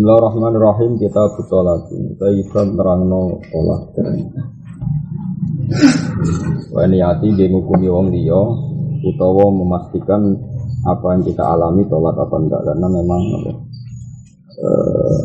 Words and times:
Bismillahirrahmanirrahim. 0.00 0.96
Kita 0.96 1.28
butuh 1.36 1.60
lagi. 1.60 1.92
Kita 1.92 2.32
ikan 2.32 2.72
terangno 2.72 3.36
tolak. 3.52 3.92
Wah 6.72 6.88
niati 6.88 7.28
dia 7.36 7.52
ngukumi 7.52 7.84
wong 7.84 8.08
liya 8.08 8.40
utawa 9.04 9.52
memastikan 9.52 10.24
apa 10.88 11.04
yang 11.12 11.20
kita 11.28 11.44
alami 11.44 11.84
tolak 11.84 12.16
apa 12.16 12.32
enggak. 12.32 12.64
Karena 12.64 12.88
memang 12.88 13.22
eh, 14.56 15.20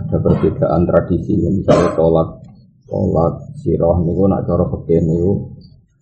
ada 0.00 0.16
perbedaan 0.16 0.88
tradisi. 0.88 1.36
Misalnya 1.36 1.92
tolak 1.92 2.40
tolak 2.88 3.36
siroh 3.60 4.00
niku 4.00 4.32
nak 4.32 4.48
cara 4.48 4.64
fikih 4.64 5.04
niku 5.04 5.44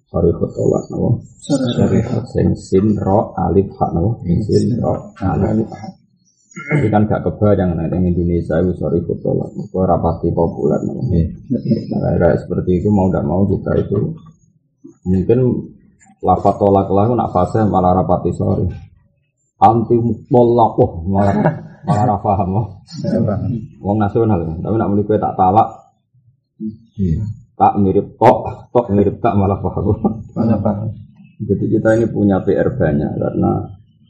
sorry 0.07 0.31
tolak 0.39 0.87
napa? 0.87 1.19
Sorry 1.51 1.99
sing 2.31 2.55
sin 2.55 2.95
ro 2.95 3.35
alif 3.43 3.75
hak 3.75 3.91
napa? 3.91 4.23
Sin 4.47 4.79
ro 4.79 5.11
alif 5.19 5.67
hak 5.67 6.04
tapi 6.55 6.87
kan 6.87 7.03
gak 7.11 7.27
kebayang 7.27 7.75
nah, 7.75 7.91
di 7.91 7.99
Indonesia 7.99 8.63
itu 8.63 8.79
sorry 8.79 9.03
tolak 9.03 9.51
itu 9.59 9.75
rapati 9.75 10.31
populer 10.31 10.79
nah, 10.87 12.35
seperti 12.39 12.79
itu 12.79 12.89
mau 12.95 13.11
tidak 13.11 13.25
mau 13.27 13.43
kita 13.43 13.75
itu. 13.83 14.15
Mungkin 15.05 15.39
lafat 16.23 16.55
tolak 16.63 16.87
lah 16.95 17.11
nak 17.11 17.35
fase 17.35 17.59
malah 17.67 17.99
rapati 17.99 18.31
sorry. 18.39 18.71
Anti 19.59 19.99
tolak 20.31 20.73
oh 20.79 21.03
malah 21.11 21.35
malah 21.85 22.05
ra 22.07 22.17
paham 22.23 22.51
oh. 22.55 22.67
wong 23.83 23.97
nasional 23.99 24.41
tapi 24.41 24.77
nak 24.79 24.89
muni 24.95 25.03
kowe 25.03 25.19
tak 25.19 25.35
talak. 25.35 25.69
Tak 27.55 27.73
mirip 27.83 28.15
tok 28.15 28.71
tok 28.71 28.87
mirip 28.95 29.19
tak 29.19 29.35
malah 29.35 29.59
paham. 29.59 29.91
Mana 30.39 30.55
paham? 30.63 30.95
jadi 31.43 31.65
kita 31.67 31.89
ini 31.99 32.07
punya 32.09 32.39
PR 32.47 32.71
banyak 32.79 33.13
karena 33.19 33.53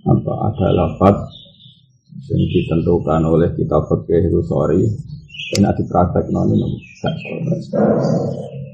apa 0.05 0.33
ada 0.53 0.67
lafat 0.77 1.17
yang 2.25 2.43
ditentukan 2.51 3.21
oleh 3.27 3.51
kita 3.59 3.79
fikih 3.91 4.31
itu 4.31 4.41
sorry. 4.47 4.83
Dan 5.55 5.71
ada 5.71 5.83
praktek 5.87 6.33
non 6.35 6.51
ini 6.51 6.79
gak 7.03 7.15
sorry. 7.21 7.59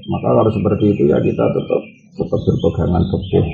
maka 0.09 0.27
kalau 0.33 0.49
seperti 0.49 0.97
itu 0.97 1.03
ya 1.13 1.21
kita 1.21 1.45
tetap 1.45 1.81
tetap 2.17 2.39
berpegangan 2.41 3.03
fikih. 3.11 3.45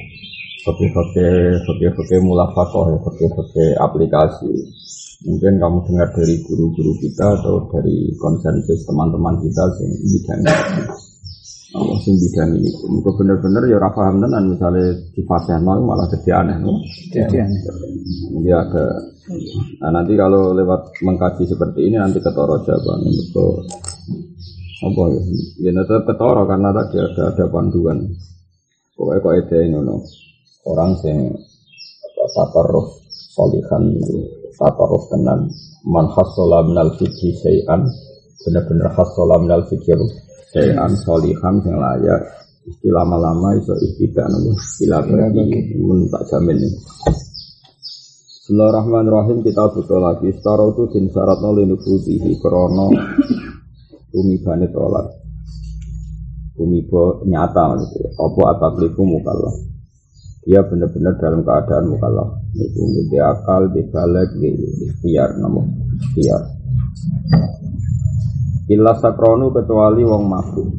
Fikih 0.68 0.90
fikih 0.92 1.36
fikih 1.64 1.92
fikih 1.96 2.20
mulafakoh 2.24 2.94
ya 2.94 2.98
fikih 3.08 3.30
fikih 3.32 3.70
aplikasi. 3.80 4.54
Mungkin 5.26 5.58
kamu 5.58 5.78
dengar 5.90 6.14
dari 6.14 6.38
guru-guru 6.46 6.94
kita 7.02 7.42
atau 7.42 7.66
dari 7.74 8.14
konsensus 8.22 8.86
teman-teman 8.86 9.42
kita 9.42 9.66
sing 9.82 9.90
bidang 10.06 10.40
ini 10.46 11.07
Allah 11.76 12.00
sing 12.00 12.16
bidang 12.16 12.56
ini. 12.56 12.72
Itu 12.72 13.12
bener-bener 13.12 13.68
ya 13.68 13.76
ora 13.76 13.92
paham 13.92 14.23
tenan 14.23 14.56
misalnya 14.56 14.96
di 15.12 15.22
fase 15.28 15.52
nol 15.60 15.84
malah 15.84 16.08
jadi 16.08 16.40
aneh 16.40 16.58
no? 16.64 16.80
Jadi 17.12 17.36
aneh. 17.44 17.62
Jadi 18.40 18.52
ada. 18.56 18.86
Nah 19.84 19.92
nanti 19.92 20.16
kalau 20.16 20.56
lewat 20.56 20.95
mengkaji 21.04 21.44
seperti 21.44 21.92
ini 21.92 22.00
nanti 22.00 22.23
ketoro 22.23 22.64
jawaban. 22.64 23.04
Itu 23.12 23.45
apa 24.80 25.02
ya? 25.12 25.22
Ya 25.68 25.72
tetap 25.84 26.08
ketoro 26.08 26.48
karena 26.48 26.72
tadi 26.72 27.04
ada 27.04 27.36
ada 27.36 27.45
panduan. 27.52 28.00
Pokoknya 28.95 29.20
kok 29.20 29.34
ada 29.36 29.58
ini 29.60 29.78
no. 29.78 29.95
orang 30.68 30.92
sing 31.00 31.32
apa 32.04 32.23
taparruf 32.32 32.88
solihan 33.36 33.84
taparruf 34.56 35.04
tenan. 35.12 35.52
Man 35.88 36.08
hassola 36.16 36.64
minal 36.64 36.95
fikhi 36.95 37.36
syai'an 37.44 37.84
bener-bener 38.44 38.92
hassola 38.92 39.40
minal 39.40 39.64
fikhi 39.68 39.92
syai'an 40.52 40.92
solihan 40.95 41.56
sing 41.64 41.76
layak. 41.76 42.22
Istilah 42.67 43.08
lama-lama 43.08 43.56
iso 43.56 43.72
ihtidak 43.80 44.28
nopo 44.28 44.52
istilah 44.59 45.00
bagi. 45.08 45.72
Mun 45.80 46.04
tak 46.12 46.28
jamin. 46.28 46.59
Bismillahirrahmanirrahim. 48.44 49.39
Kita 49.39 49.72
butuh 49.72 50.00
lagi. 50.04 50.36
Setara 50.36 50.67
itu 50.72 50.84
din 50.92 51.08
syarat 51.12 51.39
nol 51.39 51.64
nubudihi 51.64 52.31
Krono 52.44 52.92
Tumibane 54.12 54.67
tolak 54.72 55.08
Tumiba 56.59 57.23
nyata 57.23 57.64
maksudnya. 57.72 58.09
Apa 58.20 58.42
atabliku 58.56 59.04
mukallaf? 59.06 59.56
Dia 60.48 60.64
benar-benar 60.64 61.16
dalam 61.20 61.43
keadaan 61.43 61.86
mukallaf. 61.92 62.30
Itu 62.55 62.83
di 63.08 63.20
akal, 63.20 63.72
di 63.72 63.83
balik, 63.88 64.32
di 64.42 64.49
ikhtiar 64.92 65.39
Namun 65.39 65.70
ikhtiar 66.02 66.57
Illa 68.67 68.94
sakronu 69.00 69.52
kecuali 69.55 70.04
wong 70.04 70.23
mabuk 70.28 70.70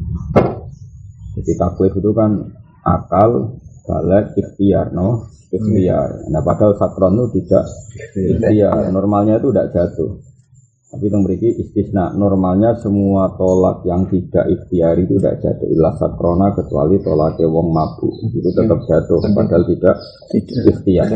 Jadi 1.39 1.51
taklif 1.57 1.93
itu 1.97 2.11
kan 2.13 2.37
akal, 2.85 3.57
balik, 3.87 4.37
ikhtiar 4.37 4.93
no? 4.93 5.29
ikhtiar. 5.49 6.29
Nah 6.29 6.41
padahal 6.45 6.77
sakron 6.77 7.17
itu 7.17 7.41
tidak 7.41 7.65
ikhtiar. 8.13 8.93
Normalnya 8.93 9.41
itu 9.41 9.49
tidak 9.49 9.73
jatuh. 9.73 10.11
Tapi 10.89 11.05
yang 11.05 11.21
memiliki 11.21 11.49
istisna. 11.53 12.17
Normalnya 12.17 12.73
semua 12.81 13.29
tolak 13.37 13.85
yang 13.85 14.09
tidak 14.09 14.49
ikhtiar 14.49 14.97
itu 14.97 15.21
tidak 15.21 15.37
jatuh. 15.41 15.69
Ilah 15.69 15.93
sakrona 16.01 16.53
kecuali 16.57 16.97
tolaknya 17.01 17.45
wong 17.45 17.67
mabuk. 17.69 18.13
Itu 18.33 18.49
tetap 18.53 18.79
jatuh. 18.89 19.21
Padahal 19.21 19.63
tidak 19.69 19.95
ikhtiar. 20.33 21.09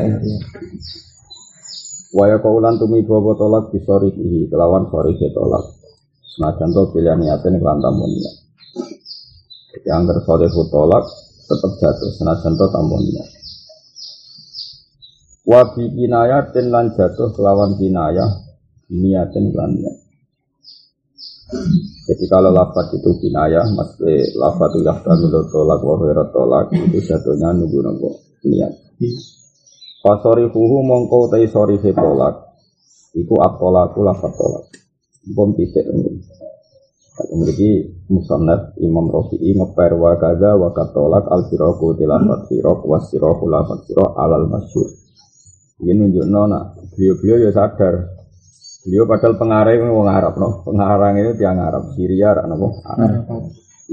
Waya 2.13 2.38
kaulan 2.38 2.78
tumi 2.78 3.01
bawa 3.01 3.34
tolak 3.34 3.73
disorihi. 3.73 4.45
Kelawan 4.45 4.90
sorihi 4.94 5.34
tolak. 5.34 5.82
Nah 6.41 6.51
contoh 6.57 6.89
pilihan 6.89 7.19
niatnya 7.21 7.61
kelan 7.61 7.77
tamunnya. 7.77 8.31
Jadi 9.73 9.89
angker 9.89 10.17
sorihi 10.25 10.63
tolak 10.73 11.05
tetap 11.45 11.71
jatuh. 11.77 12.09
Senajan 12.17 12.53
to 12.57 12.66
tamunnya. 12.73 13.23
Wabi 15.43 15.91
kinayatin 15.91 16.72
lan 16.72 16.95
jatuh 16.95 17.35
kelawan 17.35 17.75
kinayah 17.75 18.31
niatin 18.89 19.51
lan 19.53 19.75
niat. 19.75 19.95
Jadi 22.03 22.25
kalau 22.25 22.49
lafaz 22.49 22.89
itu 22.97 23.11
kinayah, 23.22 23.63
mesti 23.69 24.33
lafaz 24.35 24.73
itu 24.73 24.81
yahtamilu 24.83 25.45
tolak 25.53 25.79
wa 25.85 25.95
khairat 26.01 26.29
tolak 26.33 26.66
itu 26.73 26.97
jatuhnya 27.03 27.53
nunggu 27.53 27.79
nunggu 27.83 28.09
niat. 28.49 28.73
Pasori 30.01 30.49
huhu 30.49 30.77
mongko 30.81 31.29
tai 31.29 31.45
sori 31.45 31.77
tolak. 31.79 32.57
Iku 33.13 33.35
atolaku 33.38 34.01
lafaz 34.01 34.33
tolak. 34.33 34.72
Bom 35.31 35.56
titik. 35.56 35.88
Kata 37.13 37.29
memiliki 37.29 37.94
musannaf 38.09 38.73
Imam 38.81 39.06
Rafi'i 39.06 39.53
ngeper 39.53 39.94
wa 39.95 40.17
kaza 40.17 40.57
wa 40.57 40.73
katolak 40.73 41.29
al 41.29 41.45
siroku 41.45 41.94
tilafat 41.94 42.50
sirok 42.50 42.89
was 42.89 43.06
siroku 43.13 43.45
lafat 43.45 43.85
sirok 43.85 44.17
alal 44.17 44.50
masyur. 44.50 44.89
Ini 45.84 45.94
nunjuk 45.94 46.25
nona, 46.25 46.73
beliau-beliau 46.95 47.50
ya 47.50 47.51
sadar. 47.53 48.17
Beliau 48.84 49.07
padahal 49.07 49.35
pengarang 49.39 49.79
ini 49.79 49.91
wong 49.94 50.07
Arab 50.09 50.34
no, 50.41 50.66
pengarang 50.66 51.16
itu 51.22 51.40
tiang 51.40 51.59
Arab, 51.61 51.94
Syria, 51.95 52.34
Arab 52.34 52.45
no, 52.50 52.81
Arab. 52.84 53.23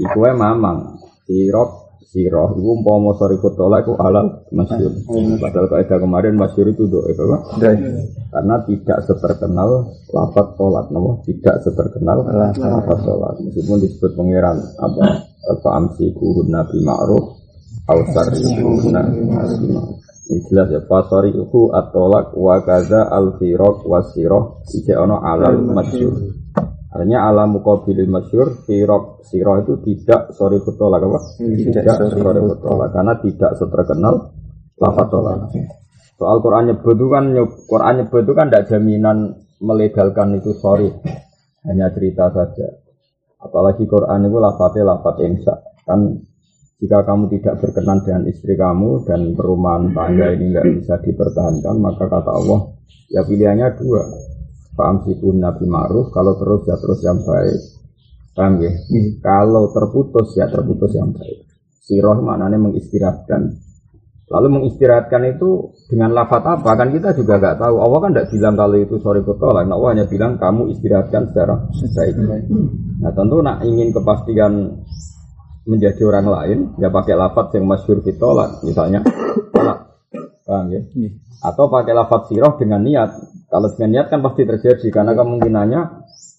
Wae 0.01 0.33
mamang, 0.33 0.99
sirok, 1.29 1.80
siroh, 2.11 2.51
iku 2.59 2.75
umpama 2.75 3.15
sori 3.15 3.39
kutola 3.39 3.79
iku 3.79 3.95
halal 3.95 4.43
masyur. 4.51 4.91
Padahal 5.39 5.67
kaidah 5.71 5.97
kemarin 6.03 6.35
masyur 6.35 6.67
itu 6.67 6.83
doa 6.91 7.07
itu 7.07 7.23
apa? 7.23 7.37
Karena 8.35 8.55
tidak 8.67 8.99
seterkenal 9.07 9.87
lafat 10.11 10.47
tolak, 10.59 10.91
no, 10.91 11.23
tidak 11.23 11.63
seterkenal 11.63 12.27
lafat 12.59 12.99
tolak. 13.07 13.39
Meskipun 13.39 13.79
disebut 13.79 14.11
pangeran 14.19 14.59
apa? 14.83 15.31
Fa'amsi 15.41 16.11
kuhun 16.11 16.51
nabi 16.51 16.83
ma'ruf, 16.83 17.39
Ausar 17.87 18.27
kuhun 18.35 18.91
nabi 18.91 19.23
ma'ruf. 19.31 20.03
Ini 20.31 20.47
jelas 20.47 20.67
ya 20.71 20.79
pasari 20.87 21.35
uhu 21.35 21.75
atolak 21.75 22.31
wa 22.39 22.59
kaza 22.63 23.07
al 23.11 23.35
firok 23.35 23.83
wa 23.83 23.99
siroh 23.99 24.63
ije 24.71 24.95
ono 24.95 25.19
alal 25.19 25.59
masyur 25.59 26.40
artinya 26.91 27.31
ala 27.31 27.47
mukabilil 27.47 28.07
masyur 28.11 28.67
firok 28.67 29.23
siroh 29.23 29.63
itu 29.63 29.79
tidak 29.87 30.35
sorry 30.35 30.59
tolak 30.59 31.01
apa? 31.07 31.19
Tidak 31.39 31.83
sorry 31.87 32.41
tolak 32.59 32.89
karena 32.91 33.13
tidak 33.23 33.51
seterkenal 33.55 34.35
lafaz 34.75 35.07
tolak. 35.07 35.37
soal 36.21 36.37
Quran 36.37 36.69
nyebut 36.69 36.93
itu 36.93 37.07
kan 37.09 37.23
Quran 37.65 37.93
nyebut 38.03 38.19
itu 38.21 38.33
kan 38.37 38.45
tidak 38.51 38.65
jaminan 38.69 39.17
melegalkan 39.63 40.37
itu 40.37 40.53
sorry. 40.59 40.91
Hanya 41.65 41.93
cerita 41.93 42.29
saja. 42.29 42.67
Apalagi 43.41 43.89
Quran 43.89 44.29
itu 44.29 44.37
lafaznya 44.37 44.83
lafaz 44.85 45.15
insya 45.23 45.55
kan 45.85 46.21
jika 46.81 47.05
kamu 47.05 47.29
tidak 47.37 47.61
berkenan 47.61 48.01
dengan 48.01 48.23
istri 48.25 48.57
kamu 48.57 49.05
dan 49.05 49.37
perumahan 49.37 49.93
tangga 49.93 50.33
ini 50.33 50.49
nggak 50.49 50.81
bisa 50.81 50.97
dipertahankan, 50.97 51.77
maka 51.77 52.09
kata 52.09 52.31
Allah, 52.33 52.73
ya 53.13 53.21
pilihannya 53.21 53.69
dua. 53.77 54.01
Paham 54.71 55.03
sikun 55.03 55.43
Nabi 55.43 55.67
Ma'ruf, 55.67 56.15
kalau 56.15 56.39
terus 56.39 56.63
ya 56.67 56.75
terus 56.79 56.99
yang 57.03 57.19
baik. 57.21 57.59
Paham 58.31 58.63
ya? 58.63 58.71
Kalau 59.19 59.69
terputus 59.75 60.31
ya 60.39 60.47
terputus 60.47 60.95
yang 60.95 61.11
baik. 61.11 61.43
Siroh 61.83 62.23
maknanya 62.23 62.55
mengistirahatkan. 62.55 63.71
Lalu 64.31 64.47
mengistirahatkan 64.47 65.27
itu 65.27 65.75
dengan 65.91 66.15
lafat 66.15 66.39
apa? 66.47 66.79
Kan 66.79 66.95
kita 66.95 67.11
juga 67.11 67.35
nggak 67.35 67.59
tahu. 67.59 67.83
Allah 67.83 67.99
kan 67.99 68.11
tidak 68.15 68.27
bilang 68.31 68.55
kalau 68.55 68.77
itu 68.79 68.95
sorry 69.03 69.19
kotolak. 69.27 69.67
Nah, 69.67 69.75
Allah 69.75 69.89
hanya 69.91 70.05
bilang 70.07 70.39
kamu 70.39 70.71
istirahatkan 70.71 71.35
secara 71.35 71.67
baik. 71.67 72.47
Nah 73.03 73.11
tentu 73.11 73.43
nak 73.43 73.59
ingin 73.67 73.91
kepastian 73.91 74.71
menjadi 75.65 76.01
orang 76.09 76.27
lain 76.27 76.59
ya 76.81 76.89
pakai 76.89 77.13
lafat 77.13 77.53
yang 77.57 77.69
masyur 77.69 78.01
ditolak 78.01 78.65
misalnya 78.65 79.05
tolak 79.53 79.93
paham 80.41 80.73
ya 80.73 80.81
atau 81.41 81.69
pakai 81.69 81.93
lafat 81.93 82.33
siroh 82.33 82.57
dengan 82.57 82.81
niat 82.81 83.13
Kalau 83.51 83.67
dengan 83.75 83.89
niat 83.99 84.07
kan 84.07 84.23
pasti 84.23 84.47
terjadi 84.47 84.87
karena 84.87 85.11
kemungkinannya 85.11 85.81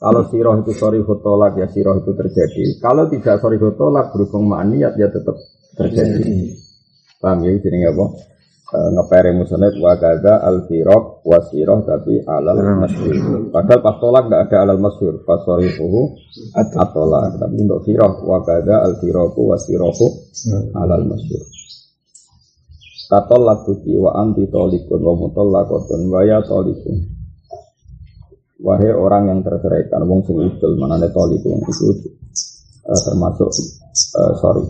kalau 0.00 0.26
siroh 0.32 0.56
itu 0.64 0.72
sorry 0.72 1.04
tolak 1.04 1.60
ya 1.60 1.68
siroh 1.68 2.00
itu 2.00 2.16
terjadi. 2.16 2.80
Kalau 2.80 3.04
tidak 3.12 3.36
sorry 3.38 3.60
tolak 3.60 4.16
berhubung 4.16 4.48
niat 4.48 4.96
ya 4.96 5.12
tetap 5.12 5.36
terjadi. 5.76 6.56
Paham 7.20 7.44
ya 7.44 7.52
jadi 7.60 7.92
apa? 7.92 8.04
E, 8.72 8.78
ngepere 8.96 9.30
musonet 9.36 9.76
wa 9.76 9.92
gaza 10.00 10.40
al 10.40 10.64
firok 10.64 11.20
wa 11.22 11.38
siroh 11.52 11.84
tapi 11.84 12.18
alal 12.24 12.80
masyur. 12.80 13.14
Padahal 13.52 13.80
pas 13.84 13.96
tolak 14.00 14.24
tidak 14.26 14.40
ada 14.48 14.56
alal 14.64 14.80
masyur. 14.80 15.14
Pas 15.28 15.38
sorry 15.44 15.68
fuhu 15.68 16.16
atolak. 16.56 17.36
Tapi 17.36 17.54
untuk 17.60 17.84
siroh 17.84 18.24
wa 18.24 18.40
gaza 18.40 18.88
al 18.88 18.96
firoku 18.98 19.52
wa 19.52 19.60
sirohu 19.60 20.08
alal 20.80 21.04
masyur. 21.04 21.44
Katol 23.10 23.42
lakuti 23.44 23.92
wa 23.98 24.14
anti 24.14 24.46
tolikun 24.48 25.00
wa 25.02 25.14
mutolakotun 25.18 26.06
wa 26.08 26.20
ya 26.22 26.38
tolikun. 26.42 26.96
Wahai 28.62 28.94
orang 28.94 29.26
yang 29.26 29.40
terceraikan, 29.42 30.06
wong 30.06 30.22
sing 30.22 30.38
udul 30.38 30.78
manane 30.78 31.10
tolikun 31.10 31.58
itu 31.66 32.14
uh, 32.86 33.00
termasuk 33.02 33.50
uh, 34.16 34.32
sorry. 34.38 34.64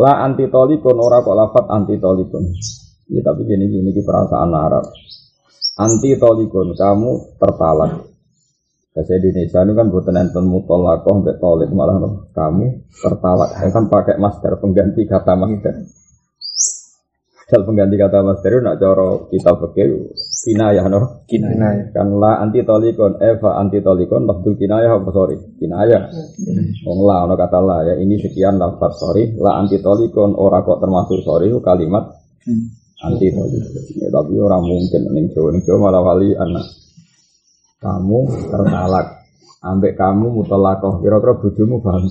La 0.00 0.24
anti 0.24 0.48
tolikun 0.48 0.96
ora 0.96 1.20
kok 1.20 1.36
lafat 1.36 1.64
anti 1.70 2.00
tolikun. 2.00 2.44
Ya 3.12 3.20
tapi 3.20 3.44
gini 3.44 3.68
gini 3.68 3.92
di 3.92 4.00
perasaan 4.00 4.50
Arab. 4.56 4.88
Anti 5.76 6.16
tolikun 6.16 6.72
kamu 6.72 7.36
tertalak. 7.36 8.10
Bahasa 8.94 9.18
Indonesia 9.18 9.58
ini 9.66 9.72
kan 9.74 9.86
buatan 9.90 10.16
enten 10.22 10.46
mutolakoh 10.46 11.18
mbek 11.18 11.42
tolik 11.42 11.66
malah 11.74 11.98
kamu 12.30 12.86
tertalak. 12.94 13.50
Saya 13.58 13.70
kan 13.74 13.90
pakai 13.90 14.16
master 14.22 14.54
pengganti 14.62 15.02
kata 15.04 15.34
master. 15.34 16.03
Dal 17.54 17.62
pengganti 17.62 17.94
kata 17.94 18.18
Mas 18.26 18.42
Teru 18.42 18.58
nak 18.58 18.82
coro 18.82 19.30
kita 19.30 19.54
pakai 19.54 19.86
kinayah 20.42 20.90
no. 20.90 21.22
Kinayah. 21.30 21.94
Kan 21.94 22.18
la 22.18 22.42
anti 22.42 22.66
tolikon, 22.66 23.22
eva 23.22 23.62
anti 23.62 23.78
tolikon, 23.78 24.26
lafdul 24.26 24.58
kinayah 24.58 24.98
apa 24.98 25.10
sorry? 25.14 25.38
Kinayah. 25.62 26.02
Wong 26.82 26.98
la 27.06 27.22
ono 27.22 27.38
kata 27.38 27.62
la 27.62 27.86
ya 27.86 27.94
ini 27.94 28.18
sekian 28.18 28.58
lafaz 28.58 28.98
sorry. 28.98 29.38
La 29.38 29.54
anti 29.54 29.78
tolikon 29.78 30.34
ora 30.34 30.66
kok 30.66 30.82
termasuk 30.82 31.22
sorry 31.22 31.54
kalimat 31.62 32.18
anti 33.06 33.30
tolikon. 33.30 34.02
Ya, 34.02 34.10
tapi 34.10 34.34
orang 34.34 34.66
mungkin 34.66 35.02
ning 35.14 35.30
Jawa 35.30 35.54
ning 35.54 35.62
Jawa 35.62 35.78
malah 35.78 36.02
wali 36.02 36.34
anak. 36.34 36.66
Kamu 37.78 38.50
tertalak. 38.50 39.06
Ambek 39.62 39.94
kamu 39.94 40.42
mutolakoh. 40.42 40.98
Kira-kira 40.98 41.38
bojomu 41.38 41.78
paham? 41.78 42.02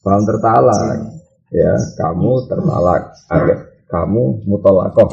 Paham 0.00 0.22
tertalak 0.24 1.19
ya 1.50 1.74
kamu 1.98 2.46
tertalak 2.46 3.02
agak 3.26 3.58
kamu 3.90 4.38
mutolakoh 4.46 5.10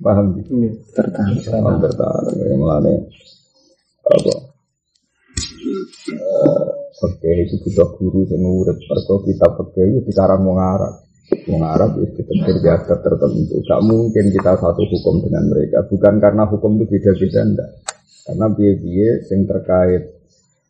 paham 0.00 0.36
gitu 0.40 0.76
tertalak 0.92 1.40
paham 1.48 1.74
tertalak 1.80 2.32
ya 2.36 2.54
melane 2.56 2.94
apa 4.04 4.52
Oke, 7.02 7.30
itu 7.34 7.58
butuh 7.66 7.98
guru 7.98 8.22
yang 8.30 8.46
ngurut. 8.46 8.78
Perko 8.86 9.26
kita 9.26 9.48
pakai 9.58 10.06
di 10.06 10.12
karang 10.14 10.46
mau 10.46 10.54
ngarap. 10.54 10.94
Mau 11.50 11.58
ngarap 11.58 11.98
itu 11.98 12.20
terbiasa 12.22 12.94
tertentu. 13.02 13.58
Gak 13.66 13.80
mungkin 13.82 14.30
kita 14.30 14.54
satu 14.54 14.82
hukum 14.86 15.24
dengan 15.24 15.50
mereka. 15.50 15.82
Bukan 15.88 16.22
karena 16.22 16.46
hukum 16.46 16.78
itu 16.78 16.86
beda-beda, 16.86 17.40
enggak. 17.42 17.70
Karena 18.22 18.46
biaya-biaya 18.54 19.12
yang 19.34 19.40
terkait 19.50 20.02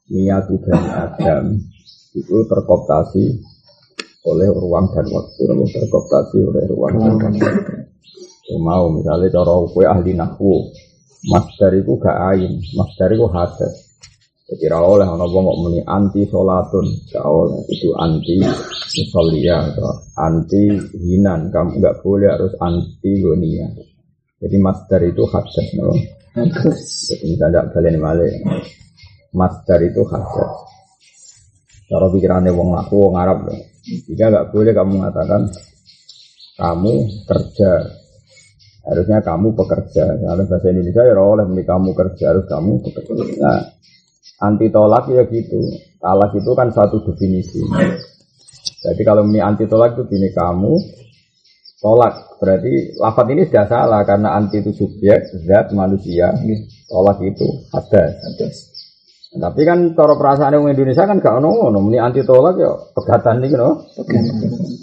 niat 0.09 0.45
dan 0.49 0.83
adam 0.89 1.45
itu 2.13 2.37
terkoptasi 2.49 3.25
oleh 4.23 4.49
ruang 4.55 4.87
dan 4.95 5.07
waktu 5.11 5.41
namun 5.51 5.67
terkooptasi 5.67 6.39
oleh 6.47 6.65
ruang 6.71 6.95
dan 6.99 7.15
waktu. 7.19 7.75
Ya, 8.47 8.57
mau 8.59 8.91
misalnya 8.91 9.31
cara 9.31 9.55
kue 9.71 9.85
ahli 9.87 10.13
nahwu 10.15 10.71
dari 11.59 11.79
itu 11.79 11.95
gak 11.99 12.19
ain 12.35 12.53
dari 12.99 13.15
itu 13.15 13.27
hadas. 13.31 13.75
Jadi 14.53 14.69
ra 14.69 14.83
oleh 14.83 15.07
ana 15.07 15.25
wong 15.25 15.47
muni 15.63 15.81
anti 15.87 16.27
solatun 16.27 16.87
gak 17.09 17.23
oleh. 17.23 17.63
Itu 17.71 17.95
anti 17.95 18.43
musolia 18.99 19.71
atau 19.71 19.91
anti 20.19 20.71
hinan. 20.99 21.49
Kamu 21.55 21.79
gak 21.79 22.03
boleh 22.03 22.29
harus 22.31 22.53
anti 22.59 23.23
gonia 23.23 23.71
jadi 24.43 24.59
dari 24.91 25.15
itu 25.15 25.23
hadas 25.31 25.69
no? 25.79 25.95
jadi 27.07 27.25
misalnya 27.31 27.71
kalian 27.71 28.03
mas 29.31 29.55
dari 29.63 29.87
itu 29.87 30.03
hadas. 30.11 30.51
Cara 31.87 32.11
pikirannya 32.11 32.51
wong 32.51 32.75
aku 32.75 33.07
wong 33.07 33.15
Arab 33.23 33.47
loh 33.47 33.72
jika 33.83 34.31
nggak 34.31 34.49
boleh 34.55 34.73
kamu 34.73 34.91
mengatakan 35.03 35.43
kamu 36.55 36.95
kerja, 37.27 37.73
harusnya 38.87 39.19
kamu 39.23 39.49
pekerja. 39.59 40.05
Kalau 40.23 40.45
bahasa 40.47 40.67
Indonesia 40.71 41.03
ya 41.03 41.15
oleh 41.19 41.47
kamu 41.67 41.91
kerja 41.91 42.25
harus 42.31 42.47
kamu 42.47 42.73
pekerja. 42.87 43.23
Nah, 43.43 43.61
anti 44.47 44.67
tolak 44.71 45.11
ya 45.11 45.27
gitu. 45.27 45.61
Talak 46.03 46.35
itu 46.35 46.51
kan 46.55 46.69
satu 46.71 47.03
definisi. 47.07 47.63
Jadi 48.83 49.03
kalau 49.07 49.27
ini 49.27 49.39
anti 49.39 49.67
tolak 49.71 49.95
itu 49.99 50.07
gini 50.11 50.31
kamu 50.35 50.75
tolak 51.83 52.39
berarti 52.39 52.95
lafat 52.99 53.27
ini 53.35 53.43
sudah 53.47 53.67
salah 53.67 54.03
karena 54.07 54.39
anti 54.39 54.63
itu 54.63 54.71
subjek 54.75 55.31
zat 55.47 55.75
manusia 55.75 56.31
tolak 56.91 57.19
itu 57.23 57.47
ada. 57.75 58.03
Tapi 59.33 59.65
kan 59.65 59.97
cara 59.97 60.13
perasaan 60.13 60.53
orang 60.53 60.77
Indonesia 60.77 61.09
kan 61.09 61.17
gak 61.17 61.41
ono 61.41 61.57
ngono, 61.57 61.81
ini 61.89 61.97
anti 61.97 62.21
tolak 62.21 62.53
ya 62.61 62.69
pegatan 62.93 63.41
nih 63.41 63.57
no. 63.57 63.89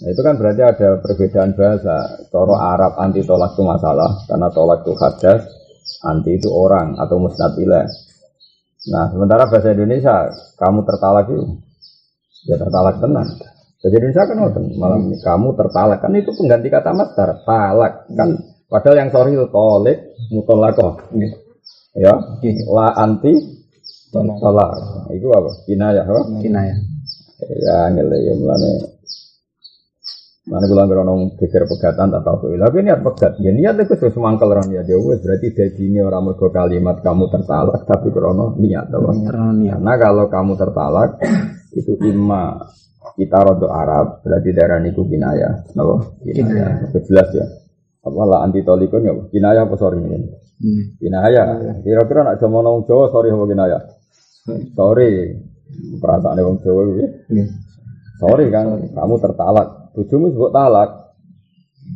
Nah, 0.01 0.09
itu 0.09 0.21
kan 0.25 0.41
berarti 0.41 0.61
ada 0.65 0.97
perbedaan 1.05 1.53
bahasa. 1.53 2.25
Cara 2.33 2.55
Arab 2.73 2.97
anti 2.97 3.21
tolak 3.21 3.53
itu 3.53 3.61
masalah 3.61 4.25
karena 4.25 4.49
tolak 4.49 4.81
itu 4.81 4.97
hadas, 4.97 5.45
anti 6.01 6.41
itu 6.41 6.49
orang 6.49 6.97
atau 6.97 7.21
musnadilah. 7.21 7.85
Nah, 8.89 9.05
sementara 9.13 9.45
bahasa 9.45 9.69
Indonesia 9.69 10.33
kamu 10.57 10.81
tertalak 10.81 11.29
itu 11.29 11.45
ya 12.49 12.57
tertalak 12.57 12.97
tenang. 12.97 13.29
Bahasa 13.85 13.95
Indonesia 14.01 14.23
kan 14.25 14.35
ngoten, 14.41 14.63
malam 14.81 14.99
ini 15.13 15.17
kamu 15.21 15.47
tertalak 15.61 16.01
kan 16.01 16.11
itu 16.17 16.33
pengganti 16.33 16.73
kata 16.73 16.89
masdar, 16.97 17.45
talak 17.45 18.09
kan 18.17 18.33
padahal 18.65 18.97
yang 18.97 19.13
sorry 19.13 19.37
itu 19.37 19.45
tolik 19.53 20.17
mutolakoh. 20.33 21.05
Ya, 21.93 22.17
la 22.65 22.97
anti 22.97 23.58
Tolak. 24.13 24.71
Itu 25.13 25.27
apa? 25.29 25.49
Kinayah 25.69 26.05
apa? 26.05 26.21
Kinayah. 26.41 26.77
Ya 27.39 27.77
ngele 27.93 28.17
ya 28.25 28.33
mulane. 28.35 28.71
Mana 30.49 30.65
kula 30.65 30.89
ngira 30.89 31.05
nong 31.05 31.37
geger 31.37 31.69
pegatan 31.69 32.09
tak 32.09 32.25
tahu. 32.25 32.57
Tapi 32.57 32.77
niat 32.81 33.05
pegat. 33.05 33.37
Ya 33.37 33.53
niat 33.53 33.77
itu 33.85 33.93
sesuai 33.93 34.17
semangkal 34.17 34.49
ron 34.49 34.73
ya. 34.73 34.81
Dewa 34.81 35.13
berarti 35.13 35.53
jadi 35.53 35.77
ini 35.77 36.01
orang 36.01 36.33
mergo 36.33 36.49
kalimat 36.49 37.05
kamu 37.05 37.29
tertalak 37.29 37.85
tapi 37.85 38.09
krono 38.09 38.57
niat 38.57 38.89
apa? 38.89 39.13
niat. 39.13 39.77
Karena 39.77 39.93
kalau 40.01 40.25
kamu 40.25 40.53
tertalak 40.57 41.21
itu 41.77 41.93
imma 42.01 42.57
kita 43.13 43.37
rodo 43.45 43.69
Arab 43.69 44.25
berarti 44.25 44.49
daerah 44.49 44.81
niku 44.81 45.05
kinayah. 45.05 45.69
Apa? 45.77 45.95
Kinayah. 46.25 46.97
Jelas 46.97 47.29
ya. 47.29 47.45
Apa 48.01 48.21
lah 48.25 48.41
anti 48.41 48.65
tolikon 48.65 49.05
ya? 49.05 49.13
Kinayah 49.29 49.69
apa 49.69 49.75
sorry 49.77 50.01
ini? 50.01 50.17
Hmm. 50.59 50.83
Kinayah. 50.97 51.77
Kira-kira 51.85 52.25
nak 52.25 52.41
jaman 52.41 52.65
nong 52.65 52.89
Jawa 52.89 53.05
sorry 53.13 53.29
apa 53.29 53.45
kinayah? 53.45 53.81
Sorry, 54.73 55.11
perasaan 55.99 56.39
wong 56.41 56.57
Jawa 56.61 56.81
gitu. 56.93 57.05
Sorry 58.19 58.45
kan, 58.51 58.89
kamu 58.91 59.15
tertalak. 59.21 59.93
Bujumu 59.95 60.33
sebut 60.33 60.51
talak. 60.51 60.89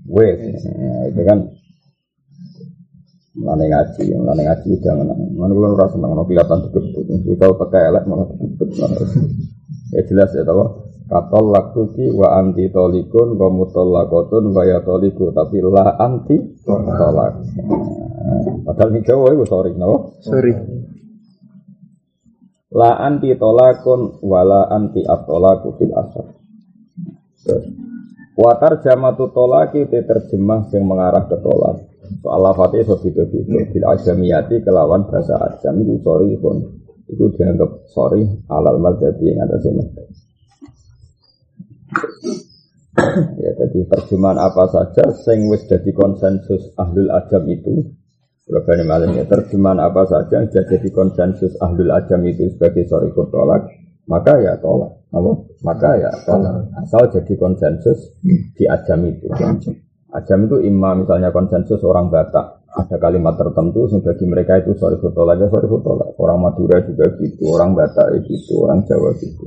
Wes, 0.09 0.41
nah, 0.41 1.05
itu 1.05 1.21
kan 1.21 1.39
Mulane 3.33 3.65
ngaji, 3.65 4.13
mulane 4.13 4.45
ngaji 4.45 4.77
jangan. 4.85 5.09
Mulane 5.33 5.53
kula 5.57 5.73
ora 5.73 5.89
seneng 5.89 6.13
ono 6.13 6.21
kelihatan 6.29 6.69
deket. 6.69 6.83
Kita 7.25 7.49
pakai 7.57 7.89
elek 7.89 8.05
malah. 8.05 8.29
Ya 9.89 10.01
jelas 10.05 10.29
ya 10.37 10.45
tahu. 10.45 10.85
Katol 11.09 11.49
lakuki 11.49 12.13
wa 12.13 12.37
anti 12.37 12.69
tolikun 12.69 13.35
wa 13.35 13.49
mutolakotun 13.49 14.53
wa 14.53 14.63
ya 14.63 14.85
toliku 14.85 15.33
tapi 15.33 15.65
la 15.65 15.97
anti 15.97 16.37
tolak. 16.61 17.41
Padahal 18.69 18.89
ini 18.93 19.01
Jawa 19.01 19.33
itu 19.33 19.45
sorry, 19.49 19.73
no? 19.75 20.13
Sorry. 20.21 20.53
La 22.73 22.97
anti 22.97 23.29
tolakun 23.37 24.17
wala 24.25 24.65
anti 24.73 25.05
atolaku 25.05 25.77
fil 25.77 25.93
asar. 25.93 26.25
Watar 28.33 28.81
jamatu 28.81 29.29
tolaki 29.29 29.85
te 29.85 30.01
terjemah 30.01 30.65
yang 30.73 30.89
mengarah 30.89 31.29
ke 31.29 31.37
tolak. 31.37 31.85
Soal 32.25 32.41
lafati 32.41 32.81
so 32.81 32.97
gitu 32.97 33.29
gitu. 33.29 33.57
Fil 33.69 33.85
ajamiyati 33.85 34.65
kelawan 34.65 35.05
bahasa 35.05 35.37
ajam 35.37 35.85
itu 35.85 36.01
sorry 36.01 36.33
pun. 36.41 36.81
Itu 37.05 37.29
dianggap 37.37 37.93
sorry 37.93 38.25
alal 38.49 38.81
madzhabi 38.81 39.29
yang 39.29 39.45
ada 39.45 39.61
sini. 39.61 39.85
ya 43.41 43.51
jadi 43.57 43.79
terjemahan 43.89 44.37
apa 44.37 44.69
saja 44.69 45.13
sing 45.25 45.49
wis 45.49 45.65
jadi 45.65 45.89
konsensus 45.93 46.73
ahlul 46.77 47.09
ajam 47.09 47.43
itu 47.49 47.93
Berbagai 48.43 48.83
malam 48.83 49.15
ya. 49.15 49.23
Terjemahan 49.23 49.79
apa 49.79 50.03
saja 50.03 50.43
yang 50.43 50.51
jadi 50.51 50.89
konsensus 50.91 51.55
ahlul 51.63 51.95
ajam 51.95 52.27
itu 52.27 52.51
sebagai 52.51 52.83
sorry 52.91 53.09
tolak 53.15 53.71
maka 54.03 54.35
ya 54.35 54.59
tolak. 54.59 54.99
Apa? 55.15 55.31
maka 55.63 55.89
ya 55.95 56.11
tolak. 56.27 56.67
Asal 56.83 57.07
jadi 57.07 57.33
konsensus 57.39 58.19
di 58.57 58.67
ajam 58.67 59.07
itu. 59.07 59.31
Ajam. 60.11 60.39
Itu 60.45 60.59
imam 60.59 61.07
misalnya 61.07 61.31
konsensus 61.31 61.79
orang 61.87 62.11
Batak. 62.11 62.67
Ada 62.73 62.97
kalimat 62.97 63.37
tertentu 63.37 63.85
sehingga 63.85 64.17
bagi 64.17 64.25
mereka 64.25 64.57
itu 64.57 64.73
sorry 64.81 64.97
foto 64.97 65.29
lagi 65.29 65.45
sorry 65.45 65.69
foto 65.69 65.93
lagi 65.93 66.17
orang 66.17 66.41
Madura 66.41 66.81
juga 66.81 67.05
gitu 67.21 67.53
orang 67.53 67.77
Batak 67.77 68.25
gitu 68.25 68.65
orang 68.65 68.81
Jawa 68.83 69.13
gitu. 69.21 69.45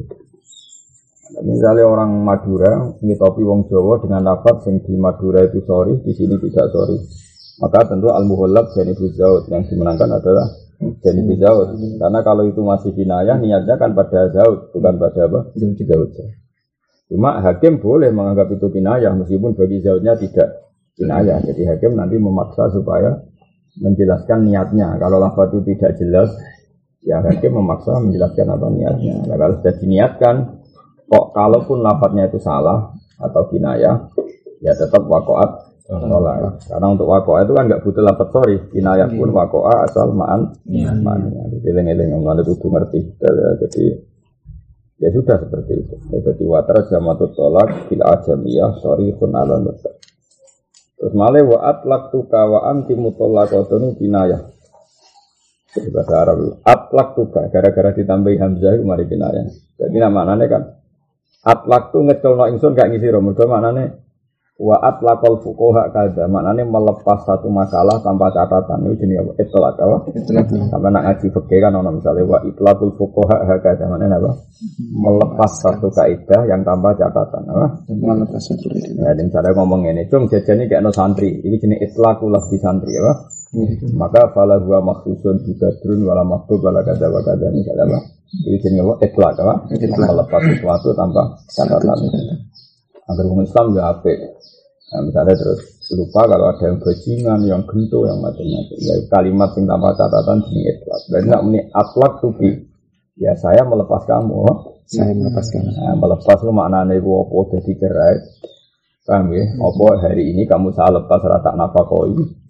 Misalnya 1.43 1.85
orang 1.85 2.23
Madura 2.23 2.97
ngitopi 3.03 3.43
wong 3.43 3.67
Jawa 3.67 3.99
dengan 3.99 4.31
lafaz 4.31 4.71
yang 4.71 4.79
di 4.79 4.95
Madura 4.95 5.43
itu 5.43 5.59
sorry 5.67 5.99
di 6.01 6.15
sini 6.15 6.39
tidak 6.39 6.71
sorry 6.71 6.97
maka 7.63 7.89
tentu 7.89 8.13
al 8.13 8.25
muhallab 8.29 8.73
jadi 8.77 8.93
Zaud 8.93 9.49
yang 9.49 9.65
dimenangkan 9.65 10.11
adalah 10.13 10.47
jadi 11.01 11.21
Zaud 11.41 11.77
karena 11.97 12.21
kalau 12.21 12.45
itu 12.45 12.61
masih 12.61 12.93
kinayah 12.93 13.41
niatnya 13.41 13.81
kan 13.81 13.97
pada 13.97 14.29
Zaud 14.33 14.73
bukan 14.77 14.95
pada 15.01 15.21
apa 15.29 15.41
Zaud 15.57 16.11
cuma 17.07 17.39
hakim 17.41 17.79
boleh 17.81 18.13
menganggap 18.13 18.53
itu 18.53 18.67
kinayah 18.69 19.15
meskipun 19.17 19.57
bagi 19.57 19.81
Zaudnya 19.81 20.19
tidak 20.19 20.67
kinayah. 20.97 21.39
Jadi 21.45 21.63
hakim 21.69 21.95
nanti 21.95 22.17
memaksa 22.17 22.73
supaya 22.73 23.21
menjelaskan 23.79 24.49
niatnya. 24.49 24.97
Kalau 24.97 25.21
lafaz 25.21 25.53
itu 25.53 25.77
tidak 25.77 26.01
jelas, 26.01 26.33
ya 27.05 27.21
hakim 27.21 27.61
memaksa 27.61 28.01
menjelaskan 28.01 28.49
apa 28.57 28.67
niatnya. 28.73 29.15
Nah, 29.29 29.37
kalau 29.37 29.55
sudah 29.61 29.75
diniatkan, 29.77 30.35
kok 31.07 31.27
kalaupun 31.37 31.85
lafaznya 31.85 32.33
itu 32.33 32.41
salah 32.41 32.97
atau 33.21 33.43
kinayah, 33.53 34.09
ya 34.65 34.73
tetap 34.73 35.05
wakoat 35.05 35.76
menolak. 35.91 36.59
Karena 36.67 36.87
untuk 36.91 37.07
wakoa 37.07 37.47
itu 37.47 37.53
kan 37.55 37.65
nggak 37.71 37.83
butuh 37.87 38.03
lafaz 38.03 38.29
sorry, 38.35 38.57
kinayah 38.75 39.07
pun 39.07 39.31
wakoa 39.31 39.87
asal 39.87 40.11
maan, 40.11 40.55
maan. 41.03 41.21
Jadi 41.55 41.67
eling-eling 41.71 42.11
nggak 42.19 42.47
butuh 42.47 42.69
ngerti. 42.75 43.01
Jadi 43.63 43.85
ya 44.99 45.09
sudah 45.13 45.37
seperti 45.39 45.73
itu. 45.77 45.95
Jadi 46.11 46.43
water 46.49 46.77
jamatut 46.91 47.31
tolak 47.37 47.87
bila 47.87 48.19
ajamiyah 48.19 48.73
sorry 48.83 49.15
pun 49.15 49.31
alam 49.37 49.69
Terus 50.97 51.13
male 51.13 51.45
wa 51.45 51.61
atlak 51.61 52.09
tuka 52.09 52.41
wa 52.49 52.73
anti 52.73 52.97
mutallaqatun 52.97 54.01
kinayah. 54.01 54.43
Jadi 55.77 55.93
bahasa 55.93 56.15
Arab 56.25 56.57
atlak 56.65 57.13
tuka 57.13 57.53
gara-gara 57.53 57.93
ditambahi 57.93 58.41
hamzah 58.41 58.81
itu 58.81 58.85
mari 58.89 59.05
kinayah. 59.05 59.45
Jadi 59.77 59.97
nama 60.01 60.25
kan 60.49 60.63
atlak 61.45 61.93
tu 61.93 62.01
ngecelno 62.01 62.49
ingsun 62.49 62.73
gak 62.73 62.91
ngisi 62.91 63.13
ro 63.13 63.21
mergo 63.21 63.45
maknane 63.45 64.06
Wa 64.57 64.73
atlaqal 64.81 65.37
fuqaha 65.45 65.93
kada 65.93 66.25
maknanya 66.33 66.65
melepas 66.65 67.29
satu 67.29 67.53
makalah 67.53 68.01
tanpa 68.01 68.33
catatan 68.33 68.89
itu 68.89 69.05
jenis 69.05 69.21
apa? 69.21 69.33
Itlaq 69.37 69.77
apa? 69.85 69.97
Sampai 70.73 70.89
nak 70.97 71.03
ngaji 71.05 71.27
fikih 71.29 71.61
kan 71.61 71.77
ono 71.77 72.01
misalnya 72.01 72.25
wa 72.25 72.41
itlaqul 72.41 72.89
fuqaha 72.97 73.45
hakada 73.45 73.85
maknanya 73.85 74.17
apa? 74.17 74.33
Melepas 74.97 75.61
satu 75.61 75.93
kaidah 75.93 76.49
yang 76.49 76.65
tanpa 76.65 76.97
catatan 76.97 77.45
apa? 77.53 77.67
Melepas 77.85 78.41
satu 78.41 78.73
Ya, 78.97 79.13
dan 79.13 79.29
cara 79.29 79.53
ngomong 79.53 79.93
ini, 79.93 80.09
cung 80.09 80.25
jajani 80.25 80.73
kayak 80.73 80.81
no 80.81 80.89
santri, 80.89 81.37
ini 81.37 81.61
jenis 81.61 81.93
itlaqul 81.93 82.33
di 82.49 82.57
santri 82.57 82.97
apa? 82.97 83.13
Maka 83.93 84.33
fala 84.33 84.57
huwa 84.57 84.81
maksusun 84.81 85.37
juga 85.45 85.69
drun 85.85 86.01
wala 86.09 86.25
maktub 86.25 86.65
wala 86.65 86.81
kada 86.81 87.13
wa 87.13 87.21
kada 87.21 87.53
misalnya 87.53 87.93
apa? 87.93 87.99
Ini 88.49 88.57
jenis 88.57 88.81
apa? 88.81 88.95
Itlaq 89.05 89.37
apa? 89.37 89.55
Melepas 89.69 90.41
sesuatu 90.49 90.89
tanpa 90.97 91.23
catatan. 91.45 91.99
Agar 93.07 93.25
orang 93.27 93.47
Islam 93.47 93.67
ya 93.79 93.83
apa? 93.95 94.13
Nah, 94.87 95.01
misalnya 95.03 95.35
terus 95.35 95.61
lupa 95.95 96.27
kalau 96.31 96.47
ada 96.51 96.63
yang 96.63 96.79
bajingan, 96.79 97.41
yang 97.47 97.63
gento, 97.67 98.07
yang 98.07 98.19
macam-macam. 98.23 98.79
Ya, 98.79 98.95
kalimat 99.11 99.51
yang 99.59 99.67
tanpa 99.67 99.91
catatan 99.99 100.39
jenis 100.47 100.65
itlak. 100.79 101.01
Dan 101.11 101.21
tidak 101.27 101.43
meni 101.43 101.61
atlak 101.75 102.13
tuh 102.23 102.35
Ya 103.17 103.33
saya 103.35 103.65
melepas 103.67 104.05
kamu. 104.07 104.39
Saya 104.87 105.11
melepas 105.17 105.47
kamu. 105.51 105.71
Nah, 105.75 105.95
melepas 105.99 106.39
itu 106.39 106.53
maknanya 106.53 106.95
itu 106.95 107.11
apa 107.11 107.39
jadi 107.59 107.73
cerai. 107.81 108.17
Paham 109.07 109.27
ya? 109.35 109.45
Apa 109.59 109.87
hari 110.03 110.35
ini 110.35 110.43
kamu 110.47 110.75
saya 110.75 111.03
lepas 111.03 111.23
rata 111.23 111.55
nafakoi. 111.55 112.46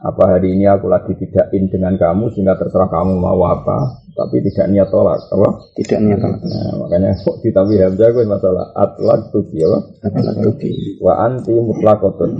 Apa 0.00 0.32
hari 0.32 0.56
ini 0.56 0.64
aku 0.64 0.88
lagi 0.88 1.12
tidak 1.12 1.52
in 1.52 1.68
dengan 1.68 1.92
kamu 2.00 2.32
sehingga 2.32 2.56
terserah 2.56 2.88
kamu 2.88 3.20
mau 3.20 3.36
apa, 3.44 4.00
tapi 4.16 4.40
tidak 4.48 4.72
niat 4.72 4.88
tolak, 4.88 5.20
apa? 5.28 5.48
Tidak 5.76 6.00
niat 6.00 6.16
tolak. 6.24 6.40
Nah, 6.40 6.72
makanya 6.80 7.12
kok 7.20 7.44
ditambah 7.44 7.76
hamzah 7.76 8.08
gue 8.08 8.24
masalah 8.24 8.64
atlak 8.72 9.28
tuki 9.28 9.60
apa? 9.60 9.78
Atlak 10.08 10.34
tuki. 10.40 10.72
Wa 11.04 11.20
anti 11.20 11.52
mutlakotun. 11.52 12.32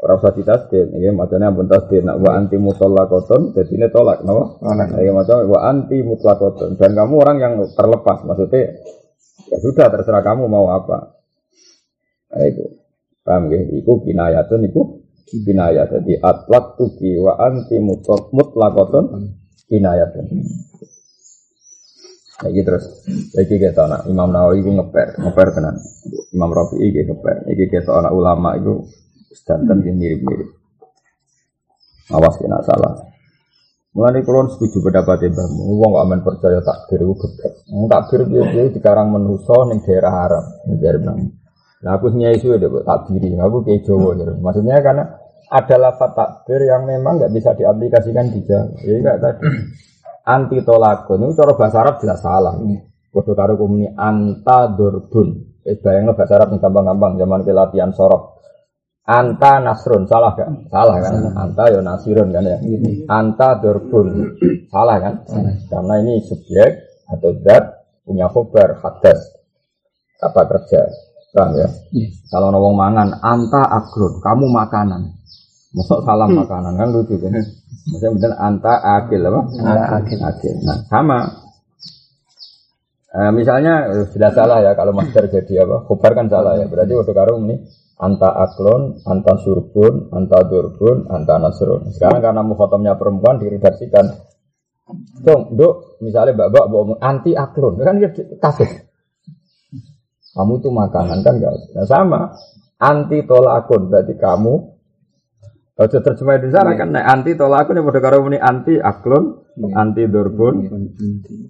Ora 0.00 0.16
usah 0.20 0.32
ditasdid, 0.36 0.92
ya 1.00 1.08
macamnya 1.16 1.48
ampun 1.48 1.72
tasdid. 1.72 2.04
Nak 2.04 2.20
wa 2.20 2.36
anti 2.36 2.60
mutlakotun, 2.60 3.56
jadi 3.56 3.72
ini 3.80 3.88
tolak, 3.88 4.20
no? 4.20 4.60
Tolak. 4.60 4.92
Ya 5.00 5.12
macam 5.16 5.48
wa 5.48 5.60
anti 5.72 6.04
mutlakotun. 6.04 6.76
Dan 6.76 6.92
kamu 6.92 7.14
orang 7.16 7.36
yang 7.40 7.52
terlepas, 7.80 8.28
maksudnya 8.28 8.76
ya 9.48 9.56
sudah 9.56 9.88
terserah 9.88 10.20
kamu 10.20 10.52
mau 10.52 10.68
apa. 10.68 11.16
Nah, 12.36 12.44
itu. 12.44 12.76
Paham 13.24 13.48
ya? 13.48 13.60
Iku 13.72 14.04
kinayatun, 14.04 14.68
iku 14.68 14.99
kinayah 15.30 15.86
jadi 15.86 16.18
atlat 16.18 16.74
tuki 16.74 17.14
wa 17.22 17.38
anti 17.38 17.78
mutlak 17.78 18.34
mutlakotun 18.34 19.38
kinayah 19.70 20.10
Lagi 22.40 22.64
terus, 22.64 23.04
lagi 23.36 23.52
kita 23.60 23.84
anak 23.84 24.08
Imam 24.08 24.32
Nawawi 24.32 24.64
itu 24.64 24.72
ngeper, 24.72 25.20
ngeper 25.20 25.48
tenan. 25.52 25.76
Imam 26.32 26.48
Rafi 26.48 26.80
itu 26.80 27.04
ngeper. 27.04 27.44
Lagi 27.44 27.64
kita 27.68 27.92
anak 27.92 28.16
ulama 28.16 28.56
itu 28.56 28.88
sedanten 29.28 29.84
yang 29.84 30.00
mirip-mirip. 30.00 30.48
Awas 32.16 32.40
kena 32.40 32.64
salah. 32.64 32.96
Mulai 33.90 34.22
kulon 34.22 34.46
setuju 34.54 34.86
pendapat 34.86 35.34
Mbah 35.34 35.46
Wong 35.50 35.90
gak 35.98 36.04
aman 36.06 36.20
percaya 36.22 36.62
takbir 36.62 37.02
itu 37.02 37.14
geblek. 37.26 37.54
Takbir 37.68 38.20
dia 38.30 38.42
dia 38.46 38.64
sekarang 38.70 39.10
menuso 39.10 39.66
ning 39.66 39.82
daerah 39.82 40.30
Arab, 40.30 40.44
ning 40.64 40.78
daerah 40.78 41.12
Nah 41.80 41.96
aku 41.96 42.12
nyai 42.12 42.36
isu 42.36 42.60
ya 42.60 42.68
takbiri, 42.84 43.32
aku 43.40 43.64
kayak 43.64 43.88
Jawa. 43.88 44.12
Maksudnya 44.36 44.84
karena 44.84 45.04
ada 45.48 45.76
lafat 45.80 46.12
takbir 46.12 46.60
yang 46.68 46.84
memang 46.84 47.16
nggak 47.16 47.32
bisa 47.32 47.56
diaplikasikan 47.56 48.28
di 48.28 48.40
Jawa. 48.44 48.68
Jadi 48.84 49.00
kayak 49.00 49.18
tadi 49.24 49.38
anti 50.28 50.58
tolakun 50.60 51.24
itu 51.24 51.32
cara 51.40 51.52
bahasa 51.56 51.76
Arab 51.80 51.96
jelas 52.04 52.20
salah. 52.20 52.54
Bodoh 53.10 53.34
karo 53.34 53.56
kumuni 53.56 53.88
anta 53.96 54.70
durbun. 54.70 55.28
Eh 55.64 55.80
bayang 55.80 56.12
bahasa 56.12 56.36
Arab 56.36 56.54
yang 56.54 56.60
gampang-gampang 56.60 57.12
zaman 57.16 57.40
ke 57.42 57.52
latihan 57.56 57.90
sorok. 57.96 58.38
Anta 59.10 59.58
nasrun 59.58 60.06
salah 60.06 60.36
kan? 60.38 60.70
Salah 60.70 60.96
kan? 61.02 61.12
Anta 61.34 61.64
ya 61.72 61.80
nasirun 61.80 62.28
kan 62.30 62.44
ya. 62.44 62.58
Anta 63.08 63.58
durbun 63.58 64.36
salah 64.68 65.00
kan? 65.00 65.14
Karena 65.66 65.94
ini 66.04 66.22
subjek 66.28 66.70
atau 67.10 67.34
zat 67.42 67.64
punya 68.06 68.28
khobar 68.30 68.78
hadas 68.78 69.18
kata 70.20 70.42
kerja. 70.46 70.82
Kan 71.30 71.54
ya? 71.54 71.68
Kalau 72.26 72.50
nawang 72.50 72.74
mangan, 72.74 73.08
anta 73.22 73.62
akrun, 73.62 74.18
kamu 74.18 74.50
makanan. 74.50 75.20
Masuk 75.70 76.02
salam 76.02 76.34
hmm. 76.34 76.38
makanan 76.42 76.72
kan 76.74 76.88
lucu 76.90 77.14
kan. 77.22 77.30
Maksudnya 77.30 78.10
benar 78.18 78.32
anta 78.42 78.74
akil 78.82 79.22
apa? 79.22 79.40
Akil. 80.02 80.18
akil. 80.18 80.54
Nah 80.66 80.78
sama. 80.90 81.18
Eh, 83.10 83.30
misalnya 83.34 83.90
eh, 83.90 84.06
sudah 84.10 84.30
salah 84.34 84.62
ya 84.66 84.74
kalau 84.74 84.90
master 84.90 85.30
jadi 85.30 85.62
apa? 85.62 85.86
Kubar 85.86 86.18
kan 86.18 86.26
salah 86.26 86.58
ya. 86.58 86.66
Berarti 86.66 86.92
waktu 86.98 87.14
karung 87.14 87.46
ini 87.46 87.62
anta 88.02 88.34
aklon, 88.34 88.98
anta 89.06 89.38
surbun, 89.38 90.10
anta 90.10 90.42
durbun, 90.42 91.06
anta 91.06 91.38
nasrun. 91.38 91.86
Sekarang 91.94 92.18
karena 92.18 92.42
mukhotomnya 92.42 92.98
perempuan 92.98 93.38
diredaksikan. 93.38 94.26
Dong, 95.22 95.54
dok, 95.54 96.02
misalnya 96.02 96.34
mbak 96.34 96.66
mbak 96.66 96.98
anti 96.98 97.30
aklon, 97.38 97.78
kan 97.78 98.02
dia 98.02 98.10
kafir. 98.42 98.89
Kamu 100.30 100.62
itu 100.62 100.68
makanan 100.70 101.26
kan 101.26 101.34
enggak? 101.38 101.54
Nah 101.74 101.86
sama, 101.86 102.20
anti 102.78 103.26
tolakun 103.26 103.90
berarti 103.90 104.14
kamu 104.14 104.80
Ojo 105.80 105.96
terjemah 106.04 106.36
Indonesia 106.36 106.60
yeah. 106.60 106.76
kan 106.76 106.92
anti 106.92 107.32
tolak 107.40 107.64
aku 107.64 107.72
nih 107.72 107.80
pada 107.80 108.00
karo 108.04 108.20
ini 108.28 108.36
anti 108.36 108.76
aklon, 108.76 109.48
yeah. 109.56 109.80
anti 109.80 110.04
durbun. 110.12 110.68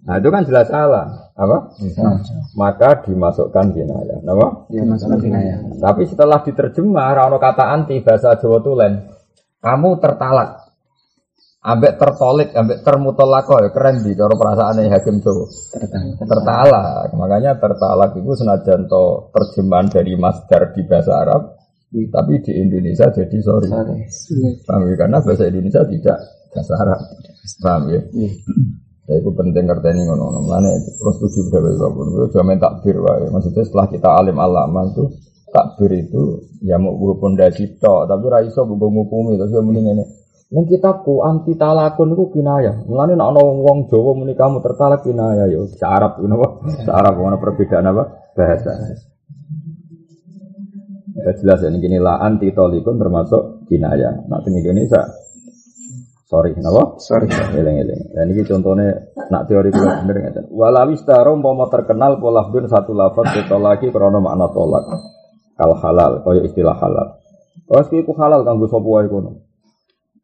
Nah 0.06 0.22
itu 0.22 0.28
kan 0.30 0.46
jelas 0.46 0.70
salah, 0.70 1.34
apa? 1.34 1.74
Yeah. 1.82 2.14
Maka 2.54 3.02
dimasukkan 3.10 3.74
kinaya, 3.74 4.22
apa? 4.22 4.70
Dimasukkan 4.70 5.18
kinaya. 5.18 5.54
Tapi 5.82 6.06
setelah 6.06 6.46
diterjemah, 6.46 7.10
rano 7.10 7.42
kata 7.42 7.74
anti 7.74 7.98
bahasa 8.06 8.38
Jawa 8.38 8.62
tulen, 8.62 9.10
kamu 9.58 9.98
tertalak, 9.98 10.69
ambek 11.60 12.00
tertolik, 12.00 12.48
ambek 12.56 12.80
termutolako 12.80 13.60
ya 13.60 13.68
keren 13.68 14.00
di 14.00 14.16
cara 14.16 14.32
perasaan 14.32 14.80
hakim 14.80 15.20
Jawa. 15.20 15.46
Tertalak. 16.24 17.12
Makanya 17.12 17.60
tertalak 17.60 18.16
itu 18.16 18.32
senajan 18.32 18.88
to 18.88 19.28
terjemahan 19.36 19.92
dari 19.92 20.16
masdar 20.16 20.72
di 20.72 20.82
bahasa 20.88 21.12
Arab 21.20 21.60
tapi 21.90 22.38
di 22.46 22.52
Indonesia 22.54 23.10
jadi 23.10 23.36
sorry. 23.42 23.66
Paham 24.62 24.82
ya? 24.86 24.94
Karena 24.94 25.18
bahasa 25.18 25.42
Indonesia 25.50 25.82
tidak 25.82 26.18
bahasa 26.54 26.74
Arab. 26.78 27.00
Paham 27.58 27.82
ya? 27.90 28.00
Saya 29.10 29.18
iya. 29.18 29.20
itu 29.20 29.30
penting 29.34 29.64
ngerti 29.66 30.00
ngono 30.06 30.22
ngono. 30.22 30.38
Mana 30.46 30.70
terus 30.70 31.16
tujuh 31.18 31.50
berapa 31.50 31.86
pun. 31.90 32.06
Itu 32.14 32.26
cuma 32.38 32.54
takbir 32.62 32.96
wae. 33.02 33.26
Maksudnya 33.26 33.66
setelah 33.66 33.86
kita 33.90 34.08
alim 34.22 34.38
alama 34.38 34.86
itu 34.86 35.04
takbir 35.50 35.90
itu 35.98 36.46
ya 36.62 36.78
mau 36.78 36.94
gue 36.94 37.18
pondasi 37.18 37.74
to, 37.82 38.06
tapi 38.06 38.24
raiso 38.30 38.62
gue 38.70 38.78
ngukumi 38.78 39.34
terus 39.34 39.50
gue 39.50 39.64
mending 39.66 39.86
ini. 39.98 40.04
Neng 40.50 40.66
kitabku 40.66 41.22
anti 41.22 41.54
talakun 41.54 42.10
itu 42.10 42.34
kinaya. 42.34 42.74
Mulane 42.90 43.14
nak 43.14 43.30
ana 43.30 43.38
wong 43.38 43.86
Jawa 43.86 44.18
muni 44.18 44.34
kamu 44.34 44.58
tertalak 44.58 45.06
kinaya 45.06 45.46
yo. 45.46 45.70
Arab 45.78 46.18
napa? 46.26 46.66
Arab 46.90 47.22
mana 47.22 47.38
perbedaan 47.38 47.86
apa? 47.86 48.34
Bahasa. 48.34 48.74
Ya 51.20 51.30
jelas 51.38 51.62
ya, 51.62 51.70
ini 51.70 51.98
lah 52.02 52.18
anti 52.18 52.50
tolikun 52.50 52.98
termasuk 52.98 53.66
kinaya. 53.70 54.26
Nah, 54.26 54.42
di 54.42 54.50
Indonesia 54.50 55.06
Sorry, 56.30 56.54
napa? 56.62 56.94
Sorry. 57.02 57.26
Eling-eling. 57.30 58.14
Dan 58.14 58.30
ini 58.30 58.46
contohnya 58.46 59.02
nak 59.34 59.50
teori 59.50 59.74
kula 59.74 60.06
bener 60.06 60.30
ngeten. 60.30 60.46
Walawis 60.54 61.02
taro 61.02 61.34
umpama 61.34 61.66
terkenal 61.66 62.22
pola 62.22 62.46
bin 62.54 62.70
satu 62.70 62.94
lafaz 62.94 63.34
kita 63.34 63.58
lagi 63.58 63.90
krana 63.90 64.22
makna 64.22 64.46
tolak. 64.54 64.86
Kal 65.58 65.74
halal, 65.82 66.22
kaya 66.22 66.46
istilah 66.46 66.78
halal. 66.78 67.18
Oh, 67.66 67.82
iku 67.82 68.14
halal 68.14 68.46
kanggo 68.46 68.70
sapa 68.70 68.86
wae 68.86 69.10
kono. 69.10 69.49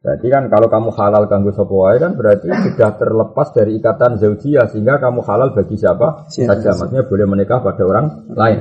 Berarti 0.04 0.26
kan 0.30 0.46
kalau 0.46 0.68
kamu 0.70 0.90
halal 0.94 1.24
ganggu 1.26 1.50
wae 1.50 1.98
kan 1.98 2.14
berarti 2.14 2.46
sudah 2.46 2.94
terlepas 2.94 3.50
dari 3.50 3.74
ikatan 3.80 4.22
zaujiyah 4.22 4.70
sehingga 4.70 5.02
kamu 5.02 5.24
halal 5.26 5.50
bagi 5.56 5.74
siapa 5.74 6.30
saja. 6.30 6.76
Maksudnya 6.76 7.08
boleh 7.08 7.26
menikah 7.26 7.58
pada 7.58 7.82
orang 7.82 8.06
lain. 8.30 8.58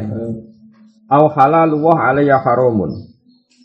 Au 1.05 1.29
halal 1.29 1.77
wah 1.77 2.09
alayya 2.09 2.41
haramun. 2.41 2.97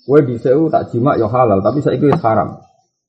Kue 0.05 0.21
diseu 0.27 0.69
tak 0.69 0.93
jima 0.93 1.17
ya 1.17 1.31
halal 1.31 1.65
tapi 1.65 1.81
saya 1.81 1.97
itu 1.97 2.11
haram. 2.21 2.61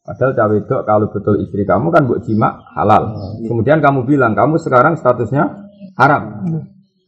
Padahal 0.02 0.34
cawe 0.34 0.50
wedok 0.50 0.82
kalau 0.82 1.08
betul 1.14 1.36
istri 1.46 1.62
kamu 1.62 1.94
kan 1.94 2.10
buat 2.10 2.26
jima 2.26 2.66
halal. 2.74 3.38
Kemudian 3.46 3.86
kamu 3.86 4.10
bilang 4.10 4.34
kamu 4.34 4.58
sekarang 4.58 4.98
statusnya 4.98 5.68
haram. 6.00 6.48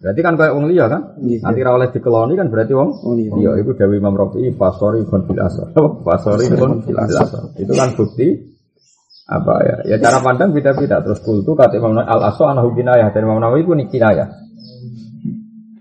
Berarti 0.03 0.19
kan 0.19 0.35
kayak 0.35 0.51
wong 0.51 0.67
liya 0.67 0.91
kan? 0.91 1.15
Iya. 1.23 1.47
Nanti 1.47 1.63
ra 1.63 1.79
oleh 1.79 1.87
dikeloni 1.87 2.35
kan 2.35 2.51
berarti 2.51 2.75
wong 2.75 2.91
Oh, 3.07 3.15
iya. 3.15 3.31
Iya, 3.39 3.51
itu 3.63 3.71
Dewi 3.71 4.03
Imam 4.03 4.19
Rafi'i 4.19 4.51
fasori 4.51 4.99
kon 5.07 5.23
bil 5.23 5.39
asar. 5.39 5.71
Fasori 6.03 6.51
kon 6.59 6.83
asar. 6.83 7.55
Itu 7.55 7.71
kan 7.71 7.95
bukti 7.95 8.51
apa 9.31 9.53
ya? 9.63 9.95
Ya 9.95 9.97
cara 10.03 10.19
pandang 10.19 10.51
beda-beda. 10.51 10.99
Terus 10.99 11.23
kultu 11.23 11.55
kata 11.55 11.79
Imam 11.79 11.95
al 12.03 12.19
aso 12.19 12.43
anahu 12.43 12.75
kinayah 12.75 13.15
dan 13.15 13.23
Imam 13.23 13.39
Nawawi 13.39 13.63
pun 13.63 13.79
kinayah. 13.79 14.27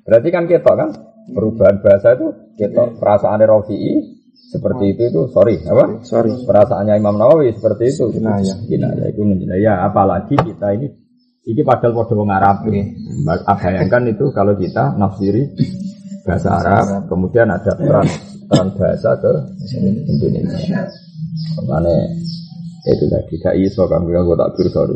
Berarti 0.06 0.28
kan 0.30 0.46
ketok 0.46 0.74
kan? 0.78 0.88
Perubahan 1.34 1.82
bahasa 1.82 2.14
itu 2.14 2.54
ketok. 2.62 3.02
Perasaan 3.02 3.42
Rafi'i 3.42 4.22
seperti 4.54 4.94
itu 4.94 5.02
itu 5.10 5.20
sorry 5.34 5.58
apa? 5.66 5.98
Sorry. 6.06 6.30
Perasaannya 6.46 6.94
Imam 6.94 7.18
Nawawi 7.18 7.58
seperti 7.58 7.90
itu. 7.90 8.06
Kinayah. 8.14 8.70
Kinayah 8.70 9.06
itu 9.10 9.22
ya 9.58 9.82
apalagi 9.82 10.38
kita 10.38 10.78
ini 10.78 11.01
ini 11.42 11.60
padahal 11.66 11.92
pada 11.96 12.14
wong 12.14 12.30
Arab. 12.30 12.56
Bayangkan 12.66 14.02
itu 14.06 14.30
kalau 14.30 14.54
kita 14.54 14.94
nafsiri 14.94 15.42
bahasa 16.22 16.48
Arab, 16.62 17.10
kemudian 17.10 17.50
ada 17.50 17.74
peran 17.74 18.06
peran 18.46 18.68
bahasa 18.78 19.10
ke 19.18 19.32
Indonesia. 20.06 20.86
Makanya 21.66 21.96
itu 22.82 23.04
lagi 23.10 23.34
gak 23.38 23.56
iso 23.58 23.86
kan 23.86 24.02
gue 24.06 24.36
tak 24.38 24.50
biru 24.58 24.70
sorry. 24.70 24.94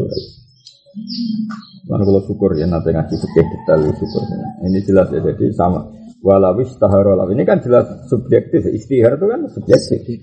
Lalu 1.86 2.02
kalau 2.02 2.22
syukur 2.26 2.50
ya 2.58 2.66
nanti 2.66 2.90
ngasih 2.90 3.14
fikih 3.14 3.46
detail 3.46 3.80
syukur. 3.94 4.22
Ini 4.66 4.78
jelas 4.82 5.06
ya 5.14 5.20
jadi 5.22 5.54
sama. 5.54 5.86
Walawis 6.22 6.74
taharolah 6.82 7.30
ini 7.30 7.46
kan 7.46 7.62
jelas 7.62 7.86
subjektif. 8.10 8.66
Istihar 8.66 9.14
itu 9.14 9.26
kan 9.30 9.40
subjektif. 9.50 10.18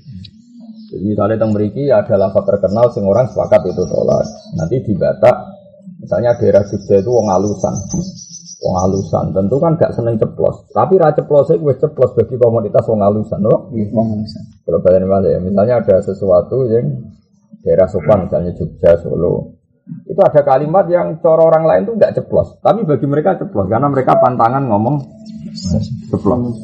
Jadi 0.93 1.03
misalnya 1.09 1.39
tentang 1.39 1.55
meriki 1.55 1.89
ada 1.89 2.19
lafaz 2.19 2.43
terkenal 2.45 2.85
sing 2.91 3.07
orang 3.07 3.25
sepakat 3.31 3.63
itu 3.65 3.83
tolak. 3.87 4.27
Nanti 4.59 4.75
di 4.83 4.93
Batak, 4.93 5.37
misalnya 6.03 6.35
daerah 6.35 6.63
Jogja 6.67 6.99
itu 6.99 7.09
wong 7.09 7.27
alusan. 7.31 7.73
Wong 8.63 8.75
alusan 8.79 9.25
tentu 9.35 9.55
kan 9.59 9.75
gak 9.75 9.91
seneng 9.91 10.15
ceplos. 10.19 10.67
Tapi 10.71 10.95
ra 10.95 11.11
ceplos 11.11 11.51
itu 11.51 11.63
wis 11.67 11.79
ceplos 11.79 12.15
bagi 12.15 12.35
komoditas 12.39 12.83
wong 12.87 12.99
alusan, 13.03 13.39
loh. 13.43 13.71
Wong 13.71 14.07
bisa. 14.23 14.39
Kalau 14.63 14.79
kalian 14.79 15.07
ya, 15.27 15.39
misalnya 15.43 15.83
ada 15.83 15.99
sesuatu 15.99 16.63
yang 16.71 16.87
daerah 17.63 17.87
sopan, 17.87 18.27
misalnya 18.27 18.51
Jogja, 18.55 18.99
Solo, 18.99 19.59
itu 20.07 20.19
ada 20.19 20.41
kalimat 20.47 20.87
yang 20.87 21.19
cara 21.19 21.43
orang 21.43 21.63
lain 21.67 21.81
tuh 21.87 21.95
nggak 21.99 22.15
ceplos, 22.15 22.59
tapi 22.63 22.87
bagi 22.87 23.03
mereka 23.03 23.35
ceplos 23.35 23.67
karena 23.67 23.87
mereka 23.91 24.15
pantangan 24.19 24.63
ngomong 24.67 24.95
ceplos. 26.11 26.55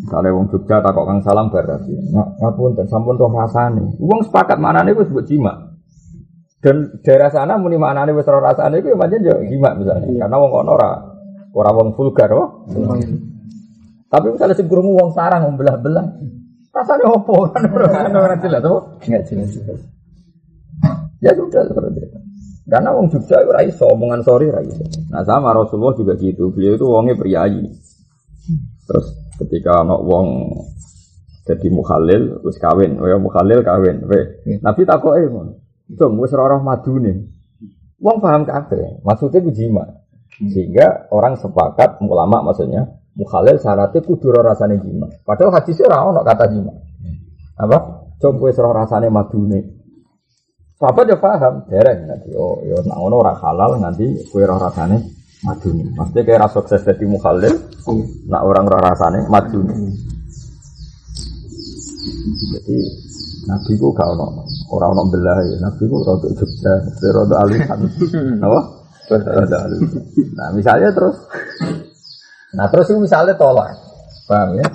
Misalnya 0.00 0.30
wong 0.32 0.48
Jogja 0.48 0.80
takok 0.80 1.04
kang 1.04 1.20
salam 1.20 1.52
berarti, 1.52 1.92
nggak 1.92 2.28
ngapun 2.40 2.72
dan 2.76 2.86
sampun 2.88 3.20
toh 3.20 3.28
rasane. 3.28 3.84
Wong 4.00 4.24
sepakat 4.24 4.56
mana 4.56 4.80
nih 4.80 4.96
wis 4.96 5.12
buat 5.12 5.28
jima. 5.28 5.69
Dan 6.60 7.00
daerah 7.00 7.32
sana 7.32 7.56
muni 7.56 7.80
mana 7.80 8.04
nih 8.04 8.12
wis 8.12 8.28
ora 8.28 8.52
rasane 8.52 8.84
itu 8.84 8.92
macam 8.92 9.16
yo 9.24 9.32
jima 9.48 9.72
misalnya, 9.72 10.28
karena 10.28 10.36
wong 10.36 10.50
kono 10.52 10.70
ora 10.76 10.90
ora 11.56 11.70
wong 11.72 11.96
vulgar, 11.96 12.28
oh. 12.36 12.68
Tapi 14.10 14.26
misalnya 14.28 14.52
sing 14.52 14.68
krungu 14.68 14.92
wong 14.92 15.16
sarang 15.16 15.48
wong 15.48 15.56
belah-belah. 15.56 16.04
Rasanya 16.70 17.06
opo 17.08 17.46
kan 17.54 17.64
orang 17.72 18.12
orang 18.12 18.40
jelas 18.44 18.60
apa? 18.60 18.80
Enggak 19.08 19.22
jelas. 19.32 19.50
Ya 21.24 21.32
sudah 21.32 21.64
seperti 21.64 22.00
itu. 22.04 22.18
Karena 22.70 22.94
wong 22.94 23.10
Jogja 23.10 23.42
itu 23.42 23.50
rai 23.50 23.70
omongan 23.72 24.20
sorry 24.22 24.46
rai. 24.52 24.68
Nah 25.10 25.24
sama 25.26 25.56
Rasulullah 25.56 25.96
juga 25.96 26.14
gitu. 26.14 26.54
Beliau 26.54 26.78
itu 26.78 26.86
wongnya 26.86 27.18
priayi. 27.18 27.66
Terus 28.86 29.06
ketika 29.40 29.82
anak 29.82 30.00
wong 30.06 30.54
jadi 31.48 31.66
mukhalil 31.72 32.38
terus 32.44 32.58
kawin, 32.62 33.00
ya 33.00 33.16
mukhalil 33.18 33.64
kawin. 33.66 34.06
Weh, 34.06 34.44
Nabi 34.62 34.86
takok 34.86 35.18
eh 35.18 35.26
ngono. 35.26 35.52
Dong 35.98 36.18
wis 36.22 36.30
roh 36.34 36.62
madune. 36.62 37.30
Wong 38.00 38.16
paham 38.22 38.46
kabeh. 38.46 39.02
Maksudnya 39.02 39.42
ku 39.42 39.50
jima. 39.50 39.84
Sehingga 40.40 41.10
orang 41.12 41.36
sepakat 41.36 42.00
ulama 42.00 42.40
maksudnya 42.40 42.88
mukhalil 43.12 43.60
syaratnya 43.60 44.00
kudu 44.00 44.32
rasane 44.32 44.80
jima. 44.80 45.10
Padahal 45.26 45.52
hadisnya 45.60 45.90
ora 45.90 46.08
ono 46.08 46.20
kata 46.24 46.44
jima. 46.48 46.72
Apa? 47.60 47.78
Coba 48.16 48.48
wis 48.48 48.56
ora 48.56 48.84
rasane 48.84 49.12
madune. 49.12 49.60
Sahabat 50.80 51.12
ya 51.12 51.20
paham, 51.20 51.68
dereng 51.68 52.08
nanti. 52.08 52.32
Oh, 52.32 52.56
ya 52.64 52.80
nak 52.88 52.96
ngono 52.96 53.20
ora 53.20 53.36
halal 53.36 53.76
nanti 53.76 54.16
kue 54.32 54.48
roh 54.48 54.56
rasane 54.56 54.96
maduni. 55.44 55.92
Maksudnya 55.92 56.24
kayak 56.24 56.40
rasa 56.48 56.64
sukses 56.64 56.80
jadi 56.88 57.04
mukhalil, 57.04 57.52
nak 58.32 58.42
orang 58.48 58.64
roh 58.64 58.80
rasane 58.80 59.28
maduni. 59.28 59.92
Jadi 62.56 62.76
Nabi 63.48 63.72
ku 63.80 63.88
gak 63.96 64.08
ono 64.12 64.44
orang 64.68 64.92
ono 64.96 65.16
ya. 65.16 65.56
Nabi 65.64 65.82
ku 65.88 65.96
rada 66.04 66.28
Jogja, 66.36 66.72
rada 67.12 67.36
alisan. 67.46 67.80
Apa? 68.44 68.60
Rada 69.08 69.58
alisan. 69.64 70.02
Nah 70.36 70.48
misalnya 70.52 70.92
terus, 70.92 71.16
nah 72.52 72.66
terus 72.68 72.92
itu 72.92 73.00
misalnya 73.00 73.32
tolak, 73.38 73.72
paham 74.28 74.60
ya? 74.60 74.68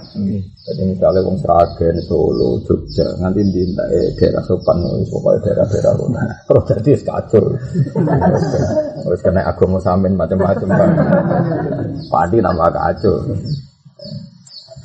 Jadi 0.65 0.81
misalnya 0.81 1.21
wong 1.21 1.37
Sragen, 1.37 1.95
Solo, 2.01 2.57
Jogja, 2.65 3.05
nanti 3.21 3.45
di 3.53 3.69
eh, 3.69 4.09
daerah 4.17 4.41
sopan, 4.41 4.81
wis 4.97 5.13
pokoknya 5.13 5.39
daerah-daerah 5.45 5.93
kono. 5.93 6.19
Terus 6.49 6.63
jadi 6.73 6.91
kacau. 7.05 7.43
Terus 9.05 9.21
kena 9.25 9.45
agama 9.45 9.77
samin 9.77 10.17
macam-macam 10.17 10.67
kan. 10.73 10.89
Padi 12.09 12.41
tambah 12.41 12.69
kacau. 12.73 13.15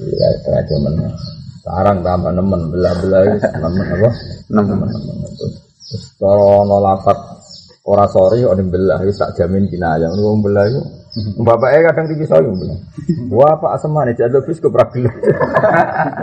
Iya, 0.04 0.28
kacau 0.44 0.76
men. 0.84 1.00
Sarang 1.60 2.00
tambah 2.00 2.32
nemen, 2.32 2.72
belah-belah 2.72 3.20
wis 3.36 3.44
nemen 3.44 3.86
apa? 3.92 4.10
Nemen 4.48 4.76
nemen. 4.80 5.30
Terus 5.36 5.54
terus 5.90 6.04
kalau 6.16 6.64
nolafat 6.64 7.18
ora 7.84 8.06
sorry 8.08 8.46
ora 8.46 8.62
belah 8.62 9.00
wis 9.04 9.20
tak 9.20 9.36
jamin 9.36 9.68
kinayah. 9.68 10.08
Wong 10.08 10.40
belah 10.40 10.64
itu 10.70 10.80
Bapaknya 11.42 11.90
kadang 11.90 12.06
tinggi 12.06 12.22
saya 12.22 12.46
bilang, 12.46 12.78
wah 13.34 13.58
pak 13.58 13.74
asem 13.74 13.90
mana 13.90 14.14
jadi 14.14 14.38
bis 14.46 14.62
ke 14.62 14.70
pragil. 14.70 15.10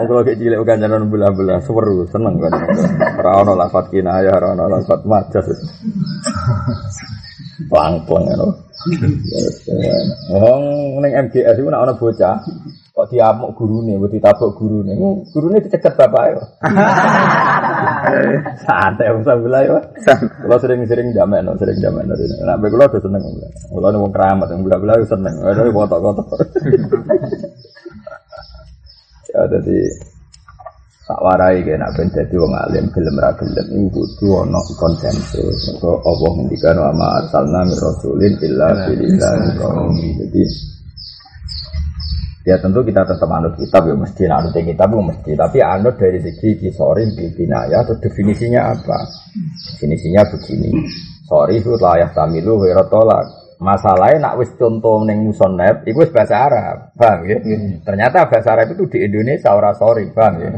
Kalau 0.08 0.24
kayak 0.24 0.40
cilik 0.40 0.64
bukan 0.64 0.80
jalan 0.80 1.12
belah-belah, 1.12 1.60
seru, 1.60 2.08
seneng 2.08 2.40
kan. 2.40 2.56
Rano 3.20 3.52
lafat 3.60 3.92
kinayah, 3.92 4.40
rano 4.40 4.72
lafat 4.72 5.04
majas. 5.04 5.44
Pelang-pelang 7.68 8.32
ya. 8.32 8.36
Wong 10.40 10.64
neng 11.04 11.12
MGS 11.28 11.60
itu 11.60 11.68
nak 11.68 11.84
ana 11.84 11.94
bocah 12.00 12.40
kok 12.98 13.14
diamuk 13.14 13.54
gurune, 13.54 14.02
mbok 14.02 14.10
ditabuk 14.10 14.58
gurune. 14.58 14.98
Gurune 15.30 15.62
dicegat 15.62 15.94
bapake. 15.94 16.42
Santai 18.66 19.14
usah 19.14 19.38
bilang 19.38 19.62
ya. 19.70 19.78
Kalau 20.18 20.58
sering-sering 20.58 21.14
jamek, 21.14 21.46
no, 21.46 21.54
sering 21.62 21.78
jamek. 21.78 22.10
No, 22.10 22.18
nah, 22.18 22.58
baik 22.58 22.74
kalau 22.74 22.90
udah 22.90 22.98
seneng. 22.98 23.22
Kalau 23.70 23.94
nih 23.94 24.02
mau 24.02 24.10
keramat, 24.10 24.50
yang 24.50 24.66
belah-belah 24.66 25.06
seneng. 25.06 25.36
Ada 25.46 25.70
kotor-kotor. 25.70 26.42
ya, 29.30 29.46
jadi 29.46 29.78
tak 31.08 31.24
warai 31.24 31.64
kayak 31.64 31.80
nak 31.80 31.96
ben 31.96 32.12
dadi 32.12 32.36
wong 32.36 32.52
alim 32.52 32.92
gelem 32.92 33.16
ra 33.16 33.32
gelem 33.40 33.88
iku 33.88 33.94
kudu 33.94 34.42
ana 34.42 34.60
konsensus. 34.76 35.70
Kok 35.78 36.02
Allah 36.02 36.32
ngendikan 36.34 36.82
wa 36.82 36.92
ma 36.98 37.08
arsalna 37.22 37.62
rasulin 37.64 38.34
illa 38.42 38.90
billahi 38.90 39.50
qaumi. 39.56 40.10
Jadi 40.20 40.42
ya 42.48 42.56
tentu 42.64 42.80
kita 42.80 43.04
tetap 43.04 43.28
anut 43.28 43.60
kitab 43.60 43.84
ya 43.84 43.96
mesti 44.00 44.24
anut 44.32 44.56
kitab 44.56 44.88
ya 44.88 45.04
mesti. 45.04 45.32
Tapi 45.36 45.58
anut 45.60 46.00
dari 46.00 46.24
segi 46.24 46.56
kisori 46.56 47.04
binaya 47.36 47.84
atau 47.84 48.00
definisinya 48.00 48.72
apa? 48.72 49.04
Definisinya 49.76 50.24
begini. 50.32 50.72
Sorry 51.28 51.60
itu 51.60 51.76
layak 51.76 52.16
tamilu 52.16 52.64
tolak 52.88 53.48
masalahnya 53.58 54.22
nak 54.22 54.36
wis 54.38 54.54
contoh 54.54 55.02
neng 55.02 55.26
musonep 55.26 55.82
itu 55.90 55.98
wis 55.98 56.14
bahasa 56.14 56.46
Arab 56.46 56.94
paham 56.94 57.26
ya? 57.26 57.38
Ternyata 57.82 58.30
bahasa 58.30 58.54
Arab 58.54 58.78
itu 58.78 58.86
di 58.96 58.98
Indonesia 59.04 59.50
ora 59.52 59.74
sorry 59.74 60.08
paham 60.14 60.34
ya? 60.46 60.52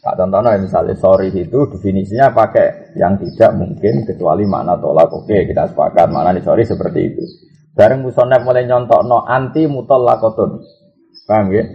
Tak 0.00 0.14
contohnya 0.16 0.56
misalnya 0.56 0.96
sorry 0.96 1.28
itu 1.30 1.58
definisinya 1.70 2.32
pakai 2.32 2.96
yang 2.96 3.20
tidak 3.20 3.50
mungkin 3.58 4.06
kecuali 4.08 4.48
makna 4.48 4.78
tolak. 4.80 5.12
Oke 5.12 5.44
kita 5.44 5.68
sepakat 5.70 6.08
makna 6.08 6.34
nih 6.34 6.42
sorry 6.42 6.64
seperti 6.64 7.00
itu. 7.14 7.24
Bareng 7.76 8.00
musonef 8.00 8.40
mulai 8.40 8.64
nyontok 8.64 9.04
no 9.04 9.20
anti 9.28 9.68
mutol 9.68 10.08
lakotun. 10.08 10.64
Paham 11.26 11.50
ya? 11.50 11.66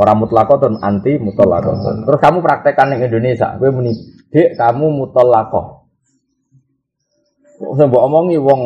Orang 0.00 0.24
mutlakotun 0.24 0.80
anti 0.80 1.20
mutlakotun. 1.20 2.08
Terus 2.08 2.20
kamu 2.20 2.40
praktekkan 2.40 2.96
di 2.96 3.04
Indonesia, 3.04 3.52
gue 3.60 3.68
muni, 3.68 3.92
dek 4.32 4.56
kamu 4.56 4.86
mutlakoh. 4.88 5.84
Saya 7.56 7.88
omongi 7.88 8.36
wong 8.36 8.60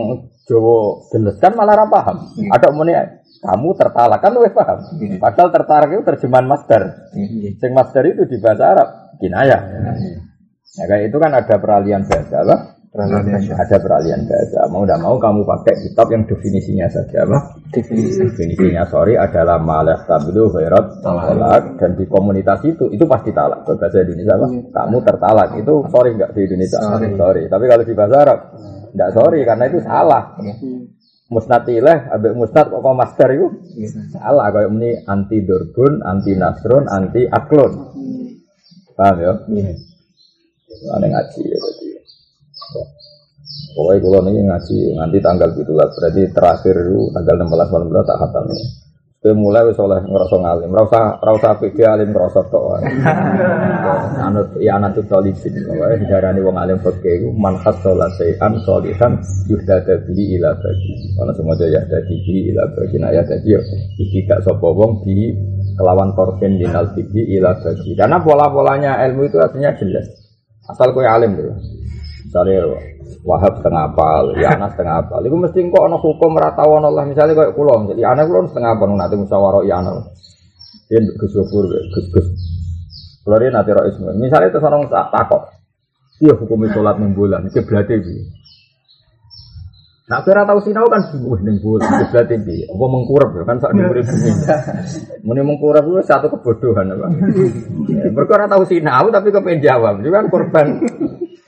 Jawa 0.50 1.06
geles 1.14 1.38
kan 1.38 1.54
malah 1.54 1.78
ra 1.78 1.86
paham. 1.86 2.26
Ada 2.50 2.74
muni 2.74 2.90
kamu 3.38 3.68
tertalak 3.78 4.18
kan 4.18 4.34
paham. 4.34 4.78
Padahal 5.22 5.48
tertarik 5.54 5.90
itu 5.94 6.02
terjemahan 6.02 6.46
master. 6.46 7.10
Sing 7.58 7.70
master 7.70 8.02
itu 8.10 8.26
di 8.26 8.42
bahasa 8.42 8.64
Arab 8.74 8.88
kinayah. 9.22 9.62
Ya 10.74 10.84
kayak 10.90 11.10
itu 11.10 11.16
kan 11.22 11.30
ada 11.38 11.54
peralihan 11.58 12.02
bahasa 12.02 12.79
apa? 12.90 13.38
Ada 13.54 13.76
peralihan 13.78 14.26
bahasa. 14.26 14.66
Mau 14.66 14.82
tidak 14.82 14.98
mau 14.98 15.14
kamu 15.14 15.46
pakai 15.46 15.74
kitab 15.86 16.10
yang 16.10 16.26
definisinya 16.26 16.90
saja 16.90 17.22
apa? 17.22 17.38
Definisi. 17.70 18.18
Definisinya 18.18 18.82
sorry 18.90 19.14
adalah 19.14 19.62
malah 19.62 20.02
tabilu 20.10 20.50
khairat 20.50 20.98
talak 20.98 21.78
dan 21.78 21.94
di 21.94 22.02
komunitas 22.10 22.58
itu 22.66 22.90
itu 22.90 23.06
pasti 23.06 23.30
talak. 23.30 23.62
Kalau 23.62 23.78
bahasa 23.78 24.02
Indonesia 24.02 24.34
apa? 24.34 24.46
Kamu 24.74 24.96
tertalak 25.06 25.50
itu 25.54 25.74
sorry 25.86 26.18
nggak 26.18 26.30
di 26.34 26.40
Indonesia? 26.50 26.78
Sorry. 27.14 27.42
Tapi 27.46 27.64
kalau 27.70 27.84
di 27.86 27.94
bahasa 27.94 28.16
Arab 28.26 28.40
nggak 28.90 29.10
sorry 29.14 29.40
karena 29.46 29.64
itu 29.70 29.78
salah. 29.86 30.24
Musnatilah, 31.30 32.10
abek 32.10 32.34
musnat 32.34 32.74
kok 32.74 32.82
master 32.82 33.30
itu 33.38 33.46
salah. 34.10 34.50
Kayak 34.50 34.74
ini 34.74 34.98
anti 35.06 35.46
durbun, 35.46 36.02
anti 36.02 36.34
nasrun, 36.34 36.90
anti 36.90 37.22
aklon. 37.22 37.86
Paham 38.98 39.16
ya? 39.22 39.32
Ada 40.90 41.06
ngaji 41.06 41.42
ya. 41.46 41.58
Pokoknya 43.70 43.98
kalau 44.02 44.20
ini 44.30 44.40
ngaji 44.46 44.76
nanti 44.98 45.18
tanggal 45.22 45.48
gitu 45.54 45.72
lah. 45.74 45.86
Berarti 45.90 46.22
terakhir 46.34 46.74
itu 46.74 46.98
tanggal 47.14 47.34
16 47.46 47.72
malam 47.74 48.04
tak 48.06 48.18
khatam 48.18 48.44
ini. 48.50 48.66
Saya 49.20 49.36
mulai 49.36 49.68
wis 49.68 49.76
oleh 49.76 50.00
ngerasa 50.00 50.32
ngalim, 50.32 50.72
rasa 50.72 51.20
rasa 51.20 51.52
PD 51.60 51.84
alim 51.84 52.08
ngerasa 52.08 52.40
tok. 52.48 52.80
Anut 54.32 54.56
ya 54.56 54.80
anut 54.80 54.96
solihin, 54.96 55.60
pokoknya 55.68 56.08
diarani 56.08 56.40
wong 56.40 56.56
alim 56.56 56.80
fakih 56.80 57.20
iku 57.20 57.28
man 57.36 57.60
hasala 57.60 58.08
sayan 58.16 58.56
solihan 58.64 59.20
yuhdada 59.44 60.00
bihi 60.08 60.40
ila 60.40 60.56
bagi. 60.56 61.12
Kalau 61.20 61.36
semua 61.36 61.52
ya 61.60 61.84
dadi 61.84 62.16
bihi 62.16 62.48
ila 62.48 62.64
bagi, 62.72 62.96
nah 62.96 63.12
ya 63.12 63.20
dadi 63.20 63.52
yo 63.52 63.60
iki 64.00 64.24
gak 64.24 64.40
sapa 64.40 64.64
wong 64.64 65.04
di 65.04 65.36
kelawan 65.76 66.16
korban 66.16 66.56
dinal 66.56 66.88
bihi 66.96 67.36
ila 67.36 67.60
bagi. 67.60 67.92
Karena 67.92 68.24
pola-polanya 68.24 69.04
ilmu 69.04 69.28
itu 69.28 69.36
artinya 69.36 69.76
jelas. 69.76 70.08
Asal 70.64 70.96
kowe 70.96 71.04
alim 71.04 71.36
dulu. 71.36 71.52
Misalnya 72.30 72.62
Wahab 73.26 73.58
setengah 73.58 73.90
apal, 73.90 74.38
ya 74.38 74.54
anak 74.54 74.78
setengah 74.78 75.02
apal. 75.02 75.18
Itu 75.26 75.34
mesti 75.34 75.66
kok 75.66 75.82
ana 75.82 75.98
hukum 75.98 76.38
ratawan 76.38 76.86
Allah. 76.86 77.02
Misalnya 77.02 77.34
kayak 77.34 77.58
kulo, 77.58 77.90
jadi 77.90 78.06
anak 78.06 78.30
kulo 78.30 78.46
setengah 78.46 78.70
apal 78.78 78.86
nanti 78.94 79.18
musyawarah 79.18 79.66
ya 79.66 79.82
anak. 79.82 80.14
Dia 80.86 81.02
Gus 81.18 81.34
Gofur, 81.34 81.66
Gus 81.68 82.06
Gus. 82.14 82.26
Kulo 83.26 83.34
dia 83.34 83.50
nanti 83.50 83.74
roh 83.74 83.82
ismu. 83.82 84.14
Misalnya 84.14 84.46
itu 84.54 84.62
seorang 84.62 84.86
takok, 84.88 85.42
iya 86.22 86.38
hukum 86.38 86.70
sholat 86.70 87.02
enam 87.02 87.18
bulan, 87.18 87.50
itu 87.50 87.66
berarti 87.66 87.98
bi. 87.98 88.14
Nah, 90.10 90.26
kira 90.26 90.42
tahu 90.42 90.58
sinau 90.62 90.86
kan 90.86 91.06
wah 91.26 91.40
ning 91.42 91.58
bulan 91.58 91.90
berarti 92.14 92.34
bi. 92.46 92.62
Apa 92.70 92.84
mengkurap 92.86 93.30
ya 93.36 93.42
kan 93.42 93.58
sak 93.58 93.74
dhuwure 93.74 94.06
bumi. 94.06 94.30
Muni 95.26 95.42
mengkurap 95.42 95.82
itu 95.82 95.98
satu 96.06 96.30
kebodohan 96.30 96.94
apa. 96.94 97.10
Mergo 98.14 98.34
tahu 98.38 98.62
sinau 98.70 99.10
tapi 99.10 99.34
kepengen 99.34 99.66
jawab. 99.66 99.98
Itu 99.98 100.14
kan 100.14 100.30
korban 100.30 100.66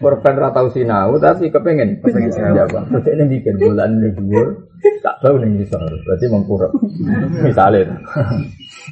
korban 0.02 0.34
ra 0.34 0.50
tau 0.50 0.66
sinau 0.74 1.14
tapi 1.22 1.54
kepengen 1.54 2.02
kepengen 2.02 2.34
jawab. 2.34 2.90
Terus 2.90 3.06
ini 3.14 3.24
bikin 3.38 3.54
bulan 3.62 4.02
ini 4.02 4.10
dhuwur, 4.18 4.66
tak 5.00 5.22
tahu 5.22 5.38
ning 5.38 5.62
bisa. 5.62 5.78
Berarti 5.78 6.26
mengkurap. 6.26 6.74
Misalnya. 7.46 8.02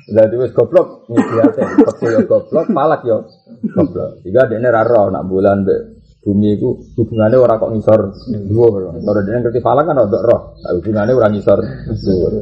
Jadi 0.07 0.35
wis 0.39 0.55
goblok 0.55 1.11
nyediate, 1.11 1.63
kok 1.83 1.99
yo 2.07 2.23
goblok, 2.31 2.67
palak 2.71 3.03
yo 3.03 3.27
goblok. 3.75 4.23
Jika 4.23 4.47
dene 4.47 4.71
ra 4.71 4.87
roh 4.87 5.11
nak 5.11 5.27
bulan 5.27 5.67
be 5.67 5.99
bumi 6.21 6.55
itu 6.55 6.95
hubungannya 6.95 7.41
orang 7.41 7.59
kok 7.59 7.73
ngisor 7.75 8.01
dhuwur. 8.47 8.95
Kalau 9.03 9.21
dene 9.27 9.39
ngerti 9.43 9.59
falak 9.59 9.91
kan 9.91 9.99
ora 9.99 10.21
roh, 10.23 10.41
hubungannya 10.63 11.13
orang 11.19 11.35
ngisor 11.35 11.59
dhuwur. 11.91 12.33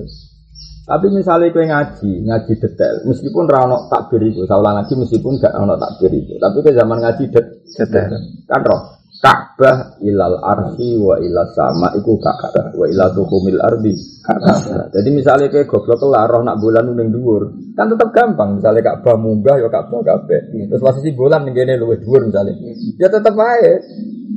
Tapi 0.88 1.06
misalnya 1.12 1.52
kue 1.52 1.68
ngaji, 1.68 2.24
ngaji 2.24 2.52
detail, 2.64 3.04
meskipun 3.04 3.44
rano 3.44 3.92
takbir 3.92 4.24
itu, 4.24 4.48
saya 4.48 4.56
ulang 4.56 4.80
ngaji 4.80 5.04
meskipun 5.04 5.36
gak 5.36 5.52
rano 5.52 5.76
takbir 5.76 6.08
itu, 6.16 6.40
tapi 6.40 6.64
ke 6.64 6.72
zaman 6.72 6.96
ngaji 7.04 7.28
det 7.28 7.44
detail, 7.76 8.16
kan 8.48 8.64
roh. 8.64 8.82
Ka'bah 9.18 9.98
ilal 9.98 10.38
arsi 10.38 10.94
wa 10.94 11.18
ilal 11.18 11.50
sama 11.50 11.90
iku 11.98 12.22
Ka'bah 12.22 12.70
wa 12.70 12.86
ilal 12.86 13.10
tukumil 13.18 13.58
ardi 13.58 13.90
Ka'bah. 14.22 14.94
Jadi 14.94 15.08
misalnya 15.10 15.50
kayak 15.50 15.66
goblok 15.66 16.06
lah 16.06 16.30
roh 16.30 16.46
nak 16.46 16.62
bulan 16.62 16.86
ning 16.94 17.10
dhuwur, 17.10 17.50
kan 17.74 17.90
tetap 17.90 18.14
gampang. 18.14 18.62
Misalnya 18.62 18.94
Ka'bah 18.94 19.18
munggah 19.18 19.58
ya 19.58 19.66
Ka'bah 19.66 20.06
kabeh. 20.06 20.70
Terus 20.70 20.78
posisi 20.78 21.10
bulan 21.18 21.42
ning 21.42 21.58
kene 21.58 21.74
luwih 21.82 21.98
dhuwur 21.98 22.30
misalnya. 22.30 22.62
Ya 22.94 23.10
tetap 23.10 23.34
aja 23.34 23.82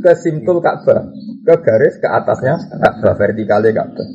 ke 0.01 0.11
simtul 0.17 0.57
Ka'bah, 0.65 1.13
ke 1.45 1.55
garis 1.61 2.01
ke 2.01 2.07
atasnya 2.09 2.57
Ka'bah 2.73 3.13
vertikalnya 3.13 3.85
Ka'bah. 3.85 4.07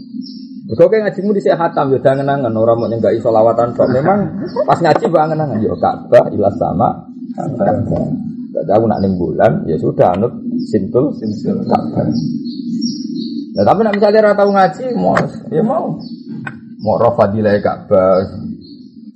Kau 0.74 0.90
kayak 0.90 1.14
ngajimu 1.14 1.31
di 1.31 1.46
hatam 1.46 1.94
ya 1.94 1.98
jangan 2.02 2.26
nangan 2.26 2.50
orang 2.59 2.76
mau 2.83 2.90
nyenggak 2.90 3.14
isolawatan 3.14 3.70
kok. 3.79 3.87
Memang 3.87 4.18
pas 4.66 4.83
ngaji 4.83 5.07
banget 5.14 5.38
nangan 5.38 5.62
yo 5.62 5.79
Ka'bah 5.79 6.26
ilas 6.35 6.59
sama. 6.59 6.90
Tidak 8.50 8.74
aku 8.74 8.87
nak 8.90 8.98
ning 8.98 9.14
bulan 9.14 9.62
ya 9.70 9.79
sudah 9.79 10.18
anut 10.18 10.35
sintul 10.66 11.14
sintul 11.14 11.62
Ka'bah. 11.70 12.11
Nah, 13.57 13.62
tapi 13.62 13.81
nak 13.87 13.94
misalnya 13.94 14.33
rata 14.33 14.42
tahu 14.42 14.50
ngaji 14.50 14.85
mau 14.98 15.14
ya 15.55 15.62
mau 15.62 15.94
mau 16.83 16.94
roh 16.98 17.14
fadilah 17.14 17.55
Ka'bah 17.62 18.26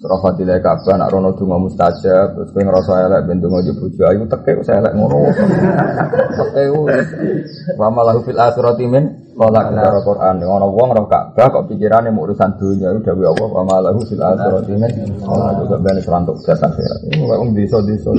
Roh 0.00 0.16
fadilah 0.24 0.64
Ka'bah 0.64 0.96
nak 0.96 1.12
rono 1.12 1.36
donga 1.36 1.60
mustajab 1.60 2.32
terus 2.32 2.48
kowe 2.56 2.64
ngrasa 2.64 3.04
elek 3.04 3.20
ben 3.28 3.36
donga 3.36 3.60
yo 3.60 3.76
ayu 4.08 4.24
teke 4.24 4.64
saya 4.64 4.80
elek 4.80 4.96
ngono. 4.96 5.28
Teke 6.40 6.62
wa 7.76 7.92
malahu 7.92 8.24
fil 8.24 8.40
akhirati 8.40 8.88
min 8.88 9.04
Kolak 9.40 9.72
cara 9.72 10.04
Quran, 10.04 10.36
ngono 10.44 10.68
wong 10.68 10.88
roh 10.92 11.08
Ka'bah 11.08 11.48
kok 11.48 11.64
pikirane 11.72 12.12
mau 12.12 12.28
urusan 12.28 12.60
dunia 12.60 12.92
itu 12.92 13.08
dawuh 13.08 13.32
Allah 13.32 13.48
wa 13.48 13.62
malahu 13.64 14.04
fil 14.04 14.20
akhirati 14.20 14.72
min 14.76 14.92
kolak 15.20 15.64
kok 15.64 15.80
ben 15.80 15.96
serantuk 16.00 16.36
jasa 16.44 16.68
akhirat. 16.68 17.00
Ini 17.08 17.24
wong 17.24 17.56
desa-desa. 17.56 18.12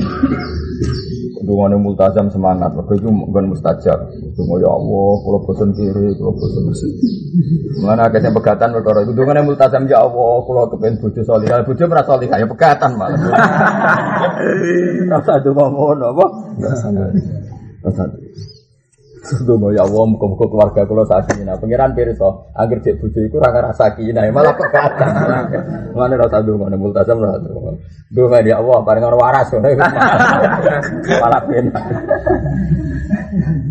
Dungane 1.40 1.80
multazam 1.80 2.28
semangat, 2.28 2.76
mergo 2.76 2.92
iku 2.92 3.08
nggon 3.08 3.56
mustajab. 3.56 3.98
Dungo 4.36 4.60
ya 4.60 4.68
Allah, 4.68 5.10
kula 5.24 5.38
bosen 5.40 5.72
kiri, 5.72 6.12
kula 6.20 6.32
bosen 6.36 6.62
mesti. 6.68 6.88
Mana 7.80 8.12
akeh 8.12 8.20
sing 8.20 8.36
pegatan 8.36 8.76
perkara 8.76 9.00
iku 9.00 9.16
dungane 9.16 9.40
multazam 9.40 9.88
ya 9.88 10.04
Allah, 10.04 10.44
kula 10.44 10.68
kepen 10.68 11.00
bojo 11.00 11.20
salihah. 11.24 11.64
Bojo 11.64 11.82
ora 11.88 12.04
salihah 12.04 12.36
ya 12.36 12.46
pegatan 12.46 12.90
malah. 13.00 13.20
Rasa 15.08 15.32
donga 15.40 15.66
ngono 15.72 16.06
apa? 16.12 16.26
Rasa 16.60 18.04
Sedonga 19.22 19.70
ya 19.70 19.86
Allah, 19.86 20.02
muka-muka 20.02 20.50
keluarga 20.50 20.82
kula 20.82 21.06
sakina. 21.06 21.54
Pangeran 21.54 21.94
pirsa, 21.94 22.26
anggere 22.58 22.82
cek 22.82 22.98
bojo 22.98 23.18
iku 23.22 23.38
ora 23.38 23.54
ngrasa 23.54 23.94
sakina, 23.94 24.26
malah 24.34 24.50
pegatan. 24.58 25.08
Mane 25.94 26.14
rasa 26.18 26.42
donga 26.42 26.66
nek 26.66 26.78
multazam 26.82 27.22
ora 27.22 27.38
donga. 27.38 27.72
Donga 28.12 28.44
ya 28.44 28.60
Allah, 28.60 28.78
paring 28.84 29.04
ora 29.08 29.16
waras. 29.16 29.48
Malah 29.56 31.42
penak. 31.48 31.84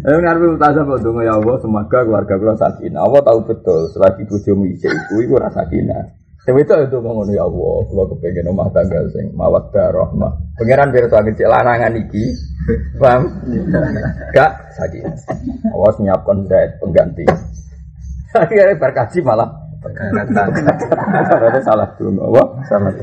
Eh 0.02 0.18
ngarep 0.18 0.42
multazam 0.58 0.90
kok 0.90 1.02
donga 1.06 1.22
ya 1.22 1.38
Allah, 1.38 1.56
semoga 1.62 2.00
keluarga 2.02 2.34
kula 2.42 2.56
sakina. 2.58 3.06
Allah 3.06 3.22
tahu 3.22 3.40
betul, 3.46 3.86
selagi 3.94 4.26
bojomu 4.26 4.66
isih 4.66 4.90
iku 4.90 5.16
iku 5.22 5.34
ora 5.38 5.54
sakina. 5.54 5.94
Sing 6.42 6.58
itu 6.58 6.74
itu 6.74 6.98
ngono 6.98 7.30
ya 7.30 7.46
Allah, 7.46 7.76
kula 7.86 8.04
kepengin 8.10 8.50
omah 8.50 8.66
tangga 8.74 9.06
sing 9.14 9.30
mawaddah 9.38 9.94
rahmah. 9.94 10.34
Pangeran 10.58 10.90
pirsa 10.90 11.22
cek 11.22 11.46
lanangan 11.46 11.94
iki. 12.02 12.26
Paham? 12.98 13.30
Gak 14.34 14.52
sakit. 14.74 15.06
Awas 15.70 16.02
nyiapkan 16.02 16.50
diet 16.50 16.82
pengganti. 16.82 17.26
Akhirnya 18.34 18.74
berkaji 18.74 19.22
malah 19.22 19.50
Karena 19.82 21.60
salah 21.66 21.90
dulu, 21.98 22.22
apa? 22.38 22.44
Salah. 22.70 22.94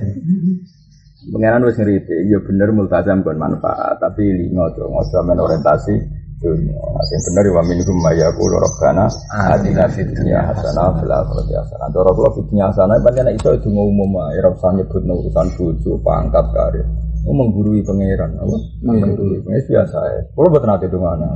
Pengenan 1.19 1.67
wis 1.67 1.75
ngerti, 1.75 2.31
ya 2.31 2.39
bener 2.47 2.71
multazam 2.71 3.27
kon 3.27 3.43
manfaat, 3.43 3.99
tapi 3.99 4.23
lingo 4.23 4.71
tuh 4.79 4.87
ngojo 4.87 5.19
men 5.27 5.43
orientasi 5.43 5.95
dunia. 6.39 6.79
Sing 7.11 7.19
bener 7.27 7.51
wa 7.51 7.63
minhum 7.67 7.99
mayaqulu 7.99 8.55
rabbana 8.55 9.11
atina 9.51 9.91
fid 9.91 10.15
dunya 10.15 10.39
hasanah 10.47 10.95
fil 11.03 11.11
akhirati 11.11 11.59
hasanah. 11.59 11.91
Doro 11.91 12.15
kula 12.15 12.31
fid 12.39 12.47
dunya 12.47 12.71
hasanah 12.71 13.03
pancen 13.03 13.35
iso 13.35 13.51
itu 13.51 13.67
umum 13.67 14.15
ae 14.31 14.39
ora 14.39 14.55
usah 14.55 14.71
nyebut 14.79 15.03
urusan 15.03 15.47
bojo, 15.59 15.99
pangkat 16.07 16.47
karir. 16.55 16.87
Oh, 17.27 17.35
menggurui 17.35 17.83
pangeran, 17.83 18.39
apa? 18.39 18.57
Menggurui 18.87 19.43
pangeran 19.43 19.67
biasa 19.67 19.99
ya. 20.01 20.21
Kalau 20.33 20.49
buat 20.55 20.65
nanti 20.65 20.87
dongana. 20.87 21.29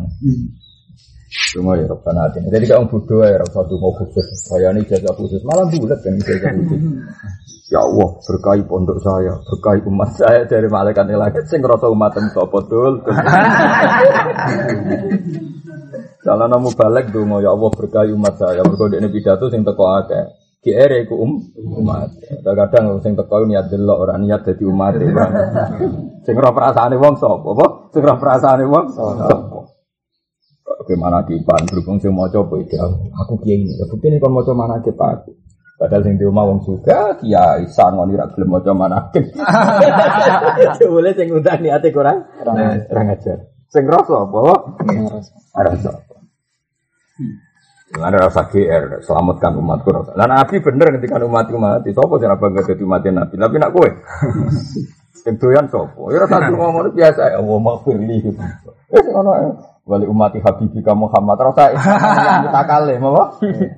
Cuma 1.33 1.81
ya 1.81 1.89
Rabbana 1.89 2.29
hati. 2.29 2.45
Jadi 2.45 2.65
kalau 2.69 2.85
bodoh 2.93 3.25
ya 3.25 3.41
Rabbana 3.41 3.75
mau 3.81 3.93
khusus. 3.97 4.27
Saya 4.45 4.69
ini 4.77 4.85
jaga 4.85 5.17
khusus. 5.17 5.41
Malah 5.49 5.65
bulat 5.73 5.99
kan 6.05 6.21
jaga 6.21 6.53
khusus. 6.53 6.81
Ya 7.73 7.81
Allah, 7.81 8.09
berkahi 8.21 8.69
pondok 8.69 9.01
saya, 9.01 9.33
berkahi 9.49 9.81
umat 9.89 10.13
saya 10.21 10.45
dari 10.45 10.69
malaikat 10.69 11.09
langit. 11.09 11.49
Sing 11.49 11.65
rasa 11.65 11.89
umat 11.89 12.13
yang 12.21 12.29
sopo 12.37 12.61
dul. 12.69 13.01
Kalau 16.21 16.47
namu 16.47 16.69
balik 16.77 17.09
dungo 17.17 17.41
ya 17.41 17.57
Allah 17.57 17.71
berkahi 17.73 18.13
umat 18.13 18.37
saya. 18.37 18.61
Berkode 18.61 19.01
ini 19.01 19.09
pidato 19.09 19.49
sing 19.49 19.65
teko 19.65 19.89
akeh. 19.89 20.37
GR 20.63 20.93
iku 21.09 21.17
um 21.17 21.41
umat. 21.81 22.13
Kadang-kadang 22.45 23.01
sing 23.01 23.17
teko 23.17 23.49
niat 23.49 23.73
delok 23.73 24.05
ora 24.05 24.21
niat 24.21 24.45
dadi 24.45 24.69
umat. 24.69 25.01
Sing 26.29 26.35
ora 26.37 26.53
perasaane 26.53 27.01
wong 27.01 27.17
sapa? 27.17 27.49
Apa? 27.57 27.67
Sing 27.89 28.05
ora 28.05 28.17
perasaane 28.21 28.65
wong 28.69 28.87
sapa? 28.93 29.62
Bagaimana 30.83 31.23
kipan 31.23 31.63
berhubung 31.71 32.03
sing 32.03 32.11
maca 32.11 32.43
apa 32.43 32.59
itu? 32.59 32.75
Aku 33.23 33.39
kiai 33.39 33.63
ini. 33.63 33.79
Bukti 33.87 34.11
ini 34.11 34.19
kon 34.19 34.35
maca 34.35 34.51
mana 34.51 34.83
ke 34.83 34.91
Pak? 34.91 35.31
Padahal 35.79 36.03
sing 36.03 36.19
di 36.19 36.27
omah 36.27 36.43
wong 36.43 36.59
juga 36.67 37.15
kiai 37.23 37.71
sangon 37.71 38.11
ora 38.11 38.27
gelem 38.35 38.51
maca 38.51 38.75
manakib. 38.75 39.31
Boleh 40.91 41.15
sing 41.15 41.31
udah 41.31 41.55
niate 41.63 41.95
kurang 41.95 42.27
kurang 42.43 43.07
ajar. 43.15 43.47
Sing 43.71 43.87
rasa 43.87 44.27
apa? 44.27 44.43
Rasa. 45.55 45.91
Ada 47.93 48.27
rasa 48.27 48.43
GR, 48.51 49.07
selamatkan 49.07 49.55
umatku 49.63 49.95
rasa. 49.95 50.19
Lah 50.19 50.27
Nabi 50.27 50.59
bener 50.59 50.99
ketika 50.99 51.23
umatku 51.23 51.63
mati, 51.63 51.95
sapa 51.95 52.15
sing 52.19 52.27
bangga 52.27 52.67
dadi 52.67 52.83
umat 52.83 53.07
Nabi? 53.07 53.35
Tapi 53.39 53.57
nak 53.63 53.71
kowe. 53.71 53.87
Sing 55.23 55.39
doyan 55.39 55.71
sapa? 55.71 56.03
Ya 56.11 56.27
rasa 56.27 56.43
ngomong 56.51 56.91
biasa 56.99 57.23
ya, 57.31 57.39
Allah. 57.39 57.79
Wis 58.91 59.07
ngono. 59.07 59.33
Wali 59.83 60.07
umati 60.07 60.39
habibika 60.39 60.95
Muhammad 60.95 61.43
rasa 61.43 61.75
yang 62.27 62.47
mutakalim 62.47 63.03
apa? 63.03 63.23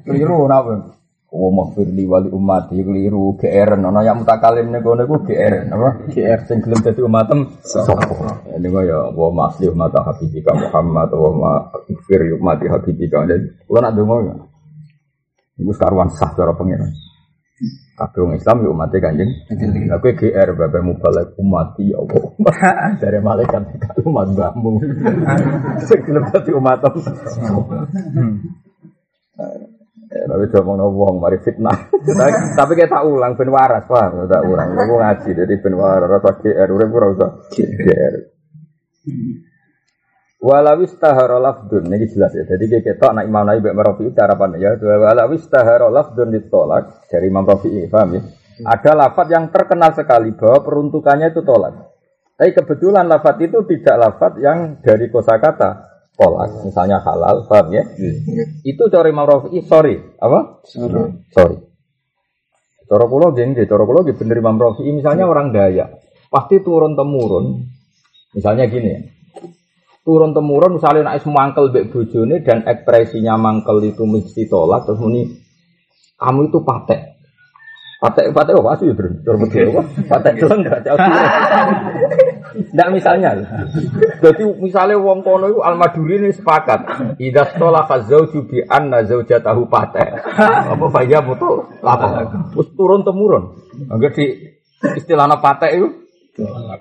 Keliru 0.05 0.45
napa? 0.45 0.93
Wa 1.35 1.49
maghfirli 1.51 2.05
wali 2.05 2.29
umati 2.29 2.77
keliru 2.79 3.35
GR 3.41 3.81
ono 3.81 4.05
yang 4.05 4.21
mutakalim 4.21 4.69
niku 4.69 4.93
niku 4.93 5.25
GR 5.25 5.73
apa? 5.73 6.13
GR 6.13 6.41
sing 6.45 6.61
gelem 6.61 6.85
dadi 6.85 7.01
umatem 7.01 7.57
sapa? 7.65 8.05
Ini 8.53 8.69
kok 8.69 8.83
ya 8.85 8.99
wa 9.17 9.29
masli 9.33 9.65
umat 9.73 9.97
habibika 9.97 10.53
Muhammad 10.53 11.09
wa 11.17 11.31
ma 11.33 11.53
maghfir 11.73 12.37
umati 12.37 12.69
habibika. 12.69 13.25
Jadi 13.25 13.65
kula 13.65 13.89
nak 13.89 13.97
donga 13.97 14.17
ya. 14.29 14.35
Iku 15.65 15.73
karuan 15.73 16.13
sah 16.13 16.37
cara 16.37 16.53
pengiran. 16.53 17.04
Kabeh 17.95 18.21
wong 18.27 18.35
Islam 18.35 18.67
yo 18.67 18.75
umate 18.75 18.99
Kanjeng. 18.99 19.31
Lah 19.87 20.03
kowe 20.03 20.11
GR 20.11 20.49
bapak 20.59 20.83
mubalek 20.83 21.39
umati 21.39 21.95
ya 21.95 22.03
Allah. 22.03 22.27
Dari 23.03 23.23
malaikat 23.23 23.63
kalau 23.79 24.11
umat 24.11 24.27
mbahmu. 24.35 24.71
Sing 25.87 26.03
dadi 26.03 26.51
umatem. 26.51 26.95
Ya, 30.15 30.31
tapi 30.31 30.45
coba 30.47 30.71
ngomong 30.79 30.95
wong 30.95 31.17
mari 31.19 31.39
fitnah. 31.43 31.91
tapi, 32.55 32.73
kita 32.79 33.03
ulang 33.03 33.35
ben 33.35 33.51
waras, 33.51 33.83
paham? 33.91 34.31
Tak 34.31 34.47
ulang. 34.47 34.79
Aku 34.79 34.95
ngaji 34.95 35.31
jadi 35.35 35.55
ben 35.59 35.75
waras 35.75 36.07
rasa 36.07 36.39
GR 36.39 36.71
urip 36.71 36.91
ora 36.95 37.07
usah 37.15 37.31
GR. 37.51 38.15
Walawis 40.45 40.93
tahara 41.01 41.41
lafdun 41.41 41.89
ini 41.89 42.05
jelas 42.05 42.37
ya. 42.37 42.45
Jadi 42.45 42.69
kita 42.69 43.01
ketok 43.01 43.17
anak 43.17 43.25
Imam 43.25 43.49
Nawawi 43.49 43.65
Mbak 43.65 43.81
Rafi 43.81 44.03
itu 44.05 44.13
cara 44.13 44.37
pandang 44.37 44.61
ya. 44.61 44.77
Walawis 44.77 45.49
tahara 45.49 45.89
lafdun 45.89 46.37
ditolak 46.37 47.09
dari 47.09 47.33
Imam 47.33 47.49
Rafi 47.49 47.89
paham 47.89 48.21
ya? 48.21 48.23
Ada 48.61 48.93
lafat 48.93 49.27
yang 49.33 49.49
terkenal 49.49 49.97
sekali 49.97 50.37
bahwa 50.37 50.61
peruntukannya 50.61 51.33
itu 51.33 51.41
tolak. 51.41 51.97
Tapi 52.37 52.53
kebetulan 52.53 53.09
lafat 53.09 53.41
itu 53.41 53.65
tidak 53.65 53.97
lafat 53.97 54.33
yang 54.45 54.85
dari 54.85 55.09
kosakata 55.09 55.91
tolak, 56.13 56.63
misalnya 56.63 57.01
halal, 57.01 57.49
paham 57.49 57.73
ya? 57.73 57.83
Itu 58.63 58.93
cara 58.93 59.09
Imam 59.09 59.25
Rafi, 59.25 59.65
sorry, 59.65 59.97
apa? 60.21 60.61
Sorry. 60.69 61.25
Sorry. 61.33 61.57
Cara 62.85 63.05
kula 63.09 63.33
geng, 63.33 63.57
cara 63.57 63.83
kula 63.83 64.05
nggih 64.05 64.19
bener 64.21 64.37
Imam 64.39 64.61
Rafi, 64.61 64.87
misalnya 64.93 65.25
orang 65.25 65.51
Dayak, 65.57 66.05
pasti 66.29 66.61
turun 66.61 66.95
temurun. 66.95 67.65
Misalnya 68.35 68.67
gini 68.67 68.89
ya. 68.93 69.01
Turun 70.05 70.37
temurun 70.37 70.77
misalnya 70.77 71.17
nek 71.17 71.25
mangkel 71.25 71.73
mbek 71.73 71.89
bojone 71.89 72.45
dan 72.45 72.61
ekspresinya 72.69 73.41
mangkel 73.41 73.81
itu 73.89 74.05
mesti 74.05 74.45
tolak 74.53 74.85
terus 74.85 75.01
muni 75.01 75.33
kamu 76.21 76.53
itu 76.53 76.61
patek. 76.61 77.17
Patek 78.05 78.37
patek 78.37 78.61
apa 78.61 78.77
sih 78.85 78.93
bro? 78.93 79.09
Cara 79.25 79.37
betul 79.41 79.65
apa? 79.73 79.83
Patek 80.13 80.33
doang 80.45 80.61
enggak 80.61 80.81
jauh. 80.85 81.01
Nggak 82.77 82.89
misalnya. 82.93 83.31
Jadi 84.21 84.45
misalnya 84.61 85.01
wong 85.01 85.25
kono 85.25 85.49
itu 85.49 85.65
Al-Maduri 85.65 86.21
ini 86.21 86.29
sepakat. 86.37 86.85
Idza 87.17 87.57
stola 87.57 87.89
khazauju 87.89 88.45
bi 88.45 88.61
anna 88.61 89.09
zaujatahu 89.09 89.73
patek. 89.73 90.21
Apa 90.69 90.85
faya 90.93 91.25
betul? 91.25 91.65
Apa? 91.81 92.29
Terus 92.53 92.69
turun 92.77 93.09
temurun. 93.09 93.57
Enggak 93.89 94.21
di 94.21 94.53
istilahnya 95.01 95.41
patek 95.41 95.81
itu 95.81 95.89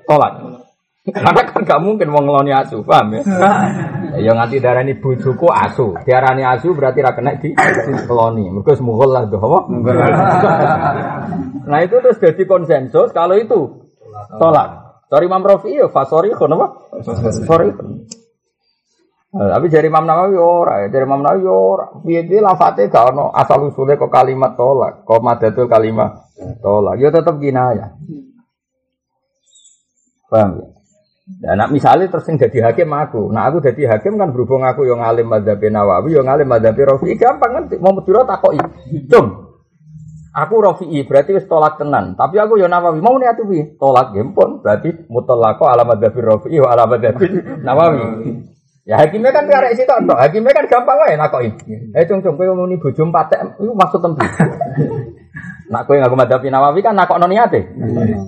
tolak. 0.03 0.43
Karena 1.03 1.35
kan 1.35 1.67
gak 1.67 1.83
mungkin 1.83 2.15
wong 2.15 2.23
ngeloni 2.23 2.55
asu, 2.55 2.79
paham 2.87 3.19
ya? 3.19 3.21
Ya 4.13 4.31
nganti 4.31 4.61
darani 4.63 4.95
bojoku 4.95 5.51
asu. 5.51 5.97
Diarani 6.05 6.47
asu 6.47 6.71
berarti 6.71 7.03
ra 7.03 7.11
kena 7.11 7.35
di 7.35 7.51
ngeloni. 7.51 8.47
Mergo 8.47 8.71
semuhul 8.71 9.09
lah 9.11 9.27
apa? 9.27 9.59
Nah 11.63 11.79
itu 11.83 11.95
terus 11.99 12.21
jadi 12.21 12.43
konsensus 12.47 13.11
kalau 13.11 13.35
itu 13.35 13.89
tolak. 14.39 15.01
Sorry 15.11 15.27
Imam 15.27 15.43
Rafi 15.43 15.75
ya 15.75 15.91
fasori 15.91 16.31
kon 16.37 16.55
apa? 16.55 16.67
Sorry. 17.43 17.73
Nah, 19.33 19.49
tapi 19.57 19.65
dari 19.65 19.89
Imam 19.89 20.05
Nawawi 20.05 20.37
ora 20.37 20.85
ya, 20.85 20.93
dari 20.93 21.09
Imam 21.09 21.25
Nawawi 21.25 21.45
ora. 21.49 21.85
Piye-piye 22.05 22.37
lafate 22.37 22.85
gak 22.85 23.17
ono 23.17 23.33
asal 23.33 23.65
usule 23.65 23.97
kok 23.97 24.13
kalimat 24.13 24.53
tolak, 24.53 25.01
kok 25.09 25.25
madatul 25.25 25.65
kalimat 25.65 26.29
tolak. 26.61 27.01
Ya 27.01 27.09
tetep 27.09 27.41
kinayah. 27.41 27.97
Paham 30.29 30.49
ya? 30.61 30.72
Nah, 31.23 31.55
nak 31.55 31.71
misalnya 31.71 32.11
terus 32.11 32.27
yang 32.27 32.35
jadi 32.35 32.59
hakim 32.67 32.91
aku, 32.91 33.31
nah 33.31 33.47
aku 33.47 33.63
jadi 33.63 33.95
hakim 33.95 34.19
kan 34.19 34.35
berhubung 34.35 34.59
aku 34.67 34.83
yang 34.83 34.99
ngalim 34.99 35.31
madhabi 35.31 35.71
Nawawi, 35.71 36.19
yang 36.19 36.27
ngalim 36.27 36.51
madhabi 36.51 36.83
Rafi'i, 36.83 37.15
gampang 37.15 37.51
kan, 37.55 37.63
mau 37.79 37.95
medura 37.95 38.27
takoi, 38.27 38.59
cung, 39.07 39.55
aku 40.35 40.55
Rafi'i 40.59 41.07
berarti 41.07 41.31
wis 41.31 41.47
tolak 41.47 41.79
tenan, 41.79 42.19
tapi 42.19 42.43
aku 42.43 42.59
yang 42.59 42.75
Nawawi, 42.75 42.99
mau 42.99 43.15
nih 43.15 43.31
atuh 43.31 43.47
tolak 43.79 44.11
gempon, 44.11 44.59
berarti 44.59 45.07
mutalako 45.07 45.63
ala 45.71 45.87
madhabi 45.87 46.19
Rafi'i, 46.19 46.59
wa 46.59 46.75
ala 46.75 46.91
madhabi 46.91 47.25
Nawawi. 47.63 48.03
Ya 48.83 48.99
hakimnya 48.99 49.31
kan 49.31 49.47
karek 49.47 49.79
sih 49.79 49.87
tok, 49.87 50.03
hakimnya 50.19 50.51
kan 50.51 50.67
gampang 50.67 51.07
wae 51.07 51.15
nakoi. 51.15 51.55
Eh 51.95 52.03
cung 52.03 52.19
cung, 52.19 52.35
kowe 52.35 52.51
ngomong 52.51 52.67
nih 52.67 52.83
bojo 52.83 52.99
patek, 53.15 53.63
itu 53.63 53.71
maksud 53.71 54.03
tempi. 54.03 54.27
Nak 55.71 55.87
kowe 55.87 55.95
ngaku 55.95 56.15
madhabi 56.19 56.51
Nawawi 56.51 56.83
kan 56.83 56.91
nakok 56.91 57.15
niate. 57.31 57.63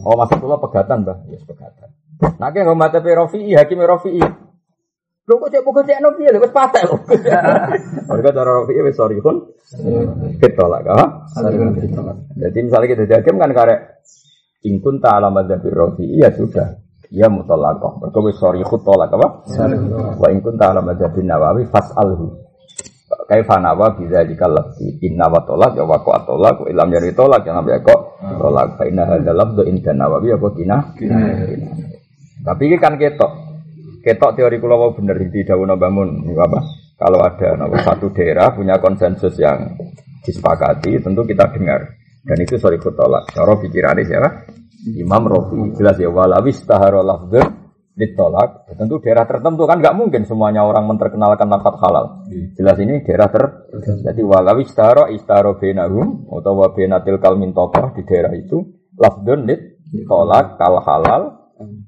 Oh 0.08 0.16
maksud 0.16 0.40
kula 0.40 0.56
pegatan, 0.64 1.04
Mbah. 1.04 1.28
Ya 1.28 1.44
pegatan. 1.44 1.95
Kayak 2.22 2.64
nggak 2.66 2.80
mata 2.80 3.00
Rafi'i, 3.04 3.52
hakim 3.56 3.84
Rafi'i. 3.84 4.24
Lho 5.26 5.34
kok 5.42 5.50
cek 5.50 5.66
buku 5.66 5.82
cek 5.84 6.00
nopi 6.06 6.30
lho, 6.30 6.38
wis 6.38 6.54
patek 6.54 6.86
lho. 6.86 6.96
Mereka 8.08 8.30
cara 8.30 8.52
Rafi'i 8.62 8.82
wis 8.86 8.96
sorry 8.96 9.18
pun 9.20 9.42
ditolak, 10.38 10.86
ah. 10.88 11.26
Jadi 12.38 12.58
misalnya 12.62 12.88
kita 12.94 13.04
jadi 13.10 13.14
hakim 13.20 13.42
kan 13.42 13.52
karek 13.52 14.06
ingkun 14.64 15.02
ta'ala 15.02 15.34
madzhabi 15.34 15.70
Rafi'i 15.74 16.22
ya 16.22 16.30
sudah. 16.30 16.78
Ya 17.10 17.30
mutolakoh. 17.30 18.02
Mereka 18.02 18.20
wis 18.22 18.38
sorry 18.38 18.62
khut 18.62 18.86
tolak 18.86 19.10
apa? 19.14 19.46
Wa 20.18 20.28
ingkun 20.30 20.56
ta'ala 20.56 20.86
madzhabi 20.86 21.26
Nawawi 21.26 21.66
fas'alhu. 21.68 22.46
Kaifa 23.06 23.58
nawa 23.58 23.94
bisa 23.98 24.22
jika 24.26 24.46
lebih 24.46 25.02
inna 25.02 25.26
wa 25.26 25.42
tolak 25.46 25.74
ya 25.78 25.86
wa 25.86 25.98
ko 26.02 26.14
tolak 26.26 26.62
ilam 26.70 26.90
jadi 26.90 27.14
tolak 27.14 27.42
ya 27.46 27.58
nabi 27.58 27.78
kok 27.82 28.22
tolak 28.22 28.78
fa 28.78 28.86
inna 28.86 29.06
hadza 29.06 29.34
lafdhu 29.34 29.66
inda 29.66 29.94
nawawi 29.98 30.34
apa 30.34 30.48
kina 30.54 30.78
tapi 32.46 32.70
ini 32.70 32.78
kan 32.78 32.94
ketok. 32.96 33.32
Ketok 34.06 34.38
teori 34.38 34.62
kula 34.62 34.78
mau 34.78 34.94
bener 34.94 35.18
di 35.18 35.42
dawuh 35.42 35.66
bangun 35.66 36.30
apa? 36.38 36.62
Kalau 36.96 37.20
ada 37.26 37.58
nomor 37.58 37.82
satu 37.82 38.14
daerah 38.14 38.54
punya 38.54 38.78
konsensus 38.78 39.36
yang 39.42 39.74
disepakati, 40.22 41.02
tentu 41.02 41.26
kita 41.26 41.50
dengar. 41.52 41.90
Dan 42.22 42.38
itu 42.42 42.56
sorry 42.62 42.78
kutolak. 42.78 43.28
Cara 43.34 43.58
pikirannya 43.58 44.06
siapa? 44.06 44.30
Imam 44.94 45.26
Rofi 45.26 45.74
jelas 45.82 45.98
ya 45.98 46.14
walawis 46.14 46.62
taharo 46.62 47.02
lafdun 47.02 47.66
ditolak. 47.98 48.70
Tentu 48.78 49.02
daerah 49.02 49.26
tertentu 49.26 49.66
kan 49.66 49.82
nggak 49.82 49.98
mungkin 49.98 50.22
semuanya 50.30 50.62
orang 50.62 50.86
menterkenalkan 50.86 51.50
lafat 51.50 51.76
halal. 51.82 52.06
Jelas 52.54 52.78
ini 52.78 53.02
daerah 53.02 53.30
ter. 53.34 53.44
Jadi 54.06 54.22
walawis 54.22 54.70
taharo 54.72 55.10
istaharo 55.10 55.58
benahum 55.58 56.30
atau 56.30 56.70
benatil 56.72 57.18
kalmin 57.18 57.52
tokoh 57.52 57.98
di 57.98 58.06
daerah 58.06 58.32
itu 58.38 58.62
lafdun 58.96 59.50
ditolak 59.90 60.62
kal 60.62 60.80
halal 60.86 61.35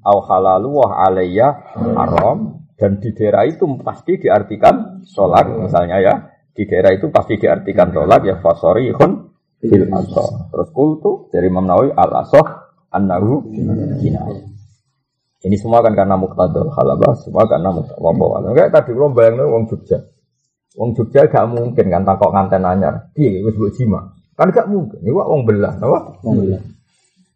au 0.04 0.18
halalu 0.24 0.68
wa 0.78 0.88
alayya 1.08 1.48
haram. 1.76 2.64
Dan 2.78 3.02
di 3.02 3.10
daerah 3.10 3.42
itu 3.42 3.66
pasti 3.82 4.22
diartikan 4.22 5.02
sholat 5.02 5.50
misalnya 5.50 5.98
ya. 5.98 6.14
Di 6.54 6.62
daerah 6.62 6.94
itu 6.94 7.10
pasti 7.10 7.34
diartikan 7.34 7.90
sholat 7.90 8.22
ya 8.22 8.38
fasori 8.38 8.94
khun 8.94 9.28
fil 9.58 9.90
asoh 9.90 10.50
terus 10.54 10.70
kultu 10.70 11.26
dari 11.34 11.50
Imam 11.50 11.66
Nawawi 11.66 11.90
al 11.90 12.12
asoh 12.22 12.46
annahu 12.94 13.50
ini 15.38 15.54
semua 15.58 15.82
kan 15.82 15.94
karena 15.94 16.14
muktadul 16.18 16.70
halabah 16.74 17.14
semua 17.18 17.46
karena 17.46 17.70
muktadul 17.74 18.54
kayak 18.54 18.74
tadi 18.74 18.90
belum 18.90 19.14
bayangin 19.14 19.46
wong 19.46 19.70
Jogja. 19.70 20.02
Wong 20.74 20.98
Jogja 20.98 21.30
gak 21.30 21.46
mungkin 21.46 21.94
kan 21.94 22.02
takok 22.02 22.34
nganten 22.34 22.66
anyar. 22.66 23.14
Dia 23.14 23.38
wis 23.46 23.54
buat 23.54 23.70
jima? 23.78 24.02
Kan 24.34 24.50
gak 24.50 24.66
mungkin. 24.66 24.98
Ini 24.98 25.14
wong 25.14 25.46
belah 25.46 25.78
apa? 25.78 26.18
Wong 26.26 26.42
belah. 26.42 26.62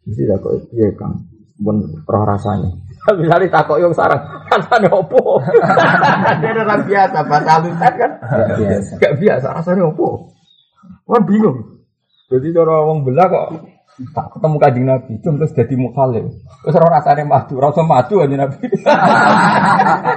Mesti 0.03 0.23
takok 0.27 0.51
iya 0.75 0.91
kang 0.99 1.15
pun 1.59 1.77
roh 2.07 2.23
rasanya. 2.25 2.71
Misalnya 3.19 3.51
takok 3.51 3.77
yang 3.83 3.93
sarang, 3.93 4.21
rasanya 4.53 4.89
opo? 4.89 5.43
Dia 6.41 6.51
orang 6.55 6.83
biasa, 6.87 7.17
bahasa 7.27 7.51
alusan 7.59 7.93
kan? 7.99 8.11
Gak 8.23 8.57
biasa. 8.57 8.93
Gak 8.97 9.13
biasa, 9.19 9.47
rasanya 9.59 9.83
opo? 9.91 10.33
Wah 11.03 11.21
bingung. 11.21 11.83
Jadi 12.31 12.55
cara 12.55 12.81
wong 12.87 13.05
belah 13.05 13.27
kok 13.29 13.47
tak 13.93 14.25
ketemu 14.33 14.57
kanjeng 14.57 14.85
Nabi, 14.89 15.13
cum 15.21 15.37
terus 15.37 15.53
jadi 15.53 15.75
mukhalif. 15.77 16.25
Terus 16.65 16.75
ora 16.81 16.97
rasane 16.97 17.29
madu, 17.29 17.61
ora 17.61 17.69
usah 17.69 17.85
madu 17.85 18.25
aja 18.25 18.33
Nabi. 18.33 18.57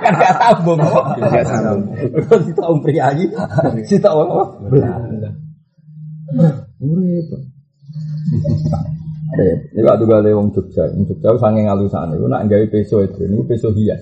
kan 0.00 0.12
gak 0.16 0.34
sambung 0.40 0.80
kok. 0.80 1.04
Gak 1.20 1.44
sambung. 1.44 1.92
Terus 2.24 2.42
kita 2.48 2.62
om 2.64 2.80
priayi, 2.80 3.28
kita 3.84 4.08
apa? 4.08 4.42
Belah. 4.72 4.96
Urip. 6.80 7.28
Eh, 9.26 9.74
ini 9.74 9.82
waktu 9.82 10.06
gale 10.06 10.30
wong 10.38 10.54
Jogja, 10.54 10.86
wong 10.94 11.02
Jogja 11.10 11.34
sange 11.42 11.66
ngalusan 11.66 12.14
itu 12.14 12.30
nak 12.30 12.46
gawe 12.46 12.66
peso 12.70 13.02
itu, 13.02 13.26
ini 13.26 13.42
peso 13.42 13.74
hias. 13.74 13.98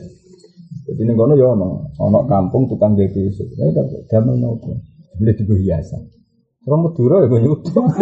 Jadi 0.85 1.01
ini 1.01 1.17
kono 1.17 1.33
ya 1.33 1.49
ono, 1.49 1.89
ono 1.97 2.29
kampung 2.29 2.69
tukang 2.69 2.93
gawe 2.93 3.09
peso. 3.09 3.49
Ya 3.57 3.73
udah 3.73 3.89
damel 4.13 4.37
nopo, 4.37 4.77
beli 5.17 5.33
tiga 5.33 5.57
hiasan. 5.57 6.05
Orang 6.65 6.89
Madura 6.89 7.25
ya 7.25 7.29
gue 7.29 7.41
nyutup. 7.45 7.85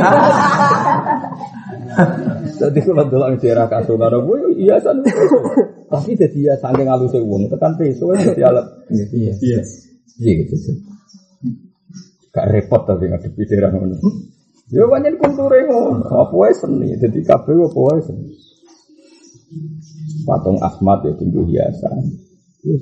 Jadi 2.62 2.78
kalau 2.78 3.10
di 3.10 3.38
daerah 3.42 3.66
Kasungan, 3.66 4.22
gue 4.22 4.54
hiasan 4.62 5.02
itu. 5.02 5.26
Tapi 5.92 6.16
jadi 6.16 6.38
ya 6.40 6.54
saking 6.56 6.88
halusnya 6.88 7.20
uang, 7.20 7.52
tekan 7.52 7.76
peso 7.76 8.16
ya 8.16 8.32
jadi 8.32 8.42
alat. 8.48 8.64
Iya, 8.88 9.04
iya, 9.44 9.60
iya 10.24 10.32
gitu. 10.40 10.56
Gak 12.32 12.48
repot 12.48 12.88
tapi 12.88 13.12
ngadepi 13.12 13.44
daerah 13.44 13.68
ngono. 13.76 14.00
Ya 14.72 14.88
banyak 14.88 15.20
kulture 15.20 15.68
ngono. 15.68 16.08
Apa 16.08 16.32
wae 16.32 16.56
seni. 16.56 16.96
Dadi 16.96 17.20
kabeh 17.20 17.60
apa 17.60 17.76
wae 17.76 18.00
seni. 18.00 18.32
Patung 20.24 20.56
asmat 20.64 21.04
ya 21.04 21.12
tinggi 21.12 21.44
hiasan. 21.52 22.00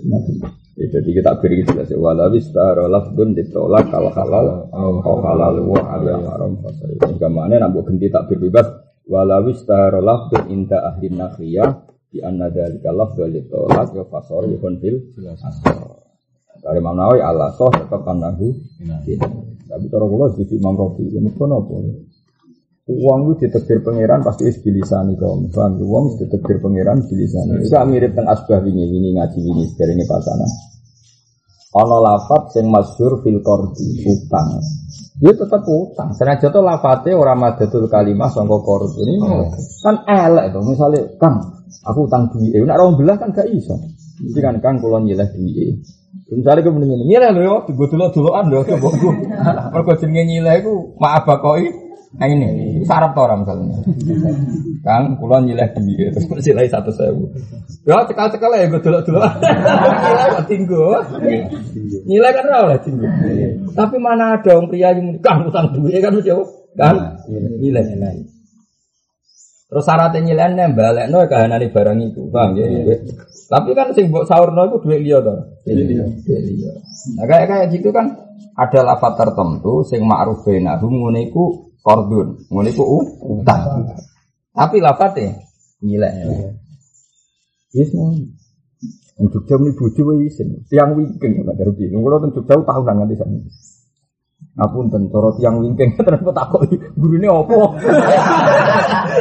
Macam. 0.07 0.55
Ya, 0.79 0.87
jadi 0.87 1.11
kita 1.19 1.43
beri 1.43 1.67
gitu 1.67 1.75
ya. 1.75 1.85
Wala 1.99 2.31
wistara 2.31 2.87
lafdun 2.87 3.35
ditolak 3.35 3.91
kalau 3.91 4.15
halal 4.15 4.71
au 4.71 5.19
halal 5.19 5.67
wa 5.67 5.83
ala 5.83 6.15
haram 6.31 6.63
fasai. 6.63 6.95
Gamane 7.19 7.59
nak 7.59 7.75
mbok 7.75 7.91
ganti 7.91 8.07
tak 8.07 8.31
bebas. 8.31 8.71
Wala 9.11 9.43
wistara 9.43 9.99
lafdun 9.99 10.47
inda 10.47 10.79
ahli 10.95 11.11
nakhiyah 11.11 11.91
di 12.07 12.23
anna 12.23 12.55
dzalika 12.55 12.95
lafdun 12.95 13.35
ditolak 13.35 13.99
ya 13.99 14.07
fasor 14.07 14.47
ya 14.47 14.63
konfil. 14.63 15.11
Dari 16.61 16.79
Imam 16.79 16.93
Nawawi 16.93 17.25
Allah 17.25 17.51
soh 17.57 17.73
tetap 17.73 18.05
kanahu. 18.05 18.53
Tapi 19.71 19.85
cara 19.87 20.05
kula 20.05 20.27
di 20.37 20.45
Imam 20.55 20.75
Rafi, 20.77 21.09
ya 21.09 21.21
mesti 21.23 21.41
apa? 21.41 21.75
Uang 22.91 23.31
itu 23.31 23.47
ditegir 23.47 23.87
pangeran 23.87 24.27
pasti 24.27 24.51
is 24.51 24.59
bilisani 24.59 25.15
kaum. 25.15 25.47
Paham? 25.55 25.79
Uang 25.79 26.11
itu 26.11 26.27
ditegir 26.27 26.59
pangeran 26.59 27.07
bilisani. 27.07 27.63
Bisa 27.63 27.87
mirip 27.87 28.19
teng 28.19 28.27
asbah 28.27 28.59
ini, 28.67 28.83
ini 28.83 29.15
ngaji 29.15 29.39
ini 29.47 29.65
dari 29.79 29.95
ini 29.95 30.05
pasana. 30.11 30.47
Ono 31.71 32.03
lafat 32.03 32.51
sing 32.51 32.67
masyhur 32.67 33.23
fil 33.23 33.39
qardi 33.47 34.03
utang. 34.11 34.59
Dia 35.23 35.39
tetap 35.39 35.63
utang. 35.71 36.11
Senajan 36.19 36.51
to 36.51 36.61
lafate 36.67 37.15
ora 37.15 37.39
madatul 37.39 37.87
kalimah 37.87 38.27
sangka 38.27 38.59
qardi. 38.59 39.07
Ini 39.07 39.15
kan 39.87 40.03
elek 40.03 40.51
to. 40.51 40.59
Misalnya, 40.67 41.07
Kang, 41.15 41.63
aku 41.87 42.11
utang 42.11 42.27
duit. 42.35 42.59
Nek 42.59 42.75
ora 42.75 42.91
belah 42.91 43.17
kan 43.23 43.31
gak 43.31 43.47
iso. 43.55 43.79
Mesti 44.19 44.41
kan 44.43 44.59
Kang 44.59 44.83
kula 44.83 44.99
nyileh 44.99 45.31
duit. 45.31 45.79
Misalnya 46.31 46.63
gue 46.63 46.75
mendingin 46.75 47.07
nyileh 47.07 47.31
lho, 47.35 47.67
gue 47.71 47.87
dulu 47.91 48.07
duluan 48.15 48.47
lho, 48.51 48.63
coba 48.63 48.89
gue. 48.95 49.15
Mereka 49.75 49.93
jenenge 49.99 50.23
nyileh 50.27 50.55
gue 50.63 50.77
maaf 50.99 51.27
bakoi. 51.27 51.91
Nah 52.11 52.27
ini, 52.27 52.83
sarap 52.83 53.15
to 53.15 53.23
orang 53.23 53.47
misalnya. 53.47 53.87
Kang, 54.83 55.15
kulon 55.23 55.47
nyileh 55.47 55.71
duit, 55.79 56.11
terus 56.11 56.43
nyileh 56.43 56.67
satu 56.67 56.91
sewu. 56.91 57.31
Ya 57.87 58.03
cekal 58.03 58.35
cekal 58.35 58.51
ya 58.59 58.67
gue 58.67 58.83
dulu 58.83 58.99
duluan. 59.07 59.31
Nyileh 60.03 60.27
kok 60.35 60.45
tinggu. 60.51 60.83
Nyileh 62.11 62.31
kan 62.35 62.45
rawol 62.51 62.75
tinggu. 62.83 63.07
Tapi 63.79 63.97
mana 64.03 64.35
ada 64.39 64.51
orang 64.59 64.67
pria 64.67 64.91
yang 64.91 65.23
kang 65.23 65.43
utang 65.51 65.71
duit 65.71 66.03
kan 66.03 66.11
mesti 66.11 66.35
kan 66.75 67.23
nyileh 67.63 67.83
nyileh. 67.95 68.27
Terus 69.71 69.87
syaratnya 69.87 70.19
nyileh 70.27 70.47
nembal, 70.59 70.99
no 71.15 71.31
kahanane 71.31 71.71
barang 71.71 71.99
itu, 72.03 72.27
paham 72.35 72.59
ya? 72.59 72.67
Tapi 73.47 73.71
kan 73.79 73.95
sing 73.95 74.11
mbok 74.11 74.27
saurno 74.27 74.67
itu 74.67 74.83
duit 74.83 74.99
liya 75.07 75.23
to. 75.23 75.60
Nah 77.17 77.25
kayak 77.27 77.47
kayak 77.47 77.67
gitu 77.75 77.89
kan 77.95 78.07
ada 78.59 78.81
lafaz 78.83 79.15
tertentu 79.17 79.87
sing 79.87 80.03
ma'ruf 80.05 80.43
bainahu 80.43 80.87
ngene 80.91 81.31
iku 81.31 81.73
qardun, 81.81 82.51
ngene 82.51 82.71
iku 82.75 82.85
utang. 83.25 83.89
Tapi 84.51 84.77
lafate 84.83 85.27
nyilek. 85.81 86.13
Yes, 87.71 87.95
untuk 89.21 89.45
jam 89.47 89.61
ini 89.63 89.77
bojo 89.77 90.01
wae 90.11 90.27
isin. 90.27 90.65
Tiang 90.67 90.97
wingking 90.97 91.45
nek 91.45 91.55
derbi. 91.61 91.93
Kulo 91.93 92.17
teng 92.25 92.33
Jogja 92.35 92.57
tahunan 92.65 93.05
nganti 93.05 93.21
sakniki. 94.51 94.59
Ngapunten 94.59 95.03
cara 95.11 95.29
tiang 95.39 95.57
wingking 95.63 95.91
terus 96.07 96.21
takok 96.21 96.63
gurune 96.99 97.29
opo? 97.31 97.79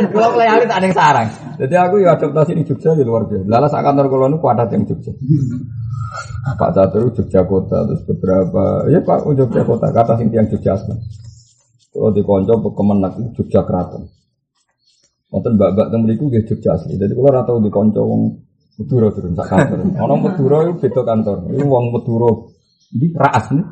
Kulo 0.10 0.28
klayane 0.34 0.65
tak 0.65 0.80
ning 0.82 0.94
sarang. 0.94 1.28
Jadi 1.60 1.76
aku 1.76 1.96
ya 2.02 2.15
adaptasi 2.15 2.56
di 2.56 2.63
Jogja 2.63 2.96
ya 2.96 3.04
luar 3.04 3.28
biasa. 3.28 3.46
Lala 3.46 3.68
sak 3.68 3.84
kantor 3.84 4.06
kulo 4.10 4.26
niku 4.32 4.48
ada 4.50 4.65
yang 4.72 4.88
Jogja. 4.88 5.12
Pak 6.60 6.72
Catur 6.74 7.13
Jogja 7.13 7.46
kota 7.46 7.86
terus 7.86 8.02
beberapa 8.08 8.88
ya 8.89 9.00
Pak 9.04 9.28
Jogja 9.38 9.62
kota 9.68 9.92
kata 9.94 10.18
sing 10.18 10.34
tiang 10.34 10.48
Jogja 10.50 10.74
asli. 10.74 10.96
Kalau 11.89 12.13
di 12.13 12.22
konco 12.24 12.54
kemenak 12.74 13.13
Jogja 13.38 13.62
keraton. 13.65 14.08
Wonten 15.30 15.62
mbak-mbak 15.62 15.94
teng 15.94 16.02
mriku 16.10 16.26
nggih 16.32 16.44
Jogja 16.48 16.74
asli. 16.74 16.98
Jadi 16.98 17.13
kula 17.13 17.38
ora 17.38 17.42
tau 17.46 17.62
di 17.62 17.70
konco 17.70 18.02
wong 18.02 18.22
Madura 18.80 19.12
turun 19.12 19.36
sak 19.36 19.48
kantor. 19.52 19.78
Ono 20.00 20.15
Madura 20.24 20.58
itu 20.63 20.74
beda 20.80 21.02
kantor. 21.04 21.38
Ini 21.52 21.63
wong 21.68 21.86
Madura 21.92 22.32
di 22.89 23.08
Raas 23.12 23.46
nih. 23.52 23.65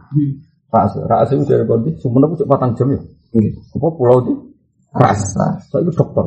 Raas, 0.68 0.94
Raas 1.00 1.30
itu 1.32 1.44
dari 1.48 1.64
kondi. 1.64 1.96
Sumenep 2.00 2.36
cek 2.36 2.48
patang 2.48 2.76
jam 2.76 2.92
ya. 2.92 3.00
Apa 3.76 3.88
pulau 3.96 4.20
di 4.24 4.34
Raas. 4.92 5.22
Saya 5.68 5.82
itu 5.84 5.92
dokter. 5.96 6.26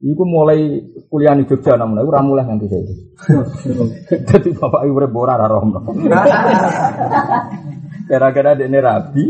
Iku 0.00 0.24
mulai 0.24 0.80
kuliah 1.12 1.36
di 1.36 1.44
Jogja 1.44 1.76
namun 1.76 2.00
aku 2.00 2.24
mulai 2.24 2.48
nanti 2.48 2.64
saya. 2.72 2.88
Jadi 4.32 4.56
bapak 4.56 4.88
ibu 4.88 4.96
rebora 4.96 5.36
rarom. 5.36 5.76
Gara-gara 8.08 8.56
dia 8.56 8.80
rabi, 8.80 9.28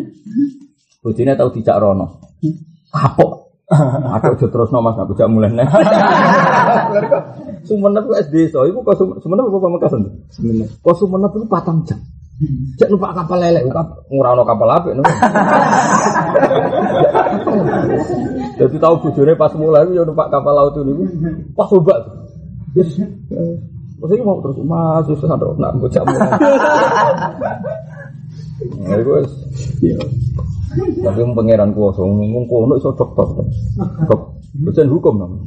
bujine 1.02 1.34
tahu 1.34 1.50
tidak 1.58 1.82
rono. 1.82 2.22
Kapok. 2.94 3.50
Aku 3.70 4.34
aja 4.34 4.46
terus 4.50 4.70
nomas 4.74 4.98
aku 4.98 5.14
jak 5.14 5.30
mulai 5.30 5.50
nih. 5.54 5.66
Sumenep 7.66 8.02
SD 8.26 8.50
so, 8.50 8.66
iku 8.66 8.82
kok 8.82 8.98
Sumenep 8.98 9.46
apa 9.46 9.58
Pamekasan? 9.62 10.02
Sumenep. 10.34 10.70
Kok 10.82 10.94
Sumenep 10.98 11.30
itu 11.38 11.46
patang 11.46 11.86
jam. 11.86 11.98
Cek 12.80 12.88
numpak 12.88 13.12
kapal 13.12 13.36
lelek, 13.36 13.68
ngurano 14.08 14.48
kapal 14.48 14.68
apik. 14.72 14.96
Jadi 18.56 18.76
tahu 18.80 18.94
bujurnya 19.04 19.36
pas 19.36 19.52
mulai 19.52 19.92
ya 19.92 20.00
numpak 20.08 20.32
kapal 20.32 20.56
laut 20.56 20.72
itu 20.80 21.04
pas 21.52 21.68
obat. 21.68 22.00
Yes. 22.72 22.96
Maksudnya 24.00 24.24
mau 24.24 24.40
terus 24.40 24.56
mas, 24.64 25.04
terus 25.04 25.28
ada 25.28 25.52
nak 25.60 25.76
bocah 25.76 26.00
mulai. 26.00 26.32
Nah, 28.88 28.96
itu 28.96 29.12
tapi 31.04 31.20
pangeran 31.36 31.74
kuasa 31.76 32.00
ngomong 32.00 32.46
kono 32.48 32.78
iso 32.80 32.94
dokter. 32.96 33.26
Dok, 34.08 34.20
dosen 34.64 34.88
hukum 34.88 35.20
namanya. 35.20 35.44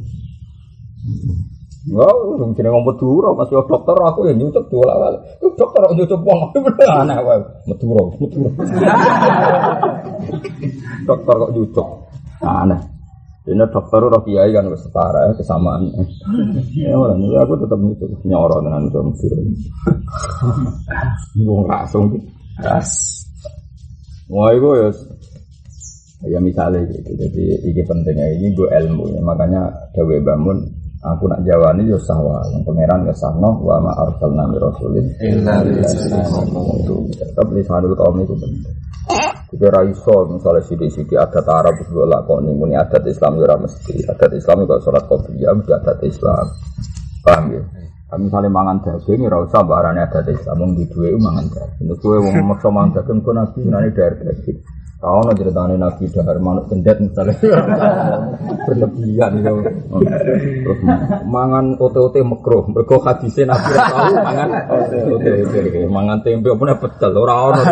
Enggak, 1.84 2.16
wong 2.40 2.56
jenenge 2.56 2.72
ngomong 2.72 2.96
Madura 2.96 3.30
masih 3.36 3.60
dokter 3.68 3.96
aku 4.00 4.20
ya 4.24 4.34
nyucuk 4.40 4.72
dua. 4.72 5.20
Itu 5.36 5.52
dokter 5.60 5.84
kok 5.84 5.96
nyucuk 6.00 6.20
wong 6.24 6.40
aneh 7.04 7.18
wae. 7.20 7.44
Madura, 7.68 8.02
Madura. 8.24 8.50
dokter 11.04 11.34
kok 11.36 11.52
nyucuk. 11.52 11.88
Aneh. 12.40 12.80
Ini 13.44 13.68
dokter 13.68 14.00
udah 14.00 14.24
kiai 14.24 14.56
kan 14.56 14.72
wis 14.72 14.80
setara 14.88 15.28
ya 15.28 15.36
kesamaan. 15.36 15.92
Ya 16.72 16.96
ora 16.96 17.20
aku 17.20 17.54
tetap 17.60 17.76
nyucuk 17.76 18.16
nyoro 18.24 18.64
tenan 18.64 18.88
itu 18.88 19.00
Madura. 19.04 19.42
Wong 21.44 21.68
langsung 21.68 22.16
ras. 22.64 22.90
Wah, 24.32 24.56
itu 24.56 24.70
ya 24.80 24.88
ya 26.32 26.40
misalnya 26.40 26.88
gitu. 26.88 27.12
Jadi 27.20 27.44
ini 27.68 27.82
pentingnya 27.84 28.40
ini 28.40 28.56
gue 28.56 28.72
ilmu 28.72 29.12
ya. 29.12 29.20
Makanya 29.20 29.92
Dewi 29.92 30.24
Bangun 30.24 30.64
aku 31.04 31.28
nak 31.28 31.44
jawani 31.44 31.84
yo 31.84 32.00
sahwa 32.00 32.40
yang 32.56 32.64
pangeran 32.64 33.04
ya 33.04 33.14
sahno 33.14 33.60
wa 33.60 33.78
ma 33.84 33.92
arsalna 34.00 34.48
mi 34.48 34.58
rasulin. 34.58 35.06
Illa 35.20 35.60
tetap 37.12 37.48
lisanul 37.52 37.94
kaum 37.94 38.24
itu 38.24 38.36
penting 38.40 38.74
Jika 39.54 39.68
ra 39.70 39.86
iso 39.86 40.32
misalnya 40.32 40.64
sidik-sidik 40.66 41.20
adat 41.20 41.46
Arab 41.46 41.76
kok 41.78 42.40
ning 42.42 42.56
muni 42.58 42.74
adat 42.74 43.04
Islam 43.06 43.38
ora 43.38 43.60
mesti. 43.60 44.02
Adat 44.08 44.32
Islam 44.34 44.66
kok 44.66 44.82
salat 44.82 45.04
qabliyah 45.06 45.54
mesti 45.54 45.72
adat 45.76 46.00
Islam. 46.08 46.46
Paham 47.22 47.44
ya? 47.52 47.62
Kami 48.14 48.30
misalnya 48.30 48.50
mangan 48.54 48.78
daging, 48.86 49.26
ya 49.26 49.38
usah 49.42 49.66
barangnya 49.66 50.06
adat 50.06 50.30
Islam, 50.30 50.56
mau 50.62 50.70
di 50.78 50.86
dua 50.86 51.18
mangan 51.18 51.46
daging. 51.50 51.98
Gue 51.98 52.18
mau 52.22 52.54
maksa 52.54 52.70
mangan 52.70 53.02
daging, 53.02 53.18
kok 53.26 53.34
nabi 53.34 53.90
dari 53.94 54.16
daging. 54.22 54.58
Tahu 55.04 55.20
no 55.20 55.36
ceritanya 55.36 55.76
nabi 55.76 56.08
dahar 56.08 56.40
manuk 56.40 56.72
cendet 56.72 56.96
misalnya 57.04 57.36
berlebihan 58.72 59.36
itu. 59.36 59.56
Terus 60.64 60.80
mangan 61.28 61.76
ote-ote 61.76 62.24
makro, 62.24 62.72
mereka 62.72 63.04
hadisnya 63.04 63.52
nabi 63.52 63.68
tahu 63.76 64.16
mangan 64.16 64.50
ote-ote, 64.72 65.32
mangan 65.92 66.18
tempe 66.24 66.56
apa 66.56 66.64
nih 66.64 66.78
pecel, 66.80 67.12
orang 67.20 67.40
orang. 67.52 67.66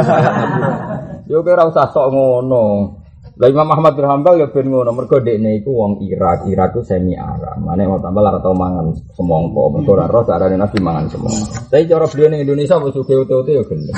Yo 1.32 1.39
kira 1.47 1.71
usah 1.71 1.88
sok 1.88 2.11
ngono. 2.11 2.99
Lah 3.41 3.49
Imam 3.49 3.73
Ahmad 3.73 3.97
bin 3.97 4.05
Hambal 4.05 4.37
ya 4.37 4.53
ben 4.53 4.69
ngono, 4.69 4.93
mergo 4.93 5.17
dekne 5.17 5.57
iku 5.57 5.73
wong 5.73 6.05
Irak, 6.05 6.45
Irak 6.45 6.77
ku 6.77 6.85
semi 6.85 7.17
Arab. 7.17 7.57
Mane 7.57 7.89
mau 7.89 7.97
tambah 7.97 8.21
lara 8.21 8.37
tau 8.37 8.53
mangan 8.53 8.93
semongko, 9.17 9.73
mergo 9.73 9.97
ora 9.97 10.05
roh 10.05 10.21
carane 10.21 10.61
Nabi 10.61 10.77
mangan 10.77 11.09
semongko. 11.09 11.73
Tapi 11.73 11.89
cara 11.89 12.05
beliau 12.05 12.29
ning 12.29 12.45
Indonesia 12.45 12.77
wis 12.77 12.93
suge 12.93 13.17
utuh-utuh 13.17 13.49
ya 13.49 13.63
gelem. 13.65 13.97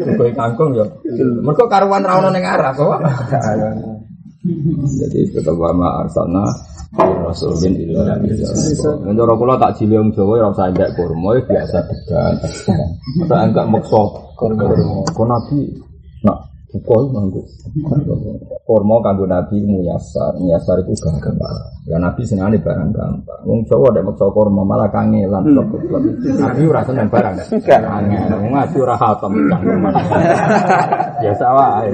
Suge 0.16 0.32
kangkung 0.32 0.72
ya. 0.72 0.88
Mergo 1.44 1.68
karuan 1.68 2.08
ra 2.08 2.24
ono 2.24 2.32
ning 2.32 2.48
Arab 2.48 2.72
kok. 2.72 3.04
Jadi 5.04 5.18
tetap 5.36 5.52
wama 5.52 6.08
arsalna 6.08 6.44
Rasulin 6.96 7.84
illa 7.84 8.16
Yang 8.16 9.12
cara 9.12 9.32
kula 9.36 9.60
tak 9.60 9.76
jili 9.76 10.00
wong 10.00 10.08
Jawa 10.16 10.40
ya 10.40 10.46
usah 10.48 10.72
ndek 10.72 10.96
kurma 10.96 11.36
ya 11.36 11.40
biasa 11.52 11.78
degan. 11.84 12.32
Masa 13.20 13.44
enggak 13.44 13.68
maksa 13.68 14.02
kurma. 14.40 14.72
Kok 15.12 15.26
Nabi 15.28 15.92
nak 16.74 16.82
buka 16.82 17.06
manggo. 17.14 17.42
Kurma 18.66 18.96
kanggo 19.04 19.24
Nabi 19.30 19.62
muyasar, 19.62 20.34
muyasar 20.40 20.82
itu 20.82 20.90
gampang. 20.98 21.38
Ya 21.86 22.00
Nabi 22.00 22.26
senengane 22.26 22.58
barang 22.58 22.90
gampang. 22.90 23.40
Wong 23.46 23.62
Jawa 23.70 23.92
ndek 23.94 24.02
maksa 24.08 24.26
kurma 24.34 24.66
malah 24.66 24.90
kangelan 24.90 25.44
kok. 25.54 25.68
Nabi 26.34 26.62
ora 26.66 26.82
seneng 26.82 27.06
barang. 27.06 27.34
Kangen. 27.62 28.30
Wong 28.34 28.50
ngaji 28.50 28.76
ora 28.82 28.96
hatam 28.98 29.32
cangkem. 29.46 29.84
Biasa 31.22 31.46
wae. 31.54 31.92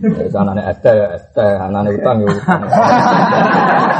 Biasa 0.00 0.38
anane 0.40 0.62
ST 0.72 0.86
ya 0.86 1.06
ST, 1.18 1.38
anane 1.38 1.88
utang 1.92 2.16
ya 2.24 2.26
utang. 2.32 2.62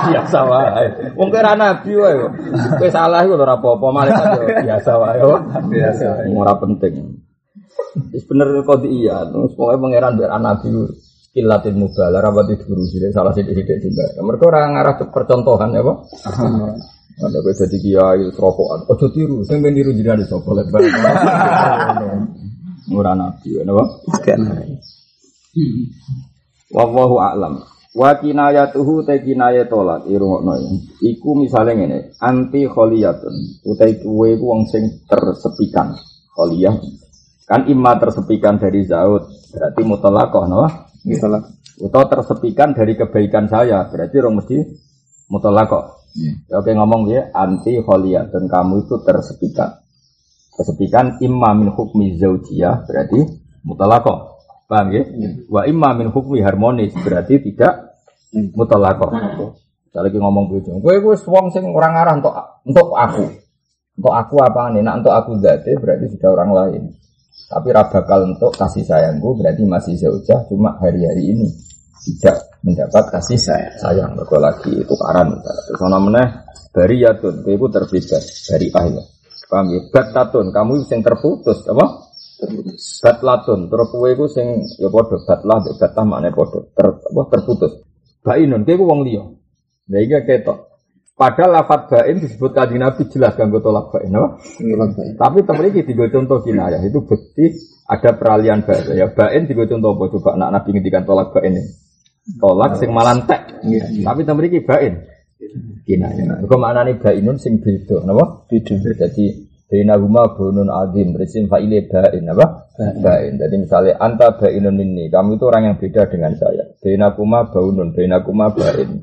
Biasa 0.08 0.40
wae. 0.48 0.86
Wong 1.18 1.28
kira 1.28 1.52
Nabi 1.52 1.92
wae 1.98 2.14
kok. 2.16 2.32
Kowe 2.80 2.88
salah 2.88 3.20
iku 3.26 3.36
ora 3.36 3.60
apa-apa, 3.60 3.88
yo 4.08 4.46
biasa 4.64 4.92
wae. 4.96 5.20
Biasa. 5.68 6.04
Ora 6.32 6.54
penting. 6.56 7.20
Wis 8.10 8.24
bener 8.26 8.50
kok 8.66 8.82
iya, 8.86 9.22
terus 9.30 9.54
pokoke 9.54 9.78
pangeran 9.78 10.18
biar 10.18 10.34
nabi 10.42 10.70
kilatin 11.34 11.74
mubala 11.78 12.22
rapat 12.22 12.54
itu 12.54 12.70
guru 12.70 12.86
sih 12.86 13.02
salah 13.10 13.34
sidik-sidik 13.34 13.82
juga. 13.82 14.06
Mereka 14.22 14.44
orang 14.46 14.78
ngarah 14.78 14.94
ke 14.98 15.04
percontohan 15.10 15.74
ya 15.74 15.82
pak. 15.82 15.96
Ada 17.14 17.38
gue 17.38 17.54
jadi 17.54 17.78
kiai 17.78 18.26
serokokan, 18.34 18.90
ojo 18.90 19.06
tiru, 19.14 19.46
saya 19.46 19.62
main 19.62 19.70
tiru 19.70 19.94
jadi 19.94 20.18
ada 20.18 20.26
sopo 20.26 20.50
lebar. 20.50 20.82
Murah 22.90 23.14
nabi, 23.14 23.54
ya 23.54 23.62
pak. 23.62 23.88
Wallahu 26.74 27.22
a'lam. 27.22 27.62
Wa 27.94 28.18
kinayatuhu 28.18 29.06
te 29.06 29.22
kinaya 29.22 29.70
tolak 29.70 30.10
irungokno 30.10 30.58
ya. 30.58 30.70
Iku 31.06 31.38
misale 31.38 31.78
ngene, 31.78 32.18
anti 32.18 32.66
kholiyatun. 32.66 33.62
Utai 33.62 34.02
kuwe 34.02 34.34
ku 34.34 34.50
wong 34.50 34.66
sing 34.66 35.06
tersepikan. 35.06 35.94
Kholiyah 36.34 36.74
kan 37.44 37.68
imma 37.68 38.00
tersepikan 38.00 38.56
dari 38.56 38.84
zaud, 38.88 39.28
berarti 39.52 39.80
mutalakoh 39.84 40.44
no? 40.48 40.64
Salah. 41.20 41.44
Atau 41.74 42.02
tersepikan 42.06 42.72
dari 42.72 42.94
kebaikan 42.94 43.50
saya, 43.50 43.84
berarti 43.90 44.14
orang 44.22 44.40
mesti 44.40 44.56
mutalakoh. 45.28 46.06
Ya, 46.46 46.62
Oke 46.62 46.70
ngomong 46.70 47.10
ya, 47.10 47.34
anti 47.34 47.74
kholiyatun 47.82 48.46
kamu 48.46 48.86
itu 48.86 48.94
tersepikan. 49.02 49.82
Tersepikan 50.54 51.18
imma 51.18 51.50
min 51.58 51.74
hukmi 51.74 52.14
zaujiyah, 52.14 52.86
berarti 52.86 53.20
mutalakoh. 53.66 54.38
Paham 54.70 54.94
ya? 54.94 55.02
Wa 55.50 55.66
imma 55.66 55.92
min 55.98 56.14
hukmi 56.14 56.40
harmonis 56.40 56.94
berarti 56.96 57.42
tidak 57.42 57.98
mutalakoh. 58.54 59.10
Saya 59.94 60.10
lagi 60.10 60.18
ngomong 60.18 60.50
begitu. 60.50 60.74
Gue 60.78 60.98
gue 60.98 61.14
wong 61.14 61.54
sing 61.54 61.66
orang 61.70 61.94
arah 61.94 62.14
untuk 62.18 62.34
untuk 62.66 62.88
aku. 62.98 63.26
Untuk 63.94 64.14
aku 64.14 64.34
apa 64.42 64.74
nih? 64.74 64.82
Nah 64.82 64.98
untuk 64.98 65.14
aku 65.14 65.38
zate 65.38 65.78
berarti 65.78 66.10
sudah 66.10 66.28
orang 66.34 66.50
lain. 66.50 66.82
Tapi 67.34 67.68
rabakal 67.70 68.34
untuk 68.34 68.56
kasih 68.56 68.86
sayangku 68.86 69.36
berarti 69.36 69.62
masih 69.68 69.94
zaujah 70.00 70.48
cuma 70.48 70.74
hari-hari 70.80 71.34
ini 71.36 71.46
tidak 72.04 72.60
mendapat 72.64 73.04
kasih 73.12 73.38
sayang. 73.40 73.74
Sayang 73.80 74.10
mergo 74.16 74.36
lagi 74.40 74.72
tukaran. 74.84 75.32
Terus 75.40 75.80
ana 75.84 75.98
meneh 76.00 76.28
bariyatun, 76.72 77.44
iku 77.48 77.66
terbebas 77.72 78.24
dari 78.48 78.68
ahli. 78.72 79.00
Paham 79.44 79.70
ya? 79.70 79.80
Batatun, 79.92 80.50
kamu 80.50 80.88
yang 80.88 81.00
terputus 81.04 81.62
apa? 81.68 81.86
Terputus. 82.40 82.82
Batlatun, 83.04 83.70
terus 83.70 83.86
kowe 83.92 84.08
iku 84.10 84.26
sing 84.26 84.66
ya 84.80 84.88
padha 84.90 85.16
batlah 85.22 85.58
batah 85.78 86.04
maknane 86.04 86.34
padha. 86.34 86.60
Ter, 86.74 86.86
apa 86.90 87.22
terputus. 87.30 87.72
Bainun, 88.24 88.66
kowe 88.66 88.84
wong 88.88 89.00
liya. 89.06 89.24
Lah 89.92 90.00
iki 90.00 90.18
ketok. 90.26 90.73
Padahal 91.14 91.62
lafat 91.62 91.94
bain 91.94 92.18
disebut 92.18 92.50
kanjeng 92.50 92.82
Nabi 92.82 93.06
jelas 93.06 93.38
kanggo 93.38 93.62
tolak 93.62 93.94
bain, 93.94 94.10
baik. 94.10 95.14
Tapi 95.14 95.38
temen 95.46 95.70
iki 95.70 95.86
digo 95.86 96.10
contoh 96.10 96.42
kinayah 96.42 96.82
itu 96.82 97.06
bukti 97.06 97.54
ada 97.86 98.18
peralihan 98.18 98.66
bahasa 98.66 98.98
ya. 98.98 99.14
Bain 99.14 99.46
digo 99.46 99.62
contoh 99.62 99.94
apa 99.94 100.10
coba 100.10 100.30
nak 100.34 100.50
Nabi 100.58 100.74
ngendikan 100.74 101.06
tolak 101.06 101.30
bain 101.30 101.54
ini. 101.54 101.62
Tolak 102.34 102.82
sing 102.82 102.90
malantek. 102.90 103.62
Tapi 104.02 104.20
temen 104.26 104.46
iki 104.50 104.66
bain. 104.66 105.06
Kinayah. 105.86 106.42
Kok 106.50 106.58
maknane 106.58 106.98
bainun 106.98 107.38
sing 107.38 107.62
beda, 107.62 108.02
napa? 108.02 108.50
Beda. 108.50 108.74
Jadi 108.74 109.54
Baina 109.64 109.96
huma 109.96 110.36
bunun 110.36 110.68
azim 110.68 111.16
Resim 111.16 111.48
fa'ile 111.48 111.88
bain 111.88 112.28
apa? 112.30 112.68
Bain 113.00 113.40
Jadi 113.40 113.56
misalnya 113.58 113.96
Anta 113.96 114.36
bainun 114.36 114.76
ini 114.76 115.08
Kamu 115.08 115.40
itu 115.40 115.44
orang 115.48 115.72
yang 115.72 115.76
beda 115.80 116.04
dengan 116.12 116.36
saya 116.36 116.68
Baina 116.84 117.16
kuma 117.16 117.48
baunun 117.48 117.96
Baina 117.96 118.20
kuma 118.20 118.52
bain 118.52 119.02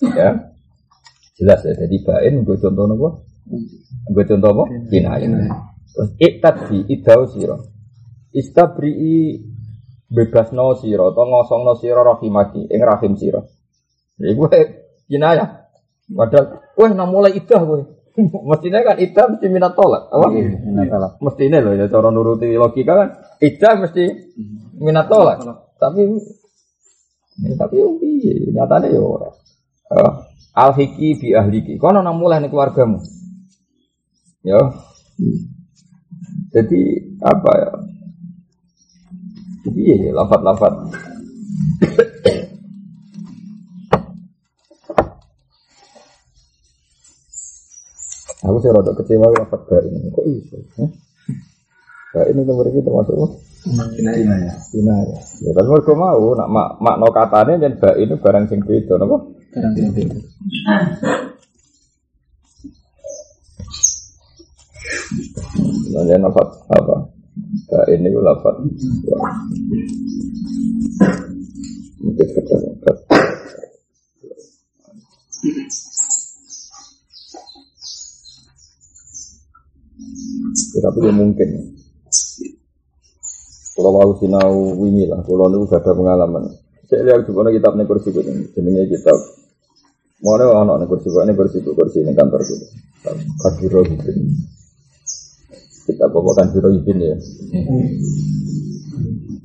Ya 0.00 0.49
Jelas 1.40 1.64
ya. 1.64 1.72
Jadi 1.72 1.96
bain 2.04 2.44
Gue 2.44 2.60
contoh 2.60 2.84
apa? 2.84 3.08
Gue 4.12 4.24
contoh 4.28 4.50
apa? 4.52 4.64
Kinayah 4.92 5.30
Terus 5.90 6.10
iktadbi 6.20 6.86
idau 6.92 7.26
siro 7.26 7.56
Istabri'i 8.30 9.40
Bebas 10.06 10.52
no 10.52 10.76
siro 10.78 11.10
Atau 11.10 11.24
ngosong 11.26 11.66
no 11.66 11.74
siro 11.80 12.04
rahimaki 12.04 12.68
Ing 12.68 12.80
rahim 12.84 13.16
siro 13.16 13.48
Jadi 14.20 14.32
gue 14.36 14.58
kinayah 15.08 15.48
Padahal 16.12 16.62
Weh 16.76 16.92
nah 16.92 17.08
mulai 17.08 17.34
idah 17.34 17.60
gue 17.64 17.82
Mestinya 18.50 18.84
kan 18.84 18.96
idah 19.00 19.24
mesti 19.34 19.46
minat 19.48 19.72
tolak 19.72 20.12
Apa? 20.12 20.28
Minat 20.30 20.86
tolak. 20.92 21.12
Mestinya 21.24 21.58
loh 21.64 21.72
ya 21.74 21.86
Cara 21.88 22.10
nuruti 22.12 22.52
logika 22.54 22.92
kan. 22.92 23.08
Idah 23.40 23.74
mesti 23.80 24.04
minat 24.76 25.06
tolak. 25.06 25.40
Tapi 25.80 26.02
tapi 27.56 27.80
yo 27.80 27.96
piye 27.96 28.52
nyatane 28.52 28.92
yo 28.92 29.16
ora. 30.60 30.68
Eh, 30.68 30.68
al 30.68 30.72
hiki 30.76 31.08
bi 31.16 31.28
ahliki. 31.32 31.74
Kono 31.80 32.04
nang 32.04 32.20
mulai 32.20 32.40
ning 32.40 32.52
keluargamu. 32.52 33.00
Ya. 34.44 34.60
Jadi 36.52 36.80
apa 37.20 37.50
ya? 37.56 37.70
Jadi 39.64 39.80
ya 39.88 40.12
lafat-lafat. 40.16 40.72
Aku 48.40 48.56
sih 48.64 48.72
rada 48.72 48.92
kecewa 48.96 49.28
lafat 49.36 49.60
gak 49.68 49.84
ini. 49.84 50.08
Kok 50.10 50.24
iso? 50.26 50.56
Eh? 50.80 50.90
Gak 52.16 52.26
ini 52.32 52.40
nomor 52.42 52.66
kita 52.72 52.88
termasuk? 52.88 53.36
Kinaya. 53.60 54.56
Cina 54.72 54.96
ya. 55.04 55.20
Ya 55.44 55.50
tapi 55.52 55.68
mereka 55.68 55.92
mau 55.92 56.32
nak 56.32 56.48
mak 56.48 56.68
makna 56.80 57.08
katanya 57.12 57.68
dan 57.68 57.76
bak 57.76 57.94
ini 58.00 58.16
barang 58.16 58.44
sing 58.48 58.64
beda 58.64 58.96
napa? 58.96 59.39
Barang 59.50 59.74
yang 59.74 59.90
beda. 59.90 60.14
Nanti 65.90 66.14
lafat 66.22 66.48
apa? 66.70 66.96
Bak 67.66 67.84
ini 67.90 68.14
ku 68.14 68.22
lafat. 68.22 68.54
Mungkin. 71.98 72.26
Ya, 80.70 80.78
Tapi 80.78 80.98
ya 81.02 81.12
mungkin. 81.12 81.50
Kalau 83.74 83.90
mau 83.96 84.12
sinau 84.22 84.78
wingi 84.78 85.10
lah, 85.10 85.24
kalau 85.26 85.50
nu 85.50 85.66
gak 85.66 85.82
ada 85.82 85.96
pengalaman. 85.96 86.54
Saya 86.86 87.06
lihat 87.06 87.26
juga 87.26 87.46
ada 87.46 87.54
kitab 87.54 87.72
nih 87.78 87.86
kursi 87.86 88.10
ini, 88.10 88.50
jenenge 88.50 88.90
kitab. 88.90 89.39
Mau 90.20 90.36
ada 90.36 90.52
anak 90.52 90.84
kursi 90.84 91.08
ini 91.08 91.32
kursi 91.32 91.64
kursi 91.64 92.04
ini 92.04 92.12
kantor 92.12 92.44
gitu. 92.44 92.66
Kadiro 93.40 93.80
gitu. 93.88 94.10
Kita 95.88 96.04
bawa 96.12 96.32
kadiro 96.36 96.68
ibin 96.76 97.00
ya. 97.00 97.16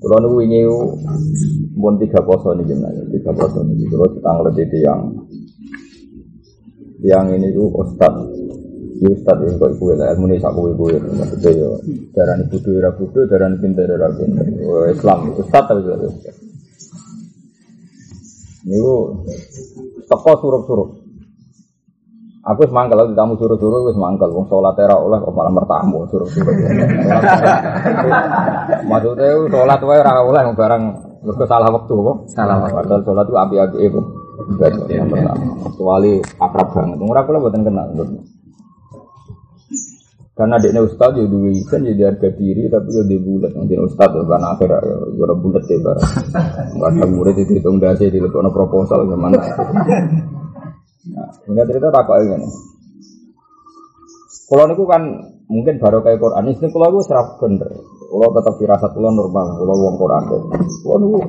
Kalau 0.04 0.18
nu 0.22 0.38
wingi 0.38 0.62
mun 1.80 1.96
tiga 1.98 2.20
poso 2.22 2.52
nih 2.54 2.68
gimana? 2.68 3.02
Tiga 3.08 3.32
poso 3.32 3.64
nih. 3.64 3.88
Kalau 3.88 4.08
kita 4.12 4.30
ngeliat 4.36 4.58
itu 4.60 4.78
yang 4.84 5.02
yang 7.06 7.26
ini 7.32 7.56
tuh 7.56 7.72
ustad 7.72 8.14
Ya 8.96 9.12
Ustaz 9.12 9.44
ya 9.44 9.52
kok 9.60 9.76
iku 9.76 9.92
lah 9.92 10.16
ilmu 10.16 10.40
sak 10.40 10.56
kowe 10.56 10.72
kowe 10.72 10.96
maksudnya 10.96 11.52
ya 11.52 11.68
darani 12.16 12.48
budu 12.48 12.80
ora 12.80 12.96
budu 12.96 13.28
darani 13.28 13.60
pinter 13.60 13.92
ora 13.92 14.08
pinter 14.16 14.48
Oh, 14.64 14.88
Islam 14.88 15.36
Ustaz 15.36 15.68
tapi 15.68 15.84
Ustaz 15.84 16.36
Niku 18.64 18.96
teko 20.06 20.32
suruh-suruh 20.42 20.90
Aku 22.46 22.62
wis 22.62 22.70
mangkel 22.70 23.02
aku 23.02 23.18
tamu 23.18 23.34
suruh-suruh 23.42 23.90
wis 23.90 23.98
mangkel 23.98 24.30
wong 24.30 24.46
salat 24.46 24.78
ora 24.78 24.94
oleh 25.02 25.18
kok 25.18 25.34
malah 25.34 25.50
mertamu 25.50 26.06
suruh-suruh. 26.14 26.54
Maksudnya 28.86 29.50
salat 29.50 29.82
wae 29.82 29.98
ora 29.98 30.22
oleh 30.22 30.54
barang 30.54 30.84
Mergo 31.26 31.46
salah 31.50 31.74
waktu 31.74 31.90
kok. 31.90 32.18
Salah 32.30 32.56
waktu. 32.62 32.78
Padahal 32.86 33.02
sholat 33.02 33.26
itu 33.26 33.36
api-api 33.36 33.78
yang 34.94 35.10
pertama. 35.10 35.46
Kecuali 35.66 36.22
akrab 36.22 36.68
banget. 36.70 36.98
Ora 37.02 37.22
kula 37.26 37.38
mboten 37.42 37.62
kenal. 37.66 37.88
Karena 40.36 40.60
dia 40.60 40.84
ustaz 40.84 41.16
ya 41.16 41.24
duwe 41.32 41.56
izin 41.56 41.88
ya 41.88 41.96
di 41.96 42.04
harga 42.04 42.28
diri 42.36 42.68
tapi 42.68 42.92
ya 42.92 43.08
di 43.08 43.16
bulat 43.24 43.56
nanti 43.56 43.80
ustaz 43.80 44.12
ya 44.12 44.20
kan 44.28 44.44
akhir 44.44 44.68
ya 44.68 44.96
ora 45.16 45.32
bulat 45.32 45.64
ya 45.64 45.80
barang. 45.80 46.12
Kadang 46.76 47.12
murid 47.16 47.40
itu 47.40 47.56
hitung 47.56 47.80
dasi 47.80 48.12
di 48.12 48.20
lekokno 48.20 48.52
proposal 48.52 49.08
gimana. 49.08 49.40
Nah, 51.16 51.30
enggak 51.48 51.66
cerita 51.72 51.88
tak 51.88 52.04
kok 52.04 52.20
ngene. 52.20 52.48
Kalau 54.52 54.64
niku 54.68 54.84
kan 54.84 55.02
mungkin 55.48 55.80
baru 55.80 56.04
kayak 56.04 56.20
Quran, 56.20 56.52
ini 56.52 56.68
kalau 56.68 56.92
gue 56.92 57.04
serap 57.08 57.40
bener. 57.40 57.72
Kalau 58.12 58.28
tetap 58.36 58.54
firasat 58.60 58.92
kalau 58.92 59.16
normal, 59.16 59.56
kalau 59.56 59.76
uang 59.88 59.96
Quran. 59.96 60.24
Kalau 60.84 60.98
niku 61.00 61.20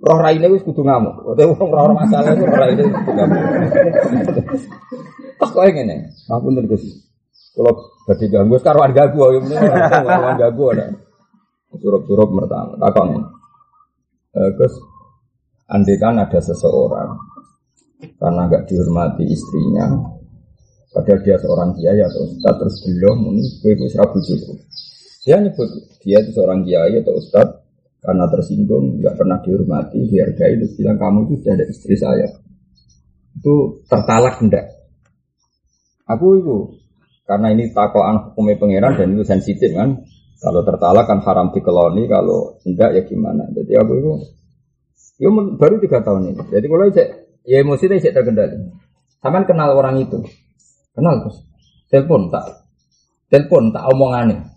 roh 0.00 0.18
raine 0.18 0.46
wis 0.50 0.66
kudu 0.66 0.82
ngamuk. 0.82 1.22
Wong 1.22 1.68
ora 1.70 1.86
ora 1.86 1.94
masalah 2.02 2.34
iku 2.34 2.50
roh 2.50 2.58
raine 2.58 2.82
kudu 2.82 3.10
ngamuk. 3.14 3.42
Tak 5.38 5.50
koyo 5.54 5.70
ngene. 5.70 6.10
Ngapunten 6.26 6.66
Gus. 6.66 7.09
Kalau 7.60 7.92
badhe 8.08 8.26
ganggu 8.32 8.56
ya 9.36 9.38
mending 9.44 9.60
ora 9.60 10.32
ganggu 10.32 10.64
ada. 10.72 10.96
Surup-surup 11.76 12.32
pertama. 12.32 12.72
Tak 12.80 12.88
kok 12.96 13.04
ngene. 13.04 13.28
Eh, 14.40 14.72
andai 15.68 15.96
kan 16.00 16.16
ada 16.16 16.40
seseorang 16.40 17.20
karena 18.16 18.48
nggak 18.48 18.64
dihormati 18.64 19.28
istrinya, 19.28 19.92
padahal 20.88 21.20
dia 21.20 21.36
seorang 21.36 21.76
kiai 21.76 22.00
atau 22.00 22.24
ustaz 22.24 22.54
terus 22.56 22.76
belum 22.88 23.18
ini 23.28 23.44
gue 23.60 23.72
gue 23.76 23.88
serap 23.92 24.08
bujuku. 24.16 24.56
Dia 25.28 25.36
nyebut 25.36 25.68
dia 26.00 26.24
itu 26.24 26.32
seorang 26.32 26.64
kiai 26.64 26.96
atau 27.04 27.12
ustaz 27.12 27.60
karena 28.00 28.24
tersinggung, 28.32 29.04
nggak 29.04 29.12
pernah 29.20 29.36
dihormati, 29.44 30.00
dihargai, 30.08 30.56
terus 30.56 30.72
bilang 30.80 30.96
kamu 30.96 31.28
itu 31.28 31.34
sudah 31.44 31.52
ada 31.52 31.66
istri 31.68 31.96
saya. 32.00 32.28
Itu 33.36 33.84
tertalak 33.84 34.40
hendak. 34.40 34.64
Aku 36.08 36.40
itu 36.40 36.79
karena 37.30 37.54
ini 37.54 37.70
takoan 37.70 38.34
hukumnya 38.34 38.58
pangeran 38.58 38.98
dan 38.98 39.14
itu 39.14 39.22
sensitif 39.22 39.70
kan. 39.70 40.02
Kalau 40.42 40.66
tertalak 40.66 41.06
kan 41.06 41.22
haram 41.22 41.54
dikeloni, 41.54 42.10
kalau 42.10 42.58
enggak 42.66 42.90
ya 42.96 43.02
gimana. 43.06 43.46
Jadi 43.54 43.76
aku 43.76 43.92
itu, 44.02 44.12
ya 45.22 45.30
baru 45.30 45.78
tiga 45.78 46.02
tahun 46.02 46.34
ini. 46.34 46.42
Jadi 46.50 46.66
kalau 46.66 46.90
cek, 46.90 47.08
ya 47.46 47.56
emosi 47.62 47.86
cek 47.86 48.10
terkendali. 48.10 48.56
Saman 49.22 49.46
kenal 49.46 49.78
orang 49.78 50.00
itu, 50.02 50.18
kenal 50.96 51.22
terus. 51.22 51.44
Telepon 51.92 52.32
tak, 52.34 52.66
telepon 53.30 53.70
tak 53.70 53.84
omongannya. 53.94 54.48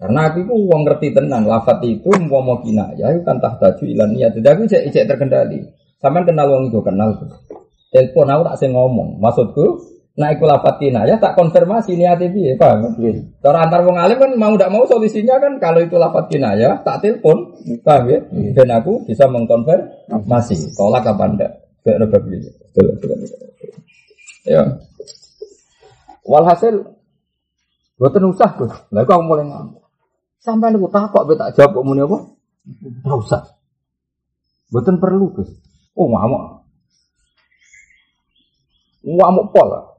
Karena 0.00 0.20
aku 0.32 0.42
itu 0.42 0.54
uang 0.56 0.82
ngerti 0.88 1.14
tenan, 1.14 1.46
lafat 1.46 1.84
itu 1.86 2.10
mau 2.26 2.42
mau 2.42 2.58
kina, 2.64 2.90
ya 2.98 3.14
itu 3.14 3.22
kan 3.22 3.38
tak 3.38 3.60
taju 3.60 3.84
ilan 3.86 4.18
niat. 4.18 4.34
Jadi 4.34 4.48
aku 4.50 4.66
cek 4.66 5.04
terkendali. 5.04 5.62
Saman 6.00 6.26
kenal 6.26 6.48
uang 6.48 6.72
itu 6.72 6.80
kenal 6.80 7.14
terus. 7.20 7.38
Telepon 7.92 8.26
aku 8.32 8.42
tak 8.50 8.56
sih 8.56 8.72
ngomong, 8.72 9.20
maksudku 9.20 9.93
Nah, 10.14 10.30
iku 10.30 10.46
lafat 10.46 10.78
kinayah 10.78 11.18
tak 11.18 11.34
konfirmasi 11.34 11.98
niatnya 11.98 12.30
piye, 12.30 12.54
paham? 12.54 12.94
Cara 13.42 13.66
antar 13.66 13.82
wong 13.82 13.98
alim 13.98 14.14
kan 14.14 14.30
mau 14.38 14.54
tidak 14.54 14.70
mau 14.70 14.86
solusinya 14.86 15.42
kan 15.42 15.58
kalau 15.58 15.82
itu 15.82 15.98
lafat 15.98 16.30
kinayah 16.30 16.86
tak 16.86 17.02
telepon, 17.02 17.50
paham 17.82 18.06
ya? 18.06 18.18
Dan 18.54 18.70
aku 18.78 19.02
bisa 19.10 19.26
mengkonfirmasi 19.26 20.78
tolak 20.78 21.02
apa 21.02 21.24
enggak. 21.26 21.52
Gak 21.82 21.98
ada 21.98 22.06
betul. 22.06 22.46
Ya. 24.46 24.62
Walhasil 26.22 26.94
Boten 27.94 28.26
usah, 28.26 28.50
Gus. 28.58 28.74
Lah 28.90 29.06
mulai 29.22 29.46
ngamuk. 29.46 29.82
Sampai 30.42 30.74
niku 30.74 30.90
takok 30.90 31.24
be 31.30 31.38
tak 31.38 31.54
jawab 31.56 31.78
kok 31.78 31.86
muni 31.86 32.02
apa? 32.02 32.18
Ora 33.06 33.16
usah. 33.16 33.42
Boten 34.68 34.98
perlu, 34.98 35.30
Gus. 35.30 35.50
Oh, 35.94 36.10
ngamuk. 36.10 36.42
Ngamuk 39.06 39.46
pol. 39.54 39.93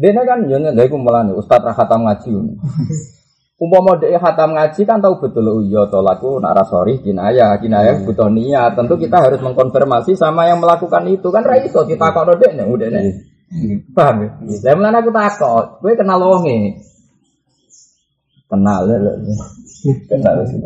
Dene 0.00 0.24
kan 0.24 0.48
yo 0.48 0.56
nek 0.56 0.80
iku 0.80 0.96
melane 0.96 1.36
ustaz 1.36 1.60
ra 1.60 1.76
khatam 1.76 2.08
ngaji. 2.08 2.32
Umpama 3.60 4.00
dhek 4.00 4.16
khatam 4.16 4.56
ngaji 4.56 4.80
kan 4.88 5.04
tahu 5.04 5.20
betul 5.20 5.44
oh 5.44 5.60
iya 5.60 5.84
to 5.92 6.00
laku 6.00 6.40
nak 6.40 6.56
ra 6.56 6.64
sorry 6.64 7.04
kinayah, 7.04 7.60
kinayah 7.60 8.00
butuh 8.08 8.32
niat. 8.32 8.72
Tentu 8.80 8.96
kita 8.96 9.20
harus 9.20 9.44
mengkonfirmasi 9.44 10.16
sama 10.16 10.48
yang 10.48 10.64
melakukan 10.64 11.04
itu 11.12 11.28
kan 11.28 11.44
ra 11.44 11.60
iso 11.60 11.84
ditakokno 11.84 12.40
dhek 12.40 12.56
nek 12.56 12.64
udah 12.72 12.88
nek. 12.88 13.04
Paham 13.92 14.16
ya? 14.24 14.28
Lah 14.72 14.74
mulane 14.80 14.96
aku 15.04 15.10
takok, 15.12 15.64
kowe 15.84 15.92
kenal 15.92 16.20
wonge. 16.22 16.80
Kenal 18.48 18.80
lho. 18.88 19.12
Kenal 20.08 20.34
sih. 20.48 20.58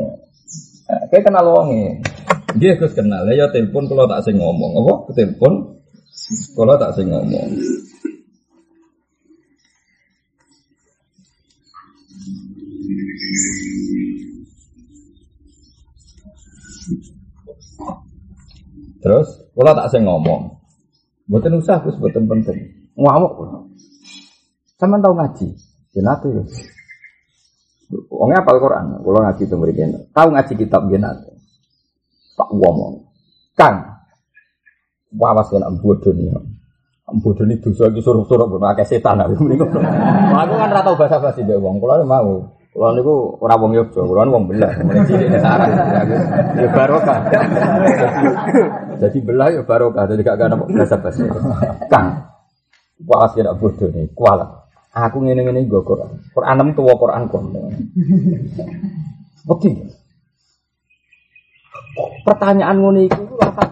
Kowe 1.11 1.21
kenal 1.25 1.47
wonge. 1.51 2.05
Dia 2.55 2.79
Gus 2.79 2.95
kenal, 2.95 3.27
ya 3.35 3.51
telepon 3.51 3.91
kalau 3.91 4.07
tak 4.07 4.23
sing 4.23 4.39
ngomong, 4.39 4.79
apa? 4.79 5.11
Telepon 5.11 5.83
kalau 6.55 6.79
tak 6.79 6.95
sing 6.95 7.11
ngomong. 7.11 7.51
Terus 19.05 19.29
kalau 19.53 19.77
tak 19.77 19.93
saya 19.93 20.01
ngomong, 20.09 20.49
buatan 21.29 21.61
usah 21.61 21.77
terus 21.85 22.01
buatan 22.01 22.25
penting. 22.25 22.89
Ngamuk. 22.97 23.37
Sama 24.81 24.97
tahu 24.97 25.13
ngaji, 25.13 25.47
jenate 25.93 26.29
ya. 26.33 26.43
Wongnya 28.09 28.41
apal 28.41 28.57
Quran, 28.59 29.05
kalau 29.05 29.21
ngaji 29.21 29.43
itu 29.45 29.57
berikan. 29.61 29.93
Tahu 30.17 30.29
ngaji 30.33 30.53
kitab 30.57 30.89
jenate. 30.89 31.37
Tak 32.35 32.49
ngomong. 32.49 33.05
Kang, 33.53 33.85
wawas 35.15 35.53
kan 35.53 35.69
bodoh 35.79 36.11
nih. 36.17 36.33
Bodoh 37.05 37.45
ini 37.45 37.61
dosa 37.61 37.93
lagi 37.93 38.01
suruh-suruh 38.01 38.49
pun 38.49 38.59
pakai 38.59 38.89
setan 38.89 39.21
aku 39.21 39.37
Aku 39.47 40.55
kan 40.57 40.71
ratau 40.73 40.97
bahasa 40.97 41.21
basi 41.21 41.45
dia 41.45 41.61
wong, 41.61 41.77
kalau 41.77 42.09
mau. 42.09 42.33
Kalau 42.75 42.91
niku 42.91 43.39
ora 43.39 43.55
wong 43.55 43.71
Yogya, 43.71 44.03
kalau 44.03 44.35
wong 44.35 44.51
belah, 44.51 44.75
mulai 44.83 45.07
cilik 45.07 45.39
sarang. 45.39 45.71
Ya 46.59 46.67
barokah. 46.75 47.23
Jadi 49.01 49.19
belah 49.23 49.49
ya 49.51 49.63
barokah, 49.67 50.07
jadi 50.11 50.21
gak 50.23 50.37
ada 50.41 50.57
bahasa 50.57 50.97
basi. 50.99 51.23
Kang, 51.91 52.31
wawas 53.05 53.33
kira 53.35 53.53
bodoh 53.55 53.91
nih, 53.91 54.11
kualat. 54.15 54.65
Aku 54.95 55.19
ngene-ngene 55.27 55.67
nggo 55.67 55.83
Quran. 55.83 56.23
Quran 56.31 56.71
tuwa 56.79 56.95
Quran 56.95 57.27
kon. 57.27 57.51
Bukti. 59.43 59.75
Pertanyaan 62.23 62.79
ngono 62.79 63.03
iku 63.03 63.27
ku 63.27 63.35
kan. 63.39 63.69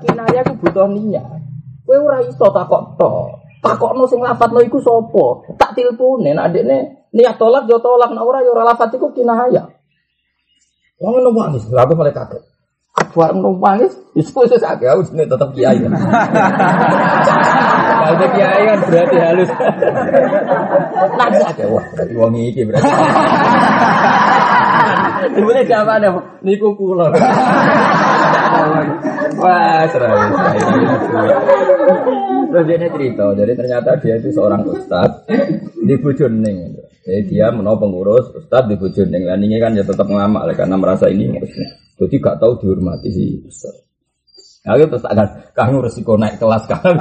Kinayah 0.00 0.42
ku 0.48 0.56
butuh 0.56 0.88
niat. 0.88 1.44
Kowe 1.84 1.96
ora 2.00 2.24
iso 2.24 2.48
takok 2.48 2.96
tok. 2.96 3.44
Takokno 3.60 4.08
sing 4.08 4.24
lafat 4.24 4.48
lo 4.56 4.64
iku 4.64 4.80
sapa? 4.80 5.52
Tak 5.60 5.76
tilpune 5.76 6.32
nek 6.32 6.48
adekne 6.48 6.76
niat 7.12 7.36
tolak 7.36 7.68
yo 7.68 7.76
tolak 7.76 8.08
nek 8.08 8.24
ora 8.24 8.40
yo 8.40 8.56
ora 8.56 8.72
lafat 8.72 8.96
iku 8.96 9.12
kinayah. 9.12 9.68
Wong 11.00 11.20
ngono 11.20 11.28
manis, 11.36 11.68
lha 11.68 11.84
aku 11.84 11.92
mulai 11.92 12.16
kaget. 12.16 12.40
Ngono 13.10 13.50
manis, 13.58 13.94
wis 14.14 14.30
wis 14.30 14.62
akeh 14.62 14.86
aku 14.86 15.02
jenenge 15.10 15.34
tetep 15.34 15.50
kiai. 15.54 15.78
Kalau 18.00 18.28
kiai 18.34 18.62
kan 18.66 18.78
berarti 18.86 19.16
halus. 19.18 19.50
Nanti 21.18 21.38
akeh 21.42 21.66
wah, 21.68 21.84
berarti 21.94 22.14
wong 22.14 22.34
iki 22.38 22.62
berarti. 22.66 22.90
Dibule 25.36 25.62
jawabannya, 25.68 26.10
niku 26.40 26.72
kula. 26.74 27.12
Wah, 29.40 29.84
serai. 29.88 30.32
Terus 32.50 32.64
dia 32.66 32.88
cerita, 32.90 33.24
jadi 33.36 33.52
ternyata 33.54 33.90
dia 34.02 34.18
itu 34.18 34.32
seorang 34.34 34.64
ustad 34.68 35.22
di 35.80 35.94
Bojoning. 36.00 36.89
Jadi 37.00 37.20
dia 37.32 37.48
menau 37.48 37.80
pengurus 37.80 38.28
ustad 38.36 38.68
di 38.68 38.76
Bojoning. 38.76 39.24
Dan 39.24 39.40
ini 39.40 39.56
kan 39.56 39.72
ya 39.72 39.84
tetap 39.84 40.04
ngamak 40.04 40.44
lah, 40.44 40.54
karena 40.56 40.76
merasa 40.76 41.08
ini 41.08 41.32
jadi 42.00 42.16
gak 42.16 42.40
tahu 42.40 42.60
dihormati 42.64 43.08
si 43.12 43.40
ustad. 43.44 43.76
Nah, 44.60 44.76
itu 44.76 44.92
terus 44.92 45.08
akan 45.08 45.28
kamu 45.56 45.88
resiko 45.88 46.20
naik 46.20 46.36
kelas 46.36 46.68
kan. 46.68 46.84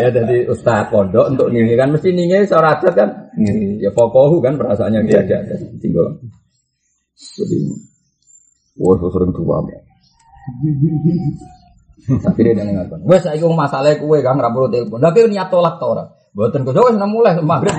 ya 0.00 0.10
jadi 0.10 0.50
ustad 0.50 0.90
pondok 0.90 1.30
untuk 1.30 1.54
nih 1.54 1.78
kan 1.78 1.94
mesti 1.94 2.10
nih 2.10 2.42
seorang 2.50 2.82
adat 2.82 2.94
kan. 2.98 3.30
Ya 3.78 3.94
pokohu 3.94 4.42
kan 4.42 4.58
perasaannya 4.58 5.06
dia 5.06 5.22
ada 5.22 5.54
tinggal. 5.78 6.18
Jadi, 7.14 7.58
wah 8.82 8.98
sering 8.98 9.30
tua. 9.30 9.62
Tapi 12.02 12.38
dia 12.42 12.58
dengan 12.58 12.82
ngapain? 12.82 13.06
Gue 13.06 13.18
saya 13.22 13.38
ngomong 13.38 13.62
masalah 13.62 13.94
kue 13.94 14.18
kan 14.22 14.38
rapor 14.38 14.66
telepon. 14.66 14.98
Tapi 14.98 15.30
niat 15.30 15.50
tolak 15.50 15.78
tau 15.78 15.94
orang. 15.94 16.10
Buatan 16.32 16.64
gue 16.64 16.74
jauh 16.74 16.90
mulai 17.06 17.36
maghrib. 17.38 17.76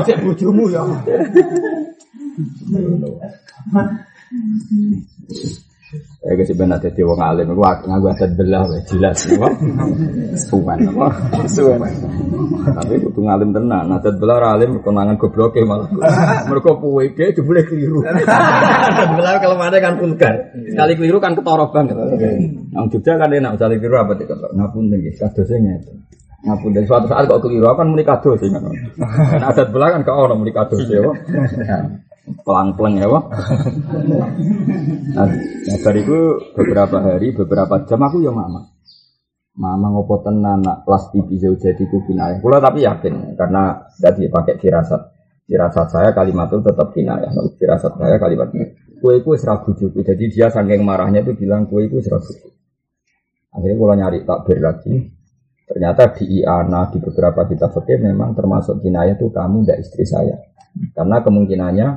Bisa 0.00 0.16
bujumu 0.24 0.64
ya. 0.72 0.82
Eh 6.24 6.34
kasih 6.40 6.56
benar 6.56 6.80
jadi 6.80 7.04
wong 7.04 7.20
alim, 7.20 7.52
aku 7.52 7.84
ngaku 7.84 8.06
adat 8.16 8.32
belah, 8.32 8.64
weh, 8.64 8.80
jelas, 8.88 9.28
apa? 9.28 9.48
Suwan, 10.40 10.80
apa? 10.88 11.06
Suwan. 11.44 11.92
Tapi 12.64 12.96
kudu 12.96 13.20
ngalim 13.28 13.52
tenan, 13.52 13.92
adat 13.92 14.16
belah 14.16 14.40
ora 14.40 14.48
alim 14.56 14.80
konangan 14.80 15.20
gobloke 15.20 15.60
malah. 15.68 15.92
Mergo 16.48 16.80
puwe 16.80 17.12
ge 17.12 17.36
jebule 17.36 17.60
keliru. 17.68 18.00
Adat 18.08 19.10
belah 19.20 19.36
kalau 19.36 19.60
ada 19.60 19.76
kan 19.84 20.00
vulgar. 20.00 20.56
Sekali 20.56 20.92
keliru 20.96 21.20
kan 21.20 21.36
ketara 21.36 21.68
banget. 21.68 21.92
Nang 22.72 22.88
Jogja 22.88 23.20
kan 23.20 23.28
enak 23.28 23.60
sekali 23.60 23.76
keliru 23.76 23.96
apa 24.00 24.16
tik 24.16 24.32
ngapunten 24.32 24.96
nggih, 24.96 25.12
kadose 25.20 25.60
ngeten. 25.60 26.08
Ngapunten 26.48 26.88
suatu 26.88 27.06
saat 27.12 27.28
kok 27.28 27.44
keliru 27.44 27.68
kan 27.76 27.92
muni 27.92 28.00
kados. 28.00 28.40
Kan 28.40 29.42
adat 29.44 29.68
belah 29.68 29.92
kan 29.92 30.08
kok 30.08 30.16
ono 30.16 30.40
muni 30.40 30.56
kados 30.56 30.88
ya. 30.88 31.04
Pelang-pelang 32.22 32.94
ya, 33.02 33.06
Pak. 33.10 33.24
Nah, 35.12 35.26
nah 35.26 35.76
bariku 35.82 36.18
beberapa 36.54 36.96
hari, 37.02 37.34
beberapa 37.34 37.82
jam 37.82 38.00
aku 38.02 38.22
ya 38.22 38.30
mama. 38.30 38.62
Mama 39.52 39.92
ngopo 39.92 40.24
tenan 40.24 40.64
nak 40.64 40.88
lasti 40.88 41.20
bisa 41.28 41.52
jadi 41.58 41.84
kubinaya. 41.84 42.40
Kula 42.40 42.56
tapi 42.56 42.88
yakin 42.88 43.36
karena 43.36 43.84
tadi 44.00 44.30
pakai 44.30 44.56
firasat. 44.56 45.02
Firasat 45.44 45.86
saya 45.92 46.10
kalimat 46.16 46.48
itu 46.48 46.64
tetap 46.64 46.88
kinayah. 46.96 47.28
Firasat 47.60 47.92
saya 48.00 48.16
kalimat 48.16 48.48
kue 49.02 49.18
itu 49.18 49.34
serabu 49.34 49.74
juga. 49.74 50.00
Jadi 50.06 50.30
dia 50.30 50.46
saking 50.48 50.86
marahnya 50.86 51.26
itu 51.26 51.34
bilang 51.34 51.66
kue 51.66 51.90
itu 51.90 51.98
serabu 51.98 52.30
Akhirnya 53.52 53.76
kalau 53.76 53.96
nyari 54.00 54.18
takbir 54.24 54.58
lagi, 54.64 55.12
ternyata 55.68 56.08
di 56.16 56.40
Iana 56.40 56.88
di 56.88 56.96
beberapa 56.96 57.44
kitab 57.44 57.76
fikih 57.76 58.00
memang 58.00 58.32
termasuk 58.32 58.80
kinayah 58.80 59.12
itu 59.12 59.28
kamu 59.28 59.68
tidak 59.68 59.78
istri 59.84 60.08
saya. 60.08 60.40
Karena 60.96 61.20
kemungkinannya 61.20 61.88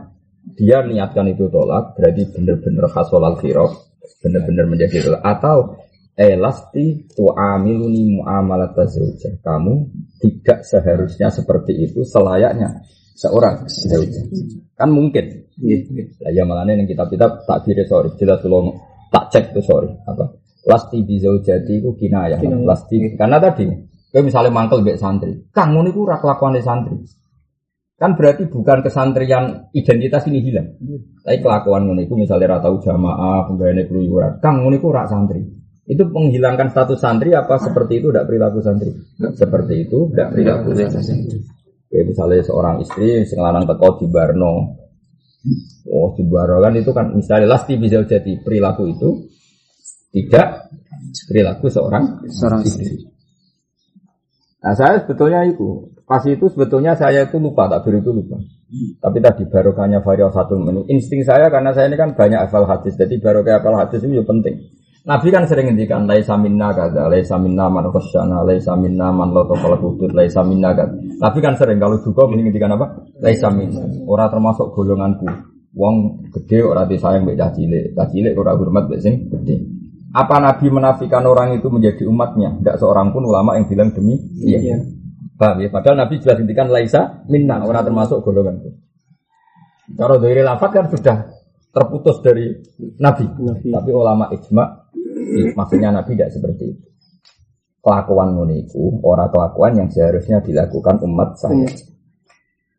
dia 0.53 0.85
niatkan 0.85 1.25
itu 1.33 1.49
tolak, 1.49 1.97
berarti 1.97 2.29
benar-benar 2.29 2.85
khasol 2.93 3.25
al 3.25 3.41
benar-benar 4.21 4.65
menjadi 4.69 5.09
tolak. 5.09 5.21
Atau 5.25 5.57
elasti 6.15 7.09
tu'amiluni 7.11 8.21
mu'amalat 8.21 8.77
zaujah. 8.77 9.41
Kamu 9.41 9.73
tidak 10.21 10.63
seharusnya 10.63 11.27
seperti 11.33 11.89
itu 11.89 12.05
selayaknya 12.05 12.85
seorang 13.17 13.65
zaujah. 13.67 14.23
Kan 14.77 14.89
mungkin. 14.93 15.49
Lah 16.23 16.31
ya 16.35 16.43
malahnya 16.43 16.83
yang 16.83 16.87
kitab-kitab 16.87 17.47
tak 17.47 17.63
kira 17.63 17.87
sorry, 17.87 18.11
jelas 18.19 18.43
tak 19.11 19.25
cek 19.31 19.45
tuh 19.55 19.63
sorry 19.63 19.91
apa. 20.03 20.35
Lasti 20.65 21.05
bi 21.05 21.21
zaujati 21.21 21.79
itu 21.79 21.95
kinayah. 21.95 22.41
Lasti 22.41 23.15
karena 23.15 23.37
tadi 23.39 23.69
kayak 24.11 24.25
misalnya 24.25 24.51
mantel 24.51 24.81
mbek 24.83 24.99
santri. 24.99 25.31
Kang 25.55 25.75
ngono 25.75 25.91
iku 25.91 26.03
ora 26.07 26.17
kelakuane 26.19 26.59
santri. 26.59 26.99
Kan 27.95 28.19
berarti 28.19 28.51
bukan 28.51 28.83
kesantrian 28.83 29.71
identitas 29.71 30.27
ini 30.27 30.43
hilang. 30.43 30.75
Tapi 31.23 31.39
kelakuan 31.39 31.87
ngono 31.87 32.03
iku 32.03 32.19
misalnya 32.19 32.59
rata 32.59 32.67
jamaah, 32.67 33.47
penggaweane 33.47 33.87
keluyuran. 33.87 34.43
Kang 34.43 34.59
ngono 34.59 34.75
iku 34.75 34.91
rak 34.91 35.07
santri. 35.07 35.39
Itu 35.87 36.11
menghilangkan 36.11 36.75
status 36.75 36.99
santri 36.99 37.31
apa 37.31 37.55
seperti 37.55 38.03
itu 38.03 38.11
tidak 38.11 38.27
perilaku 38.27 38.59
santri? 38.59 38.91
Seperti 39.15 39.87
itu 39.87 40.11
tidak 40.11 40.27
perilaku 40.35 40.75
santri. 40.75 41.39
Kayak 41.87 42.05
misalnya 42.11 42.43
seorang 42.43 42.75
istri 42.83 43.23
sing 43.23 43.39
lanang 43.39 43.63
teko 43.63 44.03
di 44.03 44.11
Barno. 44.11 44.53
Oh, 45.87 46.11
di 46.19 46.23
Barno 46.27 46.59
kan 46.59 46.75
itu 46.75 46.91
kan 46.91 47.15
misalnya 47.15 47.47
lasti 47.47 47.79
bisa 47.79 48.03
jadi 48.03 48.43
perilaku 48.43 48.91
itu 48.91 49.09
tidak 50.11 50.67
perilaku 51.31 51.71
seorang 51.71 52.27
Seorang 52.27 52.59
istri. 52.67 53.07
Nah 54.59 54.75
saya 54.75 54.99
sebetulnya 54.99 55.47
itu 55.47 55.94
pas 56.05 56.21
itu 56.25 56.45
sebetulnya 56.53 56.93
saya 56.93 57.25
itu 57.25 57.41
lupa 57.41 57.65
tak 57.65 57.89
itu 57.89 58.13
lupa. 58.13 58.37
Tapi 59.01 59.17
tadi 59.21 59.43
barokahnya 59.45 60.01
varial 60.01 60.33
satu 60.33 60.57
menu. 60.57 60.85
Insting 60.89 61.21
saya 61.21 61.49
karena 61.53 61.73
saya 61.73 61.89
ini 61.89 61.97
kan 61.97 62.17
banyak 62.17 62.49
hafal 62.49 62.65
hadis. 62.65 62.97
Jadi 62.97 63.21
barokah 63.21 63.61
hafal 63.61 63.77
hadis 63.77 64.01
itu 64.01 64.21
juga 64.21 64.33
penting. 64.33 64.57
Nabi 65.05 65.29
kan 65.29 65.45
sering 65.45 65.69
ngendikan 65.69 66.09
laisa 66.09 66.33
minna 66.33 66.73
kada, 66.73 67.05
laisa 67.05 67.37
minna 67.37 67.69
man 67.69 67.93
khasyana, 67.93 68.41
laisa 68.41 68.73
minna 68.73 69.13
man 69.13 69.37
la 69.37 69.45
taqala 69.45 69.77
hudud, 69.77 70.09
laisa 70.17 70.41
minna 70.41 70.73
kada. 70.73 70.97
Nabi 70.97 71.39
kan 71.45 71.53
sering 71.61 71.77
kalau 71.77 72.01
juga 72.01 72.25
mending 72.25 72.49
ngendikan 72.49 72.73
apa? 72.73 73.05
Laisa 73.21 73.53
minna. 73.53 73.85
Ora 74.09 74.25
termasuk 74.33 74.73
golonganku. 74.73 75.29
Wong 75.77 76.25
gede 76.33 76.65
ora 76.65 76.89
disayang 76.89 77.21
mbek 77.21 77.37
cah 77.37 77.53
cilik, 77.53 77.93
cah 77.93 78.07
cilik 78.09 78.33
ora 78.33 78.57
hormat 78.57 78.89
mbek 78.89 78.99
sing 79.05 79.29
gede. 79.29 79.61
Apa 80.15 80.41
Nabi 80.41 80.73
menafikan 80.73 81.21
orang 81.27 81.53
itu 81.53 81.69
menjadi 81.69 82.07
umatnya? 82.09 82.57
Tidak 82.57 82.75
seorang 82.81 83.13
pun 83.13 83.29
ulama 83.29 83.59
yang 83.59 83.69
bilang 83.69 83.93
demi 83.93 84.15
iya. 84.41 84.79
Paham 85.35 85.57
ya? 85.59 85.67
Padahal 85.67 86.07
Nabi 86.07 86.23
jelas 86.23 86.39
ngendikan 86.39 86.71
laisa 86.71 87.23
minna, 87.27 87.59
ora 87.59 87.83
termasuk 87.83 88.23
golonganku. 88.23 88.71
Kalau 89.93 90.17
dari 90.17 90.41
lafaz 90.41 90.71
kan 90.71 90.85
sudah 90.89 91.17
terputus 91.75 92.23
dari 92.23 92.55
Nabi. 93.03 93.27
Nabi. 93.27 93.67
Tapi 93.69 93.91
ulama 93.91 94.31
ijma 94.31 94.63
maksudnya 95.53 95.91
Nabi 95.91 96.15
tidak 96.15 96.31
seperti 96.31 96.63
itu. 96.71 96.87
Kelakuan 97.83 98.33
muniku, 98.33 98.97
orang 99.05 99.29
kelakuan 99.29 99.71
yang 99.77 99.87
seharusnya 99.93 100.41
dilakukan 100.41 101.05
umat 101.05 101.37
saya. 101.37 101.69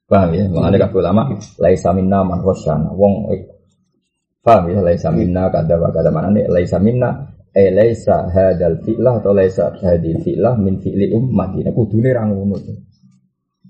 Paham 0.06 0.34
ya? 0.34 0.50
Mengenai 0.50 0.82
kabul 0.82 0.98
ulama, 0.98 1.30
laisa 1.62 1.94
minna 1.94 2.26
man 2.26 2.42
khosyana. 2.42 2.90
Wong 2.90 3.30
eh, 3.30 3.46
paham 4.42 4.74
ya? 4.74 4.82
Laisa 4.82 5.14
minna 5.14 5.46
kada 5.46 5.78
wa 5.78 5.94
kada 5.94 6.10
mana 6.10 6.34
nih? 6.34 6.50
Laisa 6.50 6.82
minna 6.82 7.35
eh 7.56 7.72
laisa 7.72 8.28
hadal 8.28 8.84
fi'lah 8.84 9.24
atau 9.24 9.32
laisa 9.32 9.72
hadil 9.80 10.20
fi'lah 10.20 10.60
min 10.60 10.76
fi'li 10.76 11.08
ummati. 11.16 11.64
Nah, 11.64 11.72
kudune 11.72 12.12
ra 12.12 12.28
ngono. 12.28 12.56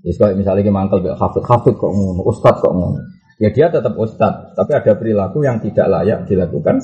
Ya 0.03 0.11
misalnya 0.35 0.61
kita 0.61 0.75
mangkel 0.75 0.99
gak 1.07 1.15
hafid 1.15 1.43
hafid 1.47 1.75
kok 1.79 1.91
ngono, 1.95 2.21
ustad 2.27 2.59
kok 2.59 2.75
ngono. 2.75 2.99
Ya 3.37 3.53
dia 3.53 3.69
tetap 3.69 3.93
ustad, 3.95 4.57
tapi 4.57 4.73
ada 4.73 4.97
perilaku 4.97 5.45
yang 5.45 5.61
tidak 5.61 5.87
layak 5.93 6.25
dilakukan 6.25 6.81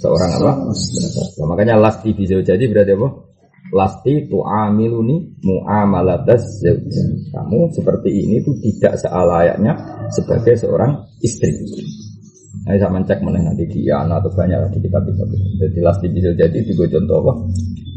seorang 0.00 0.30
apa? 0.40 0.52
Nah, 1.36 1.46
makanya 1.52 1.76
lasti 1.76 2.16
bisa 2.16 2.40
jadi 2.40 2.64
berarti 2.64 2.96
apa? 2.96 3.08
Lasti 3.72 4.24
tu'amiluni 4.28 5.44
mu'amalatas 5.44 6.64
zaujah. 6.64 7.06
Kamu 7.36 7.72
seperti 7.76 8.08
ini 8.08 8.40
tuh 8.40 8.56
tidak 8.60 9.00
sealayaknya 9.04 9.72
sebagai 10.12 10.56
seorang 10.56 10.96
istri. 11.20 11.52
Nah, 12.62 12.78
saya 12.78 12.92
mencek 12.92 13.18
mana 13.24 13.42
nanti 13.42 13.64
di 13.66 13.90
anak 13.90 14.22
atau 14.22 14.30
banyak 14.38 14.70
di 14.76 14.86
kitab 14.86 15.02
kitab. 15.08 15.26
Jadi 15.58 15.78
lasti 15.82 16.06
bisa 16.12 16.30
jadi 16.36 16.58
tiga 16.62 16.84
contoh 16.84 17.16
apa? 17.24 17.32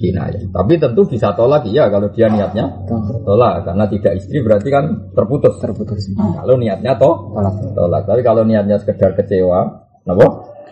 Kinayah. 0.01 0.41
Tapi 0.49 0.74
tentu 0.82 1.01
bisa 1.06 1.36
tolak 1.38 1.68
ya 1.70 1.91
kalau 1.91 2.10
dia 2.10 2.32
niatnya 2.32 2.88
tolak 3.24 3.68
karena 3.68 3.86
tidak 3.91 4.14
istri 4.18 4.41
berarti 4.41 4.70
kan 4.74 5.12
terputus. 5.14 5.60
Terputus. 5.62 6.10
Kalau 6.18 6.56
niatnya 6.58 6.97
toh 6.97 7.36
Tolak. 7.36 7.53
tolak. 7.78 8.03
Tapi 8.10 8.22
kalau 8.26 8.41
niatnya 8.41 8.82
sekedar 8.82 9.14
kecewa, 9.14 9.86
kenapa? 10.01 10.26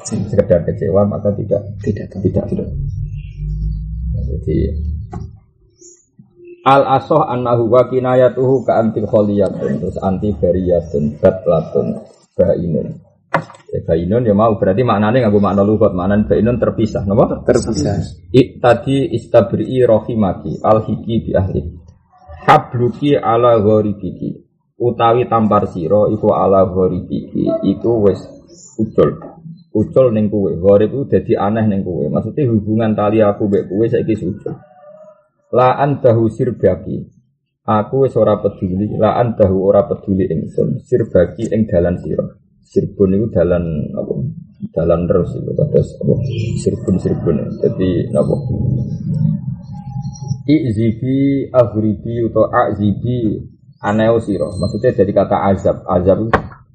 Sekedar 0.03 0.63
kecewa 0.65 1.05
maka 1.05 1.29
tidak 1.37 1.61
Tidak 1.83 2.07
tidak. 2.23 2.47
Nah, 2.49 4.23
Jadi 4.25 4.57
al 6.63 6.83
asoh 6.97 7.19
annahu 7.27 7.67
wa 7.67 7.83
kinayatuhu 7.91 8.63
ka 8.63 8.79
anti 8.79 9.03
kholiyatun 9.03 9.83
terus 9.83 9.99
anti 9.99 10.31
bariyatun 10.31 11.19
batlatun 11.19 11.99
bainun. 12.39 13.02
Bainun 13.81 14.29
ya 14.29 14.37
mau 14.37 14.53
berarti 14.61 14.85
maknanya 14.85 15.25
nggak 15.25 15.41
makna 15.41 15.65
lugat 15.65 15.97
maknanya 15.97 16.29
bainun 16.29 16.61
terpisah, 16.61 17.09
napa? 17.09 17.41
Terpisah. 17.41 18.21
I, 18.29 18.61
tadi 18.61 19.09
istabri 19.17 19.65
rohimaki 19.81 20.61
al 20.61 20.85
hiki 20.85 21.15
bi 21.25 21.31
ahli. 21.33 21.61
Habluki 22.45 23.17
ala 23.17 23.57
ghoribiki 23.57 24.45
utawi 24.77 25.25
tampar 25.25 25.65
siro 25.73 26.05
iku 26.13 26.37
ala 26.37 26.69
ghoribiki 26.69 27.49
itu 27.65 27.91
wes 28.05 28.21
ucul. 28.77 29.41
Ucul 29.73 30.13
ning 30.13 30.29
kuwe 30.29 30.53
ghorib 30.61 30.93
itu 30.93 31.17
dadi 31.17 31.33
aneh 31.33 31.65
ning 31.65 31.81
kuwe 31.81 32.13
maksudnya 32.13 32.45
hubungan 32.53 32.93
tali 32.93 33.25
aku 33.25 33.49
mbek 33.49 33.73
kuwe 33.73 33.89
saiki 33.89 34.13
ucul. 34.21 34.53
La 35.49 35.81
antahu 35.81 36.29
sirbaki. 36.29 37.09
Aku 37.65 38.05
wis 38.05 38.13
ora 38.19 38.37
peduli. 38.37 38.91
La 39.01 39.17
antahu 39.17 39.65
ora 39.65 39.89
peduli 39.89 40.29
ingsun. 40.29 40.77
Sirbaki 40.83 41.49
ing 41.49 41.65
dalan 41.65 41.97
sira 41.97 42.42
sirbun 42.67 43.09
itu 43.15 43.27
dalan 43.31 43.63
apa? 43.93 44.13
Dalan 44.71 45.05
terus 45.05 45.35
itu 45.35 45.51
terus 45.51 45.89
apa? 45.99 46.13
Sirbun 46.59 46.95
sirbun 46.99 47.37
jadi 47.59 47.89
apa? 48.15 48.35
Izibi 50.43 51.47
aghribi 51.51 52.27
atau 52.27 52.51
azibi 52.51 53.39
aneo 53.79 54.19
siro. 54.19 54.51
Maksudnya 54.59 54.91
dari 54.91 55.11
kata 55.15 55.37
azab. 55.51 55.87
Azab 55.87 56.27
itu 56.27 56.31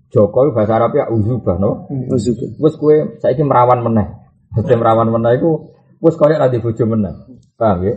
Joko 0.09 0.49
itu 0.49 0.57
bahasa 0.57 0.81
Arab 0.81 0.97
ya 0.97 1.05
uzubah 1.13 1.61
no? 1.61 1.85
Uzub. 2.09 2.41
wes 2.57 2.81
kue 2.81 3.21
saiki 3.21 3.45
merawan 3.45 3.85
meneh. 3.85 4.09
Maksudnya 4.57 4.81
merawan 4.81 5.13
meneh 5.13 5.37
itu 5.37 5.69
wes 6.01 6.17
kaya 6.17 6.41
nanti 6.41 6.65
bojo 6.65 6.81
meneh. 6.89 7.13
Paham 7.61 7.85
ya? 7.85 7.95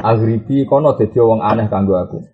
Aghribi 0.00 0.64
kono 0.64 0.96
dadi 0.96 1.20
wong 1.20 1.44
aneh 1.44 1.68
kanggo 1.68 2.00
aku. 2.00 2.24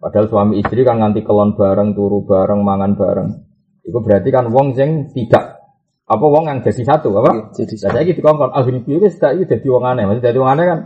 Padahal 0.00 0.26
suami 0.32 0.64
istri 0.64 0.88
kan 0.88 1.04
nganti 1.04 1.20
kelon 1.20 1.52
bareng 1.52 1.92
turu 1.92 2.24
bareng 2.24 2.64
mangan 2.64 2.96
bareng 2.96 3.51
itu 3.82 3.98
berarti 3.98 4.28
kan 4.30 4.46
wong 4.50 4.78
sing 4.78 5.10
tidak 5.10 5.58
apa 6.06 6.24
wong 6.28 6.44
yang 6.46 6.58
jadi 6.62 6.82
satu 6.86 7.14
apa 7.18 7.54
Jadi 7.56 7.74
Nah, 7.82 7.90
saya 7.94 8.02
gitu 8.06 8.20
kongkon 8.22 8.52
aghribi 8.54 8.90
itu 9.00 9.08
saya 9.10 9.38
jadi 9.42 9.66
wong 9.66 9.84
aneh 9.86 10.04
maksudnya 10.06 10.30
jadi 10.30 10.38
wong 10.38 10.50
aneh 10.54 10.66
kan 10.70 10.80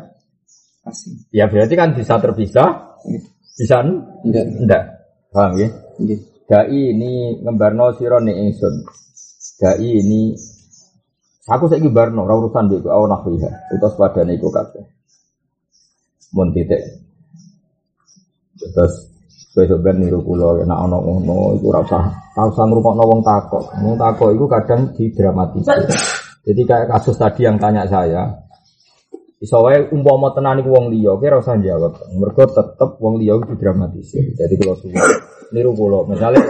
asing. 0.86 1.14
Ya 1.34 1.50
berarti 1.50 1.74
kan 1.74 1.98
bisa 1.98 2.14
terpisah, 2.22 2.94
bisa 3.58 3.76
en- 3.82 4.06
Enggak. 4.22 4.44
enggak. 4.62 4.82
Paham 5.34 5.52
ya? 5.58 5.68
Nggih. 5.98 6.18
Dai 6.46 6.78
ini 6.94 7.42
ngembarno 7.42 7.90
sira 7.98 8.22
ning 8.22 8.38
ingsun. 8.48 8.74
Dai 9.58 9.82
ini 9.82 10.30
Aku 11.46 11.70
saiki 11.70 11.86
barno 11.94 12.26
ora 12.26 12.34
urusan 12.42 12.66
iku 12.74 12.90
awan 12.90 13.14
nahwiha. 13.14 13.70
Utus 13.78 13.94
padane 13.94 14.34
iku 14.34 14.50
kabeh. 14.50 14.82
Mun 16.34 16.50
titik. 16.50 16.82
Terus 18.58 18.94
besok 19.56 19.80
ben 19.80 20.04
niru 20.04 20.20
kula 20.20 20.60
nek 20.68 20.76
ana 20.76 21.00
ngono 21.00 21.56
iku 21.56 21.72
ora 21.72 21.80
usah 21.80 22.04
ora 22.36 22.44
usah 22.52 22.64
ngrungokno 22.68 23.04
wong 23.08 23.20
takok. 23.24 23.64
Wong 23.80 23.96
takok 23.96 24.28
iku 24.36 24.44
kadang 24.44 24.92
didramatisir. 24.92 25.80
Jadi 26.44 26.62
kayak 26.62 26.92
kasus 26.92 27.16
tadi 27.16 27.48
yang 27.48 27.56
tanya 27.56 27.88
saya, 27.88 28.22
iso 29.40 29.58
wae 29.64 29.88
umpama 29.90 30.30
tenan 30.36 30.60
iku 30.60 30.76
wong 30.76 30.92
liya, 30.92 31.16
kira 31.18 31.40
usah 31.40 31.56
jawab. 31.58 31.96
Mergo 32.14 32.44
tetep 32.44 33.00
wong 33.00 33.16
liya 33.16 33.40
itu 33.40 33.56
dramatisir. 33.56 34.36
Jadi 34.36 34.54
kalau 34.60 34.76
suwe 34.76 35.00
niru 35.56 35.72
kula, 35.72 36.04
misalnya 36.06 36.44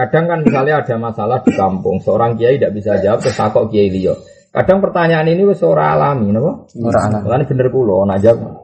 kadang 0.00 0.24
kan 0.26 0.38
misalnya 0.40 0.80
ada 0.80 0.96
masalah 0.96 1.38
di 1.44 1.52
kampung, 1.54 2.00
seorang 2.00 2.34
kiai 2.40 2.56
tidak 2.56 2.72
bisa 2.74 2.96
jawab 2.98 3.20
terus 3.20 3.36
takok 3.36 3.68
kiai 3.68 3.92
liya. 3.92 4.16
Kadang 4.50 4.82
pertanyaan 4.82 5.30
ini 5.30 5.46
wis 5.46 5.62
ora 5.62 5.94
alami, 5.94 6.34
napa? 6.34 6.66
Ora 6.82 7.00
alami. 7.06 7.46
Bener 7.46 7.68
kula 7.70 8.02
nak 8.02 8.18
jawab. 8.18 8.59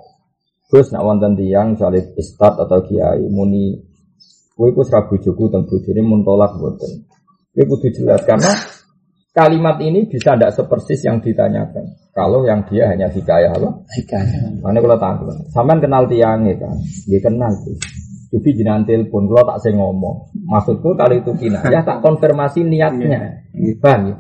Gus 0.67 0.91
nak 0.91 1.07
wonten 1.07 1.39
tiyang 1.39 1.79
misalnya 1.79 2.03
ustad 2.19 2.59
atau 2.59 2.83
kiai 2.83 3.23
muni 3.31 3.79
kowe 4.57 4.67
iku 4.67 4.83
ora 4.83 5.07
bojoku 5.07 5.47
teng 5.53 5.63
bojone 5.69 6.01
mun 6.03 6.27
tolak 6.27 6.59
mboten. 6.59 7.07
Kowe 7.55 7.65
kudu 7.71 7.89
jelas 7.95 8.27
karena 8.27 8.51
kalimat 9.31 9.79
ini 9.85 10.11
bisa 10.11 10.35
tidak 10.35 10.57
sepersis 10.57 11.07
yang 11.07 11.23
ditanyakan. 11.23 11.87
Kalau 12.17 12.43
yang 12.49 12.65
dia 12.67 12.89
hanya 12.89 13.13
hikayah 13.13 13.53
apa? 13.53 13.69
Hikayah. 14.01 14.65
Mana 14.65 14.81
kalau 14.81 14.97
takut, 14.97 15.37
sampean 15.53 15.85
kenal 15.85 16.09
tiangnya 16.09 16.57
kan? 16.57 16.73
Dia 17.05 17.21
kenal 17.21 17.53
sih. 17.61 17.77
Jadi 18.33 18.59
jenengan 18.59 18.83
telepon, 18.83 19.31
kalau 19.31 19.45
tak 19.55 19.61
saya 19.63 19.79
ngomong. 19.79 20.35
Maksudku 20.51 20.99
kali 20.99 21.23
itu 21.23 21.31
kina, 21.39 21.63
ya 21.69 21.85
tak 21.87 22.03
konfirmasi 22.03 22.65
niatnya. 22.67 23.45
Paham 23.79 24.01
ya? 24.11 24.15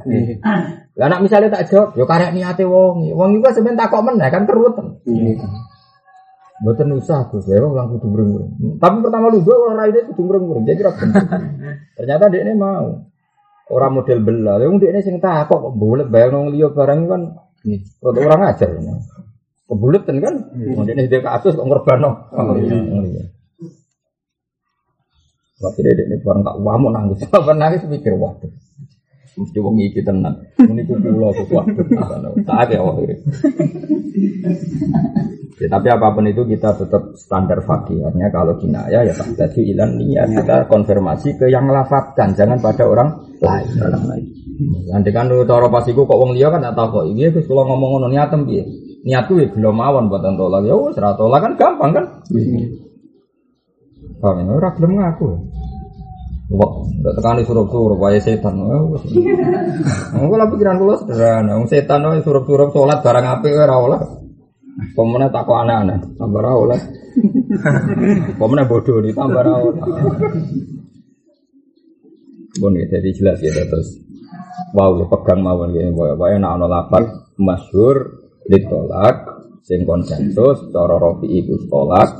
Lah 1.08 1.18
misalnya 1.18 1.48
tak 1.56 1.72
jawab, 1.72 1.96
yo 1.96 2.04
karek 2.04 2.36
niate 2.36 2.68
wong. 2.68 3.02
Wong 3.16 3.30
iku 3.40 3.48
sebenarnya 3.50 3.88
tak 3.88 3.88
kok 3.96 4.04
meneh 4.04 4.28
kan 4.28 4.44
keruwetan. 4.44 4.86
Iya. 6.56 6.64
Mboten 6.64 6.88
usah 6.96 7.28
Gus, 7.28 7.44
ya 7.52 7.60
wong 7.60 7.76
kudu 8.00 8.06
mreng-mreng. 8.08 8.80
Tapi 8.80 8.96
pertama 9.04 9.28
lu 9.28 9.44
gue 9.44 9.52
orang 9.52 9.76
raine 9.76 10.00
kudu 10.08 10.22
mreng-mreng. 10.24 10.64
Jadi 10.64 10.80
ra 10.80 10.92
bener. 10.96 11.24
Ternyata 12.00 12.24
dia 12.32 12.40
ini 12.48 12.54
mau. 12.56 13.04
Orang 13.66 13.98
model 13.98 14.22
bela, 14.22 14.62
dia 14.62 14.88
ini 14.94 15.00
sing 15.02 15.18
takok 15.18 15.58
kok 15.58 15.74
bulet 15.74 16.06
bayang 16.06 16.38
wong 16.38 16.48
liya 16.54 16.70
barang 16.70 17.00
kan 17.10 17.22
Iya. 17.66 17.78
Rada 17.98 18.20
orang 18.22 18.42
ajar. 18.54 18.68
Ya. 18.78 18.94
Kebuletan 19.66 20.16
kan, 20.22 20.34
kemudian 20.54 20.94
ini 20.94 21.10
dia 21.10 21.18
kasus 21.26 21.58
kok 21.58 21.66
ngorbano. 21.66 22.30
Oh, 22.30 22.54
iya. 22.54 23.26
Waktu 25.58 25.80
dia 25.82 26.06
ini 26.06 26.22
barang 26.22 26.46
tak 26.46 26.56
wamu 26.62 26.94
nangis, 26.94 27.26
apa 27.34 27.50
nangis 27.50 27.82
mikir 27.90 28.14
waduh. 28.14 28.46
Mesti 29.36 29.58
wong 29.58 29.82
iki 29.82 30.06
tenan. 30.06 30.46
Ini 30.62 30.86
ku 30.86 30.94
kula 31.02 31.34
ku 31.34 31.42
waduh. 31.50 31.84
Tak 32.46 32.70
ya 32.70 32.78
wong 32.86 32.96
ini. 33.02 33.14
Ya, 35.56 35.72
tapi 35.72 35.88
apa 35.88 36.12
pun 36.12 36.28
itu 36.28 36.44
kita 36.44 36.76
tetap 36.76 37.16
standar 37.16 37.64
fakih. 37.64 38.04
Artinya 38.04 38.28
kalau 38.28 38.60
kinaya 38.60 39.00
ya 39.08 39.12
tak 39.16 39.32
jadi 39.40 39.72
ilan 39.72 39.96
niat 39.96 40.28
kita 40.36 40.68
konfirmasi 40.68 41.40
ke 41.40 41.48
yang 41.48 41.64
melafatkan, 41.64 42.36
jangan 42.36 42.60
pada 42.60 42.84
orang 42.84 43.24
lain. 43.40 43.68
Orang 43.80 44.04
lain. 44.04 44.24
Nanti 44.92 45.10
kan 45.16 45.32
cara 45.32 45.68
pas 45.72 45.84
iku 45.88 46.04
kok 46.04 46.20
wong 46.20 46.36
liya 46.36 46.52
kan 46.52 46.60
tak 46.60 46.76
tahu 46.76 46.88
kok. 47.00 47.04
Iya 47.08 47.32
terus 47.32 47.48
kalau 47.48 47.64
ngomong 47.72 47.88
ngono 47.96 48.06
niatem 48.12 48.44
piye? 48.44 48.68
Niatku 49.08 49.40
ya 49.40 49.48
belum 49.48 49.74
mawon 49.76 50.12
buat 50.12 50.20
tolak. 50.20 50.60
Ya 50.68 50.76
wis 50.76 50.96
ra 51.00 51.16
tolak 51.16 51.40
kan 51.40 51.52
gampang 51.56 51.90
kan? 51.96 52.04
Bang, 54.20 54.48
ora 54.48 54.68
gelem 54.76 54.92
ngaku. 54.96 55.28
Wah, 56.46 56.72
ndak 57.02 57.18
tekani 57.18 57.42
surup-surup 57.42 57.98
wae 57.98 58.20
setan. 58.22 58.60
Oh, 58.60 58.96
wis. 58.96 59.08
Engko 60.20 60.34
lah 60.36 60.46
pikiran 60.52 60.78
kula 60.78 60.94
sederhana. 61.00 61.56
Wong 61.58 61.68
setan 61.68 62.04
wae 62.04 62.20
surup-surup 62.20 62.76
salat 62.76 63.00
barang 63.00 63.24
apik 63.24 63.52
ora 63.56 63.76
oleh. 63.80 64.00
Pemene 64.76 65.32
tak 65.32 65.48
kok 65.48 65.56
aneh-aneh, 65.64 66.20
tambah 66.20 66.44
oleh. 66.44 66.80
Pemene 68.36 68.64
bodoh 68.68 69.00
nih 69.00 69.16
tambah 69.16 69.40
oleh. 69.40 69.84
Bon 72.60 72.72
ya, 72.72 72.84
jadi 72.88 73.10
jelas 73.12 73.40
ya 73.40 73.52
terus. 73.52 74.00
Wow, 74.76 75.08
pegang 75.08 75.40
mawon 75.40 75.76
ya, 75.76 75.88
wae 75.92 76.36
nek 76.36 76.52
ana 76.60 76.66
lapat 76.68 77.04
masyhur 77.40 78.20
ditolak 78.48 79.35
sing 79.66 79.82
konsensus 79.82 80.70
cara 80.70 80.94
Rafi 80.94 81.26
iku 81.42 81.58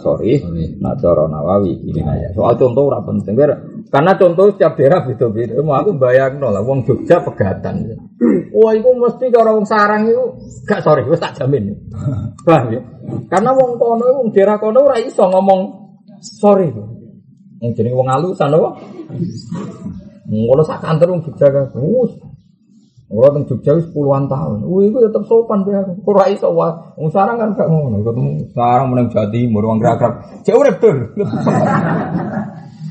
sorry. 0.02 0.42
Nah 0.82 0.98
cara 0.98 1.30
Nawawi 1.30 1.78
ini 1.86 2.02
aja. 2.02 2.34
Soal 2.34 2.58
contoh 2.58 2.90
ora 2.90 2.98
penting 3.06 3.38
karena 3.86 4.18
contoh 4.18 4.50
setiap 4.50 4.74
daerah 4.74 5.06
beda-beda. 5.06 5.54
Mau 5.62 5.78
aku 5.78 5.94
bayangno 5.94 6.50
lah 6.50 6.58
wong 6.66 6.82
Jogja 6.82 7.22
pegatan. 7.22 7.86
Wah, 8.50 8.74
itu 8.74 8.90
mesti 8.98 9.30
cara 9.30 9.54
wong 9.54 9.62
sarang 9.62 10.10
itu 10.10 10.24
gak 10.66 10.82
sorry, 10.82 11.06
wis 11.06 11.22
tak 11.22 11.38
jamin. 11.38 11.70
Paham 12.46 12.74
ya? 12.74 12.82
Karena 13.30 13.54
wong 13.54 13.78
kono 13.78 14.04
wong 14.10 14.28
daerah 14.34 14.58
kono 14.58 14.82
ora 14.82 14.98
iso 14.98 15.22
ngomong 15.30 15.60
sorry. 16.18 16.66
Yang 17.62 17.72
jenenge 17.78 17.94
wong 17.94 18.10
alusan 18.10 18.50
apa? 18.58 18.70
Ngono 20.26 20.62
sak 20.66 20.82
kantor 20.82 21.14
wong 21.14 21.22
Jogja 21.30 21.46
kan. 21.54 21.70
Wus. 23.06 23.22
Ora 23.22 23.28
teng 23.34 23.44
Jogja 23.46 23.72
puluhan 23.94 24.26
tahun. 24.26 24.66
Wih, 24.66 24.90
iku 24.90 24.98
tetep 25.06 25.22
sopan. 25.30 25.62
Ora 26.02 26.24
iso 26.30 26.50
wae. 26.50 26.74
Wong 26.98 27.10
sarang 27.14 27.38
kan 27.38 27.54
gak 27.54 27.70
ngono. 27.70 28.02
Ketemu 28.02 28.30
sarang 28.50 28.86
meneng 28.90 29.06
Jawa 29.14 29.26
Timur 29.30 29.62
wong 29.62 29.78
gerak-gerak. 29.78 30.14
Cek 30.42 30.58
urip 30.58 30.76
dur. 30.82 30.96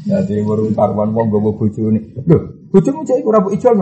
Jadi 0.06 0.38
baru 0.46 0.70
karwan 0.72 1.12
wong 1.18 1.28
gowo 1.34 1.58
bojone. 1.58 2.00
Lho, 2.30 2.38
bojomu 2.72 3.02
cek 3.04 3.20
iku 3.26 3.30
mbok 3.34 3.54
ijol. 3.58 3.76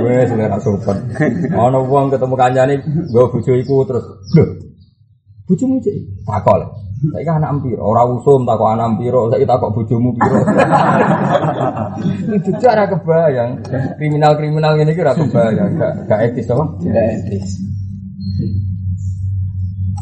Wes 0.00 0.30
ora 0.32 0.58
sopan. 0.62 0.96
Ana 1.52 1.78
wong 1.82 2.08
ketemu 2.08 2.34
kancane 2.38 2.74
nggo 2.80 3.34
bojo 3.36 3.52
iku 3.52 3.84
terus. 3.84 4.06
Lho, 4.32 4.44
bojomu 5.46 5.78
cek 5.78 5.94
takol. 6.26 6.60
Saiki 6.96 7.28
anak 7.28 7.60
piro? 7.60 7.92
Ora 7.92 8.08
usum 8.08 8.48
takok 8.48 8.72
anak 8.72 8.96
piro, 8.98 9.28
saiki 9.28 9.44
takok 9.46 9.70
bojomu 9.76 10.10
piro. 10.16 10.40
Itu 12.40 12.50
cara 12.58 12.88
kebayang. 12.88 13.62
Kriminal-kriminal 14.00 14.74
ngene 14.74 14.92
iki 14.96 15.04
ora 15.04 15.14
kebayang, 15.14 15.76
gak 15.76 15.92
gak 16.08 16.20
etis 16.32 16.50
apa? 16.50 16.64
Tidak 16.82 17.04
etis. 17.20 17.46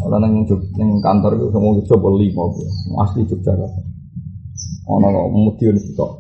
Orang 0.05 0.21
nang 0.21 0.35
Jog- 0.45 0.69
nang 0.77 1.01
kantor 1.01 1.33
itu 1.41 1.47
semua 1.49 1.81
coba 1.81 2.09
lima, 2.21 2.45
asli 3.03 3.25
Jogja. 3.25 3.53
Ono 4.87 5.09
mudin 5.33 5.77
kok. 5.97 6.11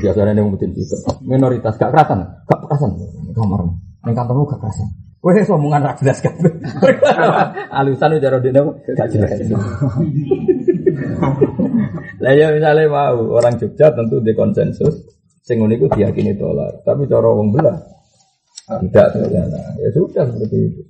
Biasanya 0.00 0.32
yang 0.32 0.48
mudin 0.48 0.72
itu 0.72 0.96
minoritas 1.26 1.76
gak 1.76 1.92
kerasan, 1.92 2.24
gak 2.48 2.58
kerasan 2.64 2.90
kamar. 3.36 3.68
Nang 4.02 4.14
kantormu 4.14 4.48
gak 4.48 4.62
kerasan. 4.64 4.88
Wes 5.26 5.50
omongan 5.50 5.82
ra 5.82 5.98
jelas 5.98 6.22
kan. 6.22 6.38
Alusan 7.82 8.14
udah 8.14 8.38
dia 8.38 8.62
gak 8.94 9.10
jelas. 9.10 9.34
Lah 12.22 12.32
ya 12.32 12.54
misalnya 12.54 12.86
mau 12.86 13.34
orang 13.34 13.58
Jogja 13.58 13.90
tentu 13.90 14.22
di 14.22 14.30
konsensus 14.38 15.02
sing 15.42 15.58
ngono 15.58 15.74
iku 15.74 15.90
diyakini 15.90 16.38
tolak. 16.38 16.86
Tapi 16.86 17.10
cara 17.10 17.26
wong 17.26 17.50
belah 17.50 17.74
tidak 18.86 19.18
ternyata. 19.18 19.58
Ya 19.82 19.90
sudah 19.90 20.30
seperti 20.30 20.58
itu. 20.62 20.82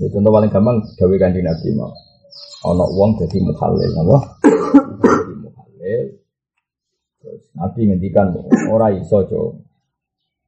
Ya 0.00 0.08
contoh 0.08 0.32
paling 0.32 0.48
gampang 0.48 0.80
gawe 0.96 1.14
kanjeng 1.20 1.44
Nabi 1.44 1.68
mau. 1.76 1.92
Ana 2.64 2.88
wong 2.88 3.20
dadi 3.20 3.36
mukhalil 3.44 3.92
apa? 4.00 4.18
Dadi 4.48 5.34
mukhalil. 5.44 6.04
Terus 7.20 7.42
Nabi 7.52 7.80
ngendikan 7.84 8.32
ora 8.72 8.88
iso, 8.96 9.28
Cuk. 9.28 9.65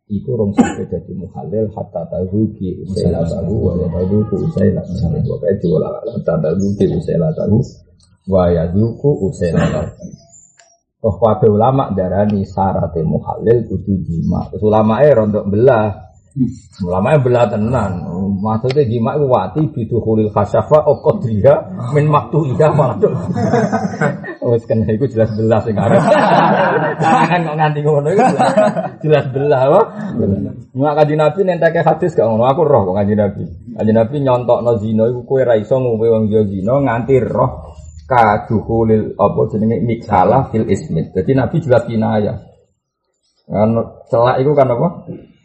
Iku 0.09 0.41
rong 0.41 0.57
sampe 0.57 0.89
dadi 0.89 1.13
mukhalil 1.13 1.69
hatta 1.77 2.09
tahu 2.09 2.49
ki 2.57 2.81
usaila 2.81 3.29
tahu 3.29 3.69
wa 3.69 3.77
ya 3.77 3.87
tahu 3.93 4.17
ku 4.33 4.37
usaila 4.41 4.81
tahu. 4.81 5.21
Wa 5.29 5.37
kae 5.37 5.55
jual 5.61 5.85
hatta 5.85 6.35
tahu 6.41 6.67
ki 6.81 6.87
usaila 6.97 7.29
tahu 7.37 7.61
wa 8.33 8.49
ya 8.49 8.65
ku 8.73 9.11
usaila 9.29 9.69
tahu. 9.69 10.09
Oh, 10.99 11.15
kabeh 11.15 11.47
ulama 11.47 11.95
darani 11.95 12.43
syaratnya 12.43 13.07
mukhalil 13.07 13.69
kudu 13.69 14.03
jima. 14.03 14.49
Terus 14.51 14.65
ulama 14.65 15.05
eh 15.05 15.13
rontok 15.15 15.45
belah. 15.47 16.08
Ulama 16.87 17.19
belah 17.19 17.51
tenan. 17.51 18.07
Maksudnya 18.39 18.87
jima 18.87 19.19
itu 19.19 19.27
wati 19.27 19.63
bidu 19.75 19.99
khulil 19.99 20.31
khasyafa 20.31 20.87
o 20.87 21.03
qadriha 21.03 21.55
min 21.91 22.07
maktu 22.07 22.47
iya 22.55 22.71
malah. 22.71 22.95
Wes 24.49 24.63
kena 24.65 24.87
iku 24.87 25.11
jelas 25.11 25.35
belah 25.35 25.59
sing 25.67 25.75
arep. 25.75 25.99
Jangan 27.03 27.41
kok 27.43 27.57
nganti 27.59 27.81
ngono 27.83 28.09
iku 28.15 28.23
jelas- 29.03 29.31
belah 29.35 29.61
apa? 29.67 29.81
Nggak 30.73 30.95
kaji 31.03 31.15
Nabi 31.19 31.41
nenteke 31.43 31.81
hadis 31.83 32.15
gak 32.15 32.27
ngono. 32.31 32.47
Aku 32.47 32.63
roh 32.63 32.87
kok 32.87 32.97
kaji 33.03 33.15
Nabi. 33.19 33.43
Kaji 33.75 33.93
Nabi 33.93 34.15
nyontokno 34.23 34.73
zina 34.79 35.05
iku 35.11 35.21
kowe 35.27 35.43
ra 35.43 35.59
iso 35.59 35.77
ngombe 35.83 36.07
wong 36.07 36.31
yo 36.31 36.47
zina 36.47 36.79
nganti 36.79 37.19
roh 37.27 37.75
kaduhulil 38.09 39.19
apa 39.19 39.41
jenenge 39.51 39.83
miksalah 39.83 40.49
fil 40.55 40.65
ismit. 40.71 41.11
Jadi 41.13 41.31
Nabi 41.35 41.57
jelas 41.61 41.83
kinaya. 41.85 42.35
Kan 43.49 43.75
celak 44.09 44.39
iku 44.45 44.53
kan 44.55 44.71
apa? 44.71 44.89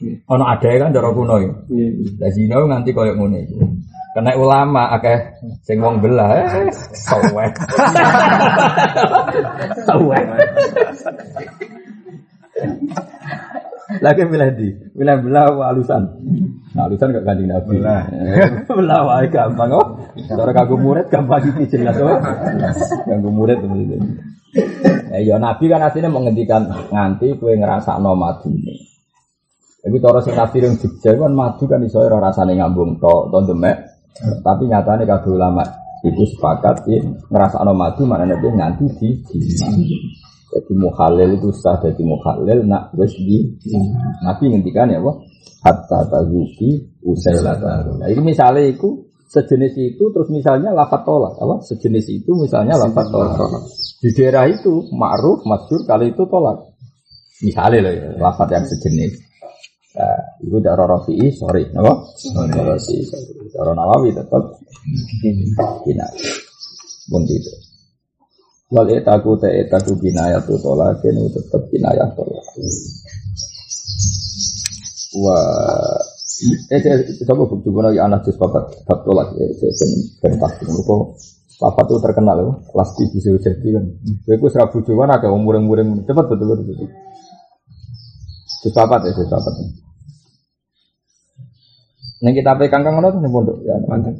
Ono 0.04 0.44
adae 0.44 0.76
kan 0.80 0.92
cara 0.96 1.10
kuno 1.12 1.36
ya. 1.40 1.52
Lah 2.20 2.30
zina 2.34 2.60
nganti 2.60 2.92
koyo 2.92 3.14
ngono 3.16 3.38
iku. 3.40 3.58
Kena 4.14 4.38
ulama 4.38 4.94
akeh 4.94 5.42
sing 5.66 5.82
wong 5.82 5.98
belah 5.98 6.46
sawek. 6.94 7.54
Sawek. 9.90 10.26
Lagi 14.02 14.22
milih 14.26 14.50
di, 14.54 14.70
milih 14.94 15.18
belah 15.26 15.74
alusan. 15.74 16.02
Nah, 16.74 16.90
alusan 16.90 17.14
gak 17.14 17.26
ganti 17.26 17.46
nabi. 17.46 17.78
Belah. 18.70 19.02
wae 19.06 19.28
gampang 19.30 19.70
oh. 19.70 19.88
Cara 20.30 20.50
kagum 20.50 20.82
murid 20.82 21.06
gampang 21.14 21.46
iki 21.46 21.78
jelas 21.78 21.98
oh. 22.02 22.18
Kagum 23.06 23.34
murid. 23.34 23.62
Ya, 25.14 25.38
nabi 25.38 25.70
kan 25.70 25.86
aslinya 25.86 26.10
menghentikan 26.10 26.70
nganti 26.90 27.38
kue 27.38 27.54
ngerasa 27.58 28.02
no 28.02 28.18
Tapi 29.84 30.00
cara 30.00 30.24
sing 30.24 30.32
tafsir 30.32 30.64
yang 30.64 30.80
Jogja 30.80 31.12
kan 31.12 31.36
madu 31.36 31.68
kan 31.68 31.84
iso 31.84 32.00
ora 32.00 32.24
rasane 32.24 32.56
ngambung 32.56 33.04
tok 33.04 33.36
to 33.36 33.40
demek. 33.52 33.84
Tapi 34.40 34.72
nyatane 34.72 35.04
kabeh 35.04 35.36
ulama 35.36 35.60
itu 36.08 36.24
sepakat 36.36 36.88
ya 36.88 37.04
ngerasa 37.28 37.68
no 37.68 37.76
madu 37.76 38.08
mana 38.08 38.24
nabi 38.24 38.48
nganti 38.48 38.86
di 38.96 39.10
di 39.28 39.40
jadi 40.54 40.74
mukhalil 40.76 41.36
itu 41.36 41.50
sah 41.56 41.80
jadi 41.84 42.00
mukhalil 42.00 42.64
nak 42.64 42.96
wes 42.96 43.12
di 43.16 43.44
nabi 44.24 44.56
ngendikan 44.56 44.88
ya 44.88 45.04
apa 45.04 45.12
hatta 45.64 46.00
tazuki 46.08 46.80
usai 47.04 47.40
lata. 47.44 47.84
Nah, 48.00 48.08
ini 48.08 48.22
misalnya 48.24 48.64
itu 48.64 49.08
sejenis 49.32 49.74
itu 49.80 50.04
terus 50.12 50.28
misalnya 50.32 50.76
lafat 50.76 51.08
tolak 51.08 51.40
apa? 51.40 51.60
Sejenis 51.64 52.06
itu 52.12 52.32
misalnya 52.36 52.80
lafat 52.80 53.08
tolak. 53.12 53.40
di 54.04 54.12
daerah 54.12 54.52
itu 54.52 54.92
ma'ruf 54.92 55.48
masyur 55.48 55.88
kali 55.88 56.12
itu 56.12 56.24
tolak. 56.28 56.72
Misalnya 57.44 57.80
loh 57.88 57.94
ya, 57.96 58.08
lafat 58.20 58.48
yang 58.52 58.64
sejenis 58.68 59.23
nah, 59.94 60.20
itu 60.42 60.58
cara 60.62 60.84
rafi'i 60.86 61.28
sorry. 61.34 61.64
Apa 61.74 61.94
cara 62.54 62.78
rafi'i 62.78 63.04
cara 63.54 63.72
nawawi 63.78 64.10
tetap 64.14 64.44
kina. 65.86 66.08
Pun 67.10 67.24
itu 67.28 67.54
wal 68.74 68.90
etaku 68.90 69.38
te 69.38 69.50
etaku 69.54 69.94
kinayah 70.02 70.42
tu 70.50 70.58
tolak 70.58 70.98
ini 71.06 71.30
tetap 71.30 71.62
kinayah 71.70 72.10
tolak 72.18 72.42
wah 75.22 76.02
eh 76.74 76.80
saya 76.82 76.98
coba 77.30 77.46
bukti 77.46 77.70
lagi 77.70 78.00
anak 78.02 78.26
jus 78.26 78.36
papat 78.36 78.66
bab 78.84 79.00
tolak. 79.06 79.32
Ya 79.38 79.46
saya 79.56 79.72
ben 79.78 79.92
ben 80.20 80.34
pasti 80.42 80.64
mereka 80.66 80.96
papat 81.62 81.86
itu 81.88 81.98
terkenal 82.02 82.38
ya. 82.42 82.54
Kelas 82.74 82.90
di 82.98 83.04
bisa 83.14 83.30
jadi 83.38 83.68
kan. 83.80 83.86
Gue 84.26 84.36
gue 84.42 84.50
serabu 84.52 84.82
cuman 84.82 85.14
ada 85.14 85.30
umur 85.30 85.62
umur 85.62 85.80
cepat 86.04 86.26
betul 86.34 86.58
betul 86.58 86.90
papat 88.72 89.10
ya 89.10 89.12
jus 89.12 89.28
papat 89.28 89.56
Nih 92.24 92.32
kita 92.40 92.56
pegang 92.56 92.88
kang 92.88 92.96
ngono 92.96 93.20
nih 93.20 93.28
pondok 93.28 93.58
ya 93.68 93.76
mantan. 93.84 94.16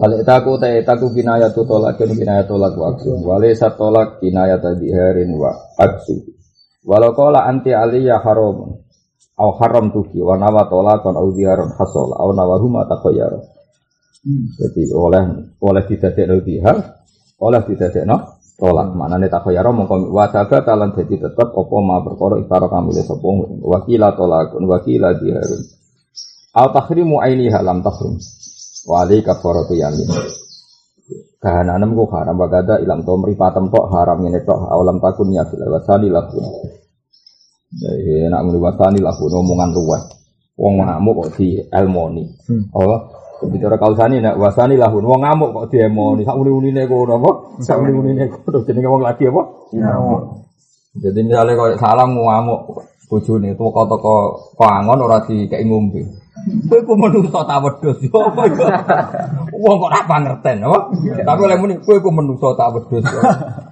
Wale 0.00 0.24
taku 0.24 0.56
te 0.56 0.80
taku 0.80 1.12
kinaya 1.12 1.52
tu 1.52 1.68
tolak 1.68 2.00
kinaya 2.00 2.48
tolak 2.48 2.72
waktu. 2.72 3.12
Wale 3.20 3.52
satolak 3.52 4.16
kinaya 4.24 4.56
tadi 4.56 4.88
harin 4.88 5.36
wa 5.36 5.52
aksu. 5.76 6.24
Walau 6.88 7.12
kola 7.12 7.44
anti 7.44 7.76
aliyah 7.76 8.24
haram 8.24 8.80
au 9.36 9.50
haram 9.60 9.92
tuki 9.92 10.24
wa 10.24 10.40
nawa 10.40 10.72
tolakon 10.72 11.20
au 11.20 11.28
diharon 11.36 11.68
hasol 11.76 12.16
au 12.16 12.32
nawahuma 12.32 12.88
takoyar. 12.88 13.44
Jadi 14.56 14.88
oleh 14.96 15.52
oleh 15.60 15.82
didadekno 15.84 16.40
dihar, 16.40 16.76
oleh 17.44 17.60
didadekno 17.60 18.37
tolak. 18.58 18.92
Manane 18.92 19.30
takoyar 19.30 19.64
mongko 19.70 20.10
wasaga 20.10 20.66
talan 20.66 20.92
dadi 20.92 21.14
tetep 21.16 21.48
apa 21.54 21.76
ma 21.78 22.02
perkara 22.02 22.42
iktara 22.42 22.66
kami 22.66 22.90
le 22.92 23.02
sapa 23.06 23.28
wakila 23.62 24.12
tolakun 24.18 24.66
wakila 24.66 25.14
diharun. 25.14 25.62
Au 26.58 26.68
tahrimu 26.74 27.22
ainiha 27.22 27.62
lam 27.62 27.86
tahrim. 27.86 28.18
Wa 28.90 29.06
alai 29.06 29.22
kafaratu 29.22 29.78
yamin. 29.78 30.10
Kahananam 31.38 31.94
ku 31.94 32.10
haram 32.10 32.34
bagada 32.34 32.82
ilam 32.82 33.06
to 33.06 33.14
mripatem 33.14 33.70
tok 33.70 33.94
haram 33.94 34.26
ngene 34.26 34.42
tok 34.42 34.58
awalam 34.58 34.98
takun 34.98 35.30
ya 35.30 35.46
fil 35.46 35.62
wasani 35.70 36.10
lakun. 36.10 36.42
Jadi 37.68 38.26
nak 38.26 38.42
muni 38.42 38.58
wasani 38.58 38.98
lakun 38.98 39.30
omongan 39.38 39.70
luwes. 39.70 40.04
Wong 40.58 40.82
ngamuk 40.82 41.14
kok 41.14 41.28
di 41.38 41.62
elmoni. 41.70 42.26
Oh, 42.74 43.14
bicara 43.46 43.78
kausani 43.78 44.18
nak 44.18 44.34
wasani 44.34 44.74
lahun 44.74 45.06
wong 45.06 45.22
ngamuk 45.22 45.54
kok 45.54 45.66
di 45.70 45.78
elmoni. 45.78 46.26
Sak 46.26 46.34
muni-munine 46.34 46.82
kono 46.90 47.22
apa? 47.22 47.30
Sak 47.62 47.78
muni-munine 47.78 48.26
kono 48.26 48.66
jenenge 48.66 48.88
wong 48.90 49.02
lagi 49.06 49.30
apa? 49.30 49.42
Ngamuk. 49.78 50.20
Jadi 50.98 51.20
misalnya 51.22 51.54
kalau 51.54 51.78
salam 51.78 52.10
ngamuk 52.18 52.60
bojone 53.08 53.56
toko-toko 53.56 54.16
pangon 54.58 55.00
ora 55.00 55.22
dikei 55.22 55.64
ngombe. 55.64 56.02
Kowe 56.38 56.80
ku 56.86 56.94
menungso 56.94 57.42
ta 57.44 57.58
wedhus 57.58 57.98
yo 58.04 58.30
apa 58.30 58.46
iku? 58.46 58.62
Wong 59.58 59.76
kok 59.82 59.90
ora 59.90 60.00
pangerten 60.06 60.62
apa? 60.64 60.78
Tapi 61.26 61.40
oleh 61.44 61.58
muni 61.58 61.74
kowe 61.82 61.98
ku 61.98 62.10
menungso 62.14 62.54
ta 62.54 62.70
wedhus. 62.70 63.02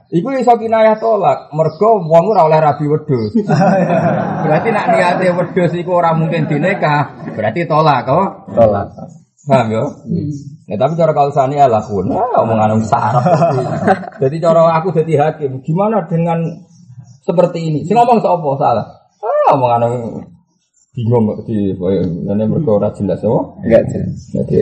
Iku 0.06 0.28
iso 0.38 0.54
kinayah 0.54 0.98
tolak, 1.02 1.50
mergo 1.50 1.98
wong 2.02 2.24
ora 2.30 2.46
oleh 2.46 2.58
rabi 2.62 2.86
wedhus. 2.86 3.34
Berarti 4.46 4.68
nak 4.70 4.86
niate 4.94 5.30
wedhus 5.30 5.72
iku 5.78 5.98
ora 5.98 6.14
mungkin 6.14 6.46
dinekah, 6.46 7.34
berarti 7.34 7.66
tolak 7.66 8.06
kok. 8.06 8.26
Tolak. 8.54 8.86
Paham 9.46 9.66
ya? 9.70 9.84
Ya 10.66 10.74
tapi 10.74 10.98
cara 10.98 11.14
kalsani 11.14 11.54
ala 11.54 11.78
pun, 11.86 12.10
ah, 12.10 12.42
omongan 12.42 12.82
sarap. 12.82 13.22
Jadi 14.22 14.36
cara 14.42 14.74
aku 14.82 14.90
jadi 14.90 15.22
hakim, 15.22 15.62
gimana 15.62 16.02
dengan 16.10 16.42
seperti 17.22 17.70
ini? 17.70 17.86
Si 17.86 17.94
ngomong 17.94 18.18
sapa 18.18 18.50
salah? 18.58 18.86
Ah, 19.22 19.54
omongan 19.54 19.86
bingung 20.96 21.28
di 21.44 21.76
ini 21.76 22.44
mereka 22.48 22.70
ora 22.72 22.88
jelas 22.96 23.20
apa? 23.20 23.40
Enggak 23.60 23.82
jelas. 23.92 24.16
Jadi 24.32 24.56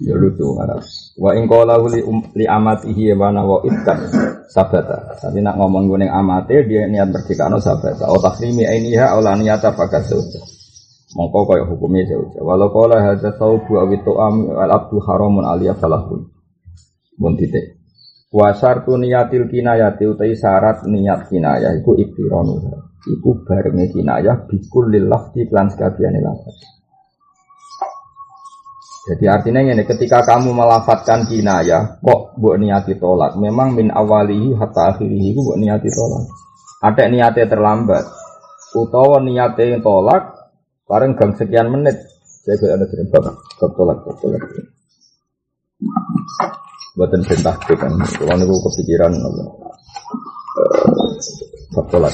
ya 0.00 0.16
lucu 0.16 0.56
karena 0.56 0.80
wa 1.20 1.30
in 1.36 1.44
qala 1.44 1.76
li, 1.92 2.00
um, 2.02 2.24
li 2.34 2.48
amatihi 2.48 3.14
wa 3.14 3.30
wa 3.30 3.62
itkan 3.62 3.98
sabata. 4.50 5.14
Tapi 5.22 5.38
nak 5.38 5.54
ngomong 5.62 5.86
gue 5.86 5.98
ning 6.02 6.10
amate 6.10 6.66
dia 6.66 6.90
niat 6.90 7.14
merdekano 7.14 7.62
sabata. 7.62 8.10
O 8.10 8.18
takrimi 8.18 8.66
ainiha 8.66 9.14
aw 9.14 9.22
la 9.22 9.38
niyata 9.38 9.70
fakat 9.78 10.10
sauja. 10.10 10.42
Mongko 11.10 11.40
kaya 11.50 11.66
hukumnya 11.66 12.06
sauja. 12.06 12.38
Walau 12.38 12.70
qala 12.70 13.02
hadza 13.02 13.34
saubu 13.34 13.82
aw 13.82 13.90
tu'am 13.90 14.54
al 14.54 14.70
abdu 14.70 15.02
haramun 15.02 15.42
aliyah 15.42 15.74
falahun. 15.74 16.22
Mun 17.18 17.34
titik. 17.34 17.82
Wa 18.30 18.54
syartu 18.54 18.94
niyatil 18.94 19.50
kinayati 19.50 20.06
utai 20.06 20.38
syarat 20.38 20.86
niat 20.86 21.26
kinayah 21.26 21.74
iku 21.82 21.98
iktiranu. 21.98 22.62
Iku 23.10 23.42
barenge 23.42 23.90
kinayah 23.90 24.46
bikul 24.46 24.86
lil 24.86 25.10
lafzi 25.10 25.50
lan. 25.50 25.66
Jadi 29.10 29.26
artinya 29.26 29.64
ini 29.66 29.82
ketika 29.82 30.22
kamu 30.22 30.54
melafatkan 30.54 31.26
kinayah 31.26 31.98
kok 31.98 32.38
buat 32.38 32.62
niati 32.62 32.94
tolak 33.00 33.34
memang 33.34 33.74
min 33.74 33.90
awalihi 33.90 34.54
hatta 34.54 34.94
akhirihi 34.94 35.34
itu 35.34 35.40
buat 35.42 35.58
niati 35.58 35.90
tolak 35.90 36.30
ada 36.84 37.04
niatnya 37.08 37.48
terlambat 37.48 38.04
utawa 38.76 39.18
niatnya 39.24 39.82
tolak 39.82 40.39
bareng 40.90 41.14
gang 41.14 41.30
sekian 41.38 41.70
menit 41.70 41.94
saya 42.42 42.58
bilang 42.58 42.82
ada 42.82 42.86
bab 43.62 43.70
tolak 43.78 43.98
bab 44.02 44.16
tolak 44.18 44.42
buatan 46.98 47.22
perintah 47.22 47.54
kan 47.62 47.94
kalau 48.18 48.34
niku 48.34 48.58
kepikiran 48.66 49.14
eh, 49.14 49.48
bab 51.78 51.86
tolak 51.94 52.10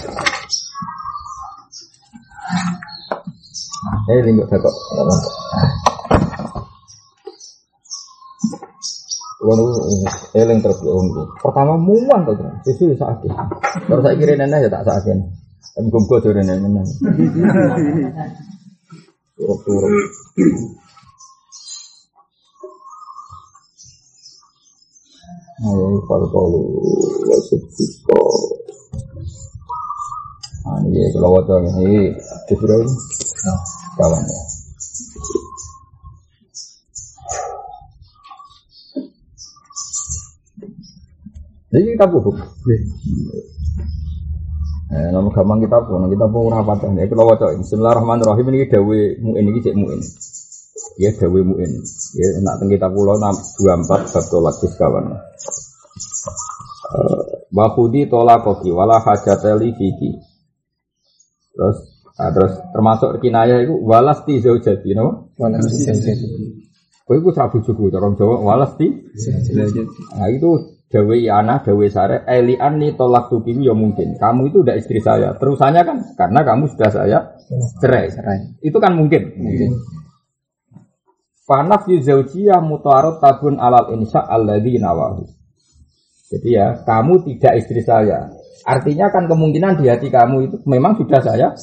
eh 4.12 4.20
lingkup 4.20 4.44
saya 4.52 4.60
kok 4.60 4.76
Kalau 9.36 9.68
eling 10.34 10.58
terus 10.58 10.82
nunggu. 10.82 11.22
Pertama 11.38 11.78
muan 11.78 12.26
susu 12.66 12.90
ya 12.90 12.96
sakit. 12.98 13.30
Terus 13.86 14.02
saya 14.02 14.18
kira 14.18 14.34
nenek 14.34 14.66
ya 14.66 14.68
tak 14.74 14.90
sakit. 14.90 15.22
Gue 15.86 16.00
gue 16.02 16.18
jadi 16.24 16.42
nenek. 16.42 16.82
Turuk. 19.36 19.60
Ayo 25.60 26.00
kalau 26.08 26.26
kalau 26.32 26.62
wajib 27.28 27.60
kita. 27.76 28.20
Ah 30.64 30.80
ini 30.88 31.04
kalau 31.12 31.36
wajib 31.36 31.68
ini 31.68 32.16
disuruh 32.48 32.80
kawan 34.00 34.24
ya. 34.24 34.40
Jadi 41.76 41.92
kita 41.92 42.08
buku. 42.08 42.32
Eh, 44.86 45.08
nama 45.10 45.26
gampang 45.34 45.58
kita 45.58 45.82
pun, 45.82 46.06
kita 46.06 46.26
pun 46.30 46.46
ora 46.46 46.62
padha. 46.62 46.86
Ya 46.94 47.10
kalau 47.10 47.26
waca 47.26 47.50
Bismillahirrahmanirrahim 47.58 48.46
ini 48.54 48.70
dawe 48.70 49.00
muin 49.18 49.46
iki 49.50 49.60
cek 49.66 49.74
muin. 49.74 49.98
Ya 51.02 51.10
dawe 51.10 51.40
muin. 51.42 51.72
Ya 52.14 52.28
nak 52.46 52.62
teng 52.62 52.70
kita 52.70 52.86
pulau 52.94 53.18
24 53.18 53.82
bab 53.82 54.24
tolak 54.30 54.54
kawan. 54.78 55.04
Wa 57.50 57.66
khudi 57.74 58.06
tolakoki 58.06 58.70
wala 58.70 59.02
hajateli 59.02 59.74
fiki. 59.74 60.22
Terus 61.50 61.78
nah, 62.14 62.30
terus 62.30 62.52
termasuk 62.70 63.18
kinayah 63.18 63.66
itu 63.66 63.74
walas 63.82 64.22
ti 64.22 64.38
zaujati 64.38 64.94
no. 64.94 65.34
Walas 65.34 65.66
ti 65.66 65.82
Kowe 67.06 67.22
iku 67.22 67.30
sabu 67.30 67.62
juku 67.62 67.86
cara 67.86 68.10
Jawa 68.18 68.42
walas 68.42 68.74
ti. 68.74 68.90
Nah 70.18 70.26
itu 70.26 70.76
Dawe 70.86 71.18
anak, 71.18 71.66
dawe 71.66 71.86
sare, 71.90 72.22
Elian 72.30 72.78
nih 72.78 72.94
tolak 72.94 73.26
tukim 73.26 73.58
ya 73.58 73.74
mungkin. 73.74 74.14
Kamu 74.22 74.54
itu 74.54 74.62
udah 74.62 74.78
istri 74.78 75.02
saya. 75.02 75.34
Terusannya 75.34 75.82
kan 75.82 75.98
karena 76.14 76.46
kamu 76.46 76.70
sudah 76.70 76.90
saya 76.94 77.18
cerai. 77.82 78.06
Itu 78.62 78.78
kan 78.78 78.94
mungkin. 78.94 79.34
Mungkin. 79.34 79.70
Fanaf 81.42 81.90
yuzaujiyah 81.90 82.62
mutarat 82.62 83.18
tabun 83.18 83.58
alal 83.58 83.98
insya 83.98 84.30
alladhi 84.30 84.78
nawahu. 84.78 85.26
Jadi 86.30 86.54
ya, 86.54 86.78
kamu 86.86 87.22
tidak 87.34 87.66
istri 87.66 87.82
saya. 87.82 88.30
Artinya 88.66 89.10
kan 89.10 89.26
kemungkinan 89.26 89.82
di 89.82 89.90
hati 89.90 90.10
kamu 90.10 90.50
itu 90.50 90.56
memang 90.66 90.98
sudah 90.98 91.22
saya, 91.22 91.54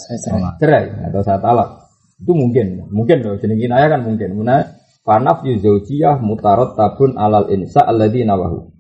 cerai 0.60 0.88
atau 1.12 1.20
saya 1.24 1.40
talak. 1.40 1.84
Itu 2.20 2.32
mungkin, 2.32 2.92
mungkin 2.92 3.24
loh. 3.24 3.36
Jadi 3.40 3.56
kinaya 3.56 3.92
kan 3.92 4.04
mungkin. 4.08 4.36
Muna 4.40 4.64
fanaf 5.04 5.44
yuzaujiyah 5.44 6.24
mutarat 6.24 6.74
tabun 6.80 7.20
alal 7.20 7.52
insya 7.52 7.84
alladhi 7.84 8.24
nawahu. 8.24 8.72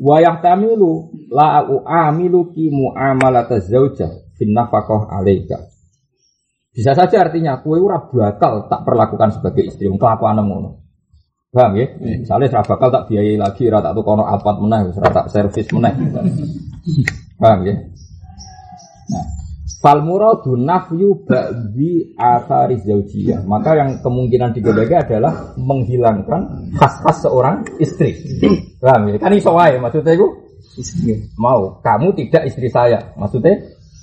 Wa 0.00 0.16
yahtamilu 0.20 1.12
la 1.28 1.64
amilu 2.08 2.52
ki 2.52 2.72
mu'amalata 2.72 3.60
zaujah 3.60 4.32
fin 4.36 4.52
nafaqah 4.56 5.12
alaika. 5.12 5.68
Bisa 6.70 6.94
saja 6.94 7.26
artinya 7.26 7.58
kue 7.60 7.76
ora 7.82 7.98
bakal 7.98 8.70
tak 8.70 8.86
perlakukan 8.86 9.34
sebagai 9.34 9.68
istri 9.68 9.90
untuk 9.90 10.06
apa 10.06 10.32
ngono. 10.38 10.80
Paham 11.50 11.74
ya? 11.74 11.86
Misalnya 11.98 12.46
serah 12.46 12.62
bakal 12.62 12.94
tak 12.94 13.10
biayai 13.10 13.34
lagi, 13.34 13.66
ora 13.66 13.82
tak 13.82 13.98
tukono 13.98 14.22
alpat 14.22 14.62
meneh, 14.62 14.94
ora 14.94 15.10
tak 15.10 15.26
servis 15.34 15.66
meneh. 15.74 15.90
Paham 17.42 17.66
ya? 17.66 17.74
Fal 19.80 20.04
muradu 20.04 20.60
nafyu 20.60 21.24
ba'di 21.24 22.12
athari 22.12 22.76
zaujiyah. 22.84 23.48
Maka 23.48 23.80
yang 23.80 24.04
kemungkinan 24.04 24.52
digodega 24.52 25.08
adalah 25.08 25.56
menghilangkan 25.56 26.68
khas-khas 26.76 27.24
seorang 27.24 27.64
istri. 27.80 28.12
Paham 28.76 29.08
ya? 29.08 29.16
Kan 29.16 29.32
iso 29.32 29.56
wae 29.56 29.80
maksudnya 29.80 30.20
itu 30.20 30.28
mau 31.40 31.80
kamu 31.80 32.12
tidak 32.12 32.52
istri 32.52 32.68
saya. 32.68 33.16
Maksudnya 33.16 33.56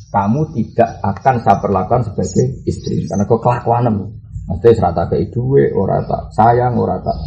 kamu 0.09 0.49
tidak 0.57 0.97
akan 1.05 1.35
saya 1.45 1.61
perlakukan 1.61 2.09
sebagai 2.09 2.65
istri 2.65 3.05
karena 3.05 3.29
kau 3.29 3.37
kelakuan 3.37 3.85
Maksudnya 4.47 4.79
serata 4.79 5.03
kayak 5.11 5.35
duwe, 5.35 5.75
ora 5.75 5.99
tak 6.07 6.31
sayang, 6.31 6.79
ora 6.79 7.03
tak 7.03 7.19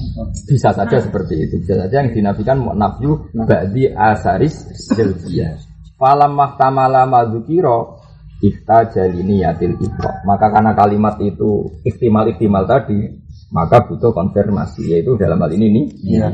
bisa 0.49 0.73
saja 0.73 0.97
seperti 1.05 1.37
itu. 1.45 1.61
Bisa 1.61 1.77
saja 1.77 2.01
yang 2.01 2.17
dinafikan 2.17 2.65
nafyu 2.75 3.29
ba'di 3.37 3.93
asaris 3.93 4.89
jelbiyah. 4.97 5.61
Falam 6.01 6.33
mahtamala 6.33 7.05
madzukiro 7.05 8.00
ifta 8.41 8.89
jalini 8.93 9.45
yatil 9.45 9.77
ifra. 9.77 10.25
Maka 10.25 10.49
karena 10.49 10.73
kalimat 10.73 11.21
itu 11.21 11.69
ikhtimal-ikhtimal 11.85 12.65
tadi, 12.65 13.09
maka 13.53 13.85
butuh 13.85 14.11
konfirmasi 14.17 14.97
yaitu 14.97 15.17
dalam 15.21 15.41
hal 15.41 15.53
ini 15.53 15.67
nih. 15.69 15.87
Ya. 16.21 16.29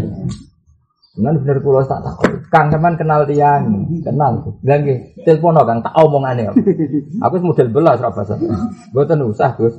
Nah 1.16 1.32
bener 1.32 1.64
pulau 1.64 1.80
tak 1.80 2.04
tahu. 2.04 2.28
Kang 2.52 2.68
teman 2.68 2.94
kenal 3.00 3.24
tiang, 3.24 3.88
kenal. 4.04 4.52
Bilang 4.61 4.84
gitu, 4.84 5.00
telepon 5.24 5.57
kang 5.57 5.80
tak 5.80 5.96
omongane. 5.96 6.52
Aku 7.24 7.34
model 7.40 7.68
belas 7.72 7.98
apa 8.04 8.22
bahasa. 8.22 8.36
Boten 8.92 9.24
usah 9.24 9.57
Gus. 9.57 9.74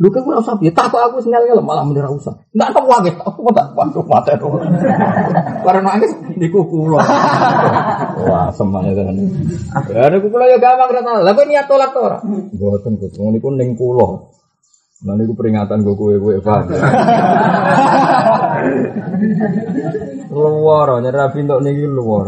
Lu 0.00 0.08
kan 0.08 0.24
ora 0.24 0.40
usah 0.40 0.56
piye, 0.56 0.72
tak 0.72 0.88
aku 0.88 1.20
sing 1.20 1.28
ngel 1.28 1.60
malah 1.60 1.84
menira 1.84 2.08
usah. 2.08 2.32
Ndak 2.56 2.72
tak 2.72 2.88
wae, 2.88 3.12
aku 3.12 3.52
tak 3.52 3.68
waduh 3.76 4.00
mate 4.08 4.32
to. 4.40 4.48
Karena 5.60 5.80
nangis 5.84 6.08
niku 6.40 6.64
kula. 6.64 7.04
Wah, 8.26 8.48
semuanya 8.52 8.92
tenan. 8.92 9.16
Ya 9.88 10.12
niku 10.12 10.28
kula 10.28 10.44
ya 10.50 10.58
gampang 10.60 10.90
rata. 10.92 11.24
Lah 11.24 11.32
kok 11.32 11.46
niat 11.48 11.66
tolak 11.70 11.90
to 11.96 12.00
ora? 12.00 12.18
Mboten 12.24 13.00
Gus, 13.00 13.16
niku 13.16 13.48
ning 13.54 13.78
kula. 13.78 14.28
Nah 15.00 15.16
niku 15.16 15.32
peringatan 15.32 15.80
gue 15.80 15.96
kue 15.96 16.20
kue 16.20 16.36
paham. 16.44 16.68
luar, 20.30 21.02
nyari 21.02 21.16
rapi 21.16 21.38
untuk 21.42 21.60
niki 21.64 21.84
luar. 21.90 22.24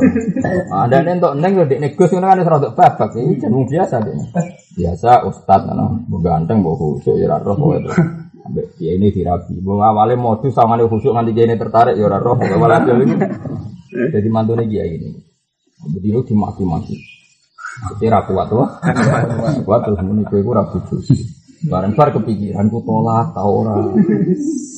Ada 0.72 1.06
nih 1.06 1.22
untuk 1.22 1.32
neng 1.38 1.52
udah 1.54 1.78
negus 1.78 2.10
ngono 2.10 2.26
kan 2.26 2.42
serot 2.42 2.74
babak 2.74 3.12
ini 3.14 3.38
jenung 3.38 3.64
biasa 3.68 4.02
deh. 4.02 4.14
Biasa 4.74 5.10
ustad 5.28 5.60
kan, 5.70 5.78
ganteng 6.20 6.66
bawa 6.66 6.74
khusyuk 6.80 7.16
ya 7.20 7.38
roh 7.38 7.54
kok 7.54 7.72
itu. 7.78 7.90
Ambek 8.42 8.66
dia 8.74 8.98
ini 8.98 9.14
dirapi. 9.14 9.54
Bung 9.62 9.78
awalnya 9.78 10.18
modus 10.18 10.50
sama 10.50 10.74
nih 10.74 10.90
khusyuk 10.90 11.14
nanti 11.14 11.30
dia 11.30 11.46
ini 11.46 11.54
tertarik 11.54 11.94
ya 11.94 12.10
roh. 12.18 12.34
Malah 12.34 12.82
ini. 12.90 13.14
Jadi 13.92 14.28
mantunya 14.32 14.66
dia 14.66 14.84
ini. 14.88 15.31
Begitu 15.90 16.34
dimaki-maki. 16.34 16.96
Kira 17.98 18.22
kuat 18.28 18.46
tuh. 18.52 18.68
Kuat 19.66 19.80
terus 19.82 20.00
muni 20.04 20.22
kue 20.28 20.44
kurang 20.44 20.70
bujuk. 20.70 21.00
Bareng 21.62 21.94
bar 21.94 22.10
kepikiran 22.10 22.66
ku 22.70 22.82
tolak 22.82 23.30
tau 23.34 23.62
ora. 23.62 23.78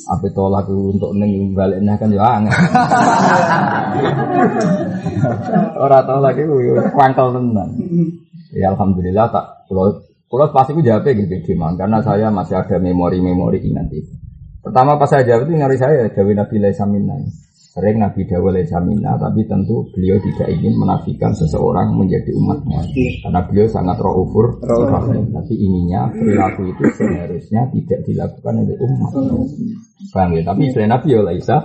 Apa 0.05 0.27
tolak 0.37 0.69
untuk 0.69 1.17
neng 1.17 1.57
baliknya 1.57 1.97
kan 1.97 2.13
ya 2.13 2.41
angel. 2.41 2.53
ora 5.81 5.99
lagi 6.21 6.45
ku 6.45 6.57
kwangkel 6.93 7.27
tenan. 7.33 7.69
Ya 8.53 8.71
alhamdulillah 8.77 9.33
tak 9.33 9.65
kalau 9.69 10.05
kalau 10.29 10.47
pasti 10.53 10.77
ku 10.77 10.85
jawabnya 10.85 11.25
gitu 11.25 11.57
karena 11.57 11.99
saya 12.05 12.29
masih 12.29 12.61
ada 12.61 12.77
memori-memori 12.77 13.65
ingat 13.65 13.89
itu. 13.91 14.13
Pertama 14.65 14.97
pas 14.97 15.09
saya 15.09 15.25
jawab 15.29 15.45
itu 15.49 15.61
ngari 15.61 15.77
saya 15.77 16.09
jawab 16.13 16.37
Nabi 16.37 16.57
Laisamina. 16.57 17.17
Sering 17.75 17.99
Nabi 17.99 18.23
Dawal 18.31 18.63
Samina, 18.71 19.19
tapi 19.19 19.43
tentu 19.51 19.83
beliau 19.91 20.15
tidak 20.23 20.47
ingin 20.47 20.79
menafikan 20.79 21.35
seseorang 21.35 21.91
menjadi 21.99 22.31
umatnya. 22.39 22.79
Karena 23.19 23.43
beliau 23.51 23.67
sangat 23.67 23.99
rohufur, 23.99 24.63
tapi 24.63 25.55
ininya 25.59 26.07
perilaku 26.07 26.71
itu 26.71 26.83
seharusnya 26.95 27.67
tidak 27.75 28.07
dilakukan 28.07 28.63
oleh 28.63 28.79
umat. 28.79 29.11
Bang 30.15 30.39
ya? 30.39 30.47
Tapi 30.47 30.71
selain 30.71 30.95
Nabi 30.95 31.19
ya 31.19 31.21
Laisa, 31.27 31.59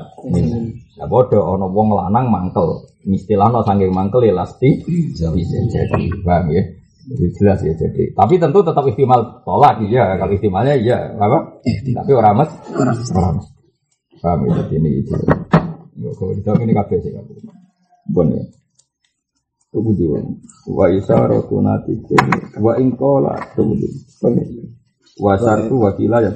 ya 0.98 1.06
bodoh, 1.06 1.46
ono 1.46 1.70
wong 1.70 1.94
lanang 1.94 2.26
mangkel. 2.34 2.90
Istilah 3.06 3.54
no 3.54 3.62
sanggeng 3.62 3.94
mangkel 3.94 4.26
ya 4.26 4.34
lasti 4.34 4.82
bisa 5.14 5.30
jadi, 5.70 6.04
bang 6.26 6.46
ya? 6.50 6.64
jelas 7.38 7.62
ya 7.62 7.74
jadi. 7.78 8.18
Tapi 8.18 8.42
tentu 8.42 8.66
tetap 8.66 8.82
istimal 8.90 9.46
tolak 9.46 9.78
ya. 9.86 10.18
Kalau 10.18 10.34
istimalnya 10.34 10.74
ya 10.74 11.14
apa? 11.22 11.62
Tapi 11.86 12.12
orang 12.18 12.34
mas, 12.34 12.50
orang 12.74 12.98
mas. 13.38 13.48
Paham 14.20 14.50
ya? 14.50 14.58
Ini 14.74 14.90
itu. 15.06 15.16
Kalau 16.16 16.34
dijawab 16.38 16.62
ini 16.66 16.74
kafe 16.74 16.96
sih. 17.02 17.12
Bon 18.10 18.28
ya. 18.30 18.44
Tunggu 19.70 19.94
di 19.94 20.06
wa 20.74 20.90
isaratu 20.90 21.62
natike 21.62 22.18
wa 22.58 22.74
ingkola 22.82 23.38
tunggu 23.54 23.78
di. 23.78 23.88
Wasar 25.20 25.68
tu 25.68 25.84
wakila 25.84 26.24
ya 26.24 26.32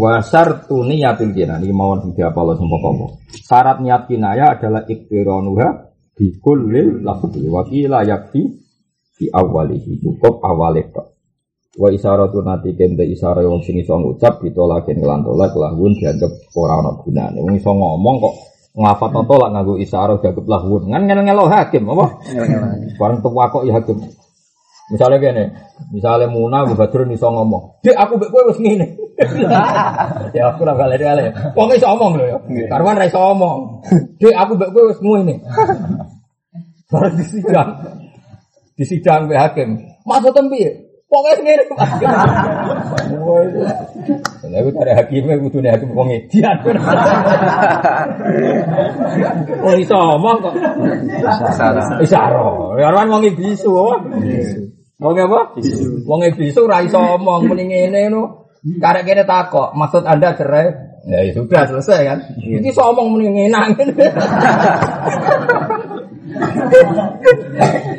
Wasar 0.00 0.64
tu 0.64 0.80
niyatil 0.80 1.36
kina 1.36 1.60
Ini 1.60 1.76
mau 1.76 1.92
tidak 2.00 2.32
apa 2.32 2.40
lo 2.40 2.56
sumpah 2.56 2.80
kamu 2.80 3.06
Syarat 3.36 3.78
niat 3.84 4.08
kinaya 4.08 4.56
adalah 4.56 4.88
iktironuha 4.88 5.68
Di 6.16 6.40
kulil 6.40 7.04
lafzi. 7.04 7.44
Wakila 7.44 8.00
yakti 8.00 8.48
Di 9.20 9.28
awalihi. 9.28 10.00
Cukup 10.00 10.40
awalnya 10.40 11.04
Wa 11.74 11.90
isaratu 11.90 12.38
nati 12.38 12.70
kente 12.78 13.02
isara 13.02 13.42
wong 13.42 13.66
sing 13.66 13.82
iso 13.82 13.98
ngucap 13.98 14.38
ditolakin 14.46 15.02
kelan 15.02 15.26
tolak 15.26 15.50
lahun 15.58 15.90
dianggap 15.98 16.30
ora 16.54 16.78
ana 16.78 16.94
gunane. 17.02 17.38
Wong 17.42 17.58
iso 17.58 17.74
ngomong 17.74 18.16
kok 18.22 18.34
ngafat 18.78 19.10
tolak 19.26 19.50
nganggo 19.50 19.74
isara 19.82 20.14
dianggap 20.22 20.46
lahun. 20.46 20.86
Ngan 20.86 21.02
ngel-ngelo 21.10 21.50
hakim 21.50 21.90
apa? 21.90 22.06
Bareng 22.94 23.18
tua 23.18 23.44
kok 23.50 23.66
ya 23.66 23.74
hakim. 23.74 23.98
Misalnya 24.84 25.16
gini, 25.16 25.44
misalnya 25.96 26.28
Muna, 26.28 26.68
Abu 26.68 26.76
Badrun 26.76 27.08
iso 27.08 27.24
ngomong, 27.32 27.80
dek 27.80 27.96
aku 27.96 28.20
bek 28.20 28.28
kowe 28.28 28.52
wis 28.52 28.60
ngene. 28.60 28.84
ya 30.36 30.52
aku 30.52 30.60
ora 30.60 30.76
kali 30.76 31.00
kali. 31.00 31.24
Wong 31.56 31.72
iso 31.72 31.88
ngomong 31.88 32.12
lho 32.20 32.24
ya. 32.28 32.38
Karwan 32.68 33.00
ra 33.00 33.08
iso 33.08 33.16
ngomong. 33.16 33.80
Dek 34.20 34.36
aku 34.36 34.52
bek 34.60 34.70
kowe 34.76 34.92
wis 34.92 35.00
ngene. 35.00 35.40
Bareng 36.92 37.16
disidang. 37.16 37.70
Disidang 38.76 39.24
be 39.24 39.34
hakim. 39.40 39.80
Maksudnya 40.04 40.52
piye? 40.52 40.83
Pokoknya 41.04 41.40
ngene 41.44 41.64
Lah 44.44 44.58
aku 44.60 44.70
cari 44.76 44.92
hakimnya 44.92 45.40
kudune 45.40 45.68
hakim 45.68 45.90
wong 45.92 46.08
edian. 46.12 46.56
Wong 49.64 49.76
iso 49.80 49.96
omong 49.96 50.38
kok. 50.40 50.54
Isara. 51.50 51.82
Isara. 52.00 52.40
Ya 52.80 52.88
ora 52.88 53.04
wong 53.08 53.24
bisu 53.36 53.68
apa? 53.72 53.96
Wong 55.00 55.14
apa? 55.16 55.40
Wong 56.08 56.20
bisu 56.34 56.60
ora 56.64 56.80
iso 56.84 56.98
omong 56.98 57.52
muni 57.52 57.68
ngene 57.68 58.08
no. 58.08 58.48
Karek 58.64 59.04
kene 59.04 59.28
takok, 59.28 59.76
maksud 59.76 60.08
Anda 60.08 60.32
cerai? 60.32 60.72
Ya, 61.04 61.20
ya 61.20 61.36
sudah 61.36 61.68
selesai 61.68 62.00
kan. 62.08 62.18
Iki 62.40 62.72
iso 62.72 62.80
omong 62.80 63.12
muni 63.12 63.28
ngene. 63.28 63.60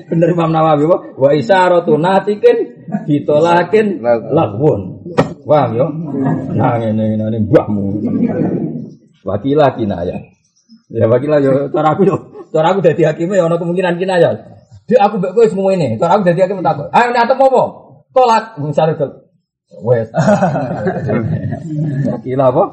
Bener 0.10 0.30
Imam 0.34 0.50
Nawawi 0.50 0.86
wa 1.18 1.30
isyaratu 1.34 1.98
natikin 1.98 2.86
ditolakin 3.06 4.02
lagun. 4.34 5.06
Paham 5.46 5.72
yo? 5.78 5.88
Nah 6.58 6.82
ngene 6.82 7.22
ngene 7.22 7.38
mbahmu. 7.46 8.02
Wakilah 9.22 9.78
kinaya. 9.78 10.18
Ya 10.90 11.06
wakilah 11.06 11.38
yo 11.42 11.70
cara 11.70 11.94
aku 11.94 12.02
yo. 12.10 12.18
Cara 12.50 12.74
aku 12.74 12.82
dadi 12.82 13.06
hakime 13.06 13.38
ono 13.38 13.62
kemungkinan 13.62 14.02
kinaya. 14.02 14.58
Dek 14.90 15.02
aku 15.02 15.22
mbek 15.22 15.34
kowe 15.38 15.46
semua 15.46 15.74
ini. 15.78 15.98
Cara 16.02 16.18
aku 16.18 16.26
dadi 16.26 16.42
hakim 16.42 16.66
takut. 16.66 16.90
Ayo 16.90 17.14
nek 17.14 17.30
atem 17.30 17.42
apa? 17.42 17.64
Tolak 18.10 18.46
misale 18.62 18.94
Wes. 19.82 20.08
Wakilah 22.10 22.48
apa? 22.54 22.64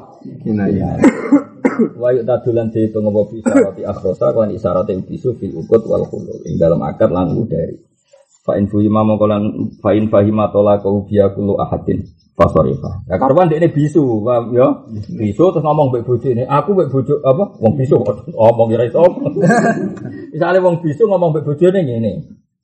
Kinaya. 0.45 0.97
Wa 1.97 2.09
yu'tadulan 2.13 2.69
dihitung 2.73 3.09
apa 3.09 3.21
bisarati 3.29 3.81
akhrosa 3.83 4.31
Klan 4.33 4.49
isarati 4.53 4.93
bisu 5.03 5.35
fil 5.37 5.53
ukut 5.57 5.83
wal 5.89 6.05
khulul. 6.07 6.41
Ing 6.45 6.57
dalam 6.57 6.81
akad 6.81 7.09
lan 7.09 7.33
dari 7.49 7.77
Fa'in 8.43 8.67
fuhima 8.67 9.07
mongkolan 9.07 9.71
Fa'in 9.79 10.11
fahima 10.11 10.51
tolakau 10.51 11.07
biya 11.07 11.31
kullu 11.31 11.55
ahadin. 11.59 12.03
Fasorifa 12.33 13.05
Ya 13.05 13.21
karuan 13.21 13.45
dia 13.45 13.61
ini 13.61 13.69
bisu 13.69 14.25
paham 14.25 14.57
ya. 14.57 14.67
Bisu 15.13 15.53
terus 15.53 15.61
ngomong 15.61 15.93
bojo 15.93 16.27
ini. 16.27 16.41
Aku 16.49 16.73
baik 16.73 16.89
bojo 16.89 17.21
apa? 17.21 17.45
Wong 17.61 17.73
bisu 17.77 18.01
ngomong 18.33 18.67
kira 18.73 18.89
itu 18.89 18.97
Misalnya 20.33 20.59
wong 20.65 20.81
bisu 20.81 21.05
ngomong 21.05 21.29
bojo 21.29 21.65
ini 21.69 21.93
Ini. 22.01 22.13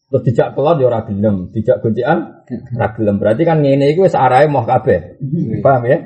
Terus 0.09 0.25
dijak 0.25 0.57
kelot 0.57 0.81
ya 0.81 0.89
ora 0.89 1.05
gelem, 1.05 1.53
dijak 1.53 1.85
gocekan 1.85 2.41
ora 2.49 2.87
gelem. 2.97 3.15
Berarti 3.21 3.45
kan 3.45 3.61
ngene 3.61 3.93
iku 3.93 4.09
wis 4.09 4.17
arahe 4.17 4.49
moh 4.49 4.65
kabeh. 4.65 5.21
Paham 5.61 5.85
ya? 5.85 6.01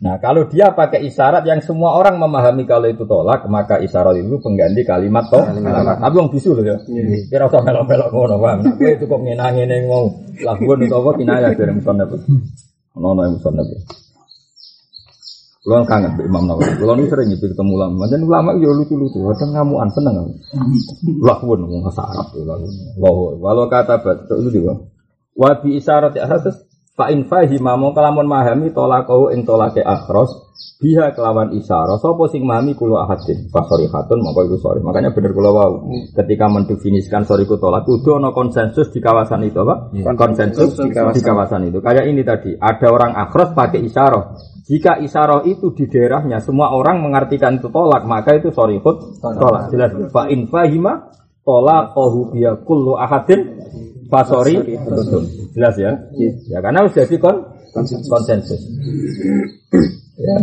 Nah, 0.00 0.16
kalau 0.16 0.48
dia 0.48 0.72
pakai 0.72 1.04
isyarat 1.04 1.44
yang 1.44 1.60
semua 1.60 1.92
orang 1.92 2.16
memahami 2.16 2.64
kalau 2.64 2.88
itu 2.88 3.04
tolak, 3.04 3.44
maka 3.52 3.76
isyarat 3.84 4.16
itu 4.16 4.40
pengganti 4.40 4.80
kalimat 4.88 5.28
tolak. 5.28 5.52
Tapi 6.00 6.14
wong 6.16 6.32
bisu 6.32 6.56
loh 6.56 6.64
ya. 6.64 6.76
Kira 7.28 7.44
usah 7.44 7.60
melok-melok 7.60 8.08
ngono, 8.08 8.40
paham? 8.40 8.58
Nah, 8.64 8.72
kowe 8.80 8.92
cukup 8.96 9.20
ngene-ngene 9.20 9.76
mau 9.84 10.08
lakukan 10.40 10.88
itu 10.88 10.94
apa 10.96 11.10
kinayah 11.20 11.52
dari 11.52 11.72
musannaf. 11.76 12.16
Ono-ono 12.96 13.20
yang 13.28 13.34
musannaf. 13.36 13.68
Kulo 15.60 15.84
kangen 15.84 16.16
Mbak 16.16 16.24
Imam 16.24 16.44
Nawawi. 16.48 16.72
Kulo 16.80 16.92
ini 16.96 17.04
sering 17.12 17.28
itu 17.36 17.44
ketemu 17.44 17.76
ulama. 17.76 18.08
Macam 18.08 18.24
ulama 18.24 18.50
yo 18.56 18.72
lucu-lucu. 18.72 19.20
Kadang 19.20 19.52
ngamuan 19.52 19.92
seneng 19.92 20.16
aku. 20.16 20.32
Lah 21.20 21.36
pun 21.36 21.60
bahasa 21.84 22.00
Arab. 22.08 22.32
Loh, 22.96 23.36
walau 23.36 23.68
kata 23.68 24.00
bat 24.00 24.24
itu 24.24 24.48
juga. 24.48 24.80
Wa 25.36 25.60
bi 25.60 25.76
isyarat 25.76 26.16
ya 26.16 26.24
terus 26.24 26.64
fa 27.00 27.08
in 27.08 27.24
fahima 27.24 27.80
mau 27.80 27.96
kalamun 27.96 28.28
mahami 28.28 28.76
tolakau 28.76 29.32
ing 29.32 29.48
tolake 29.48 29.80
akhros 29.80 30.52
biha 30.76 31.16
kelawan 31.16 31.56
isyarah 31.56 31.96
sapa 31.96 32.28
sing 32.28 32.44
mahami 32.44 32.76
kulo 32.76 33.00
ahadin. 33.00 33.48
Fa 33.48 33.64
hatun 33.64 34.20
mongko 34.20 34.40
iku 34.52 34.56
sorry. 34.60 34.84
Makanya 34.84 35.16
bener 35.16 35.32
kula 35.32 35.48
wau. 35.48 35.88
Ketika 36.12 36.52
mendefinisikan 36.52 37.24
sorry 37.24 37.48
ku 37.48 37.56
tolak 37.56 37.88
kudu 37.88 38.20
ana 38.20 38.36
konsensus 38.36 38.92
di 38.92 39.00
kawasan 39.00 39.48
itu 39.48 39.64
apa? 39.64 39.88
Konsensus 40.12 40.76
di 40.76 40.92
kawasan. 40.92 41.16
di 41.16 41.20
kawasan 41.24 41.60
itu. 41.72 41.78
Kayak 41.80 42.04
ini 42.04 42.20
tadi 42.20 42.52
ada 42.60 42.86
orang 42.92 43.16
akhros 43.16 43.56
pakai 43.56 43.80
isyarah 43.80 44.36
jika 44.70 45.02
isyarah 45.02 45.42
itu 45.50 45.74
di 45.74 45.90
daerahnya 45.90 46.38
semua 46.38 46.70
orang 46.70 47.02
mengartikan 47.02 47.58
itu 47.58 47.74
tolak, 47.74 48.06
maka 48.06 48.38
itu 48.38 48.54
sorry 48.54 48.78
hut 48.78 49.18
tolak. 49.18 49.66
Jelas. 49.74 49.90
Fa 50.14 50.30
in 50.30 50.46
fahima 50.46 51.10
tolak 51.46 51.92
kohu 51.96 52.34
biya 52.34 52.58
kullu 52.62 52.96
ahadin. 52.96 53.60
Fasori 54.10 54.58
Jelas 55.54 55.74
ya. 55.78 55.94
Ya 56.50 56.58
karena 56.58 56.86
sudah 56.90 57.06
jadi 57.06 57.16
kon 57.22 57.36
konsensus. 58.10 58.58
ya, 60.20 60.34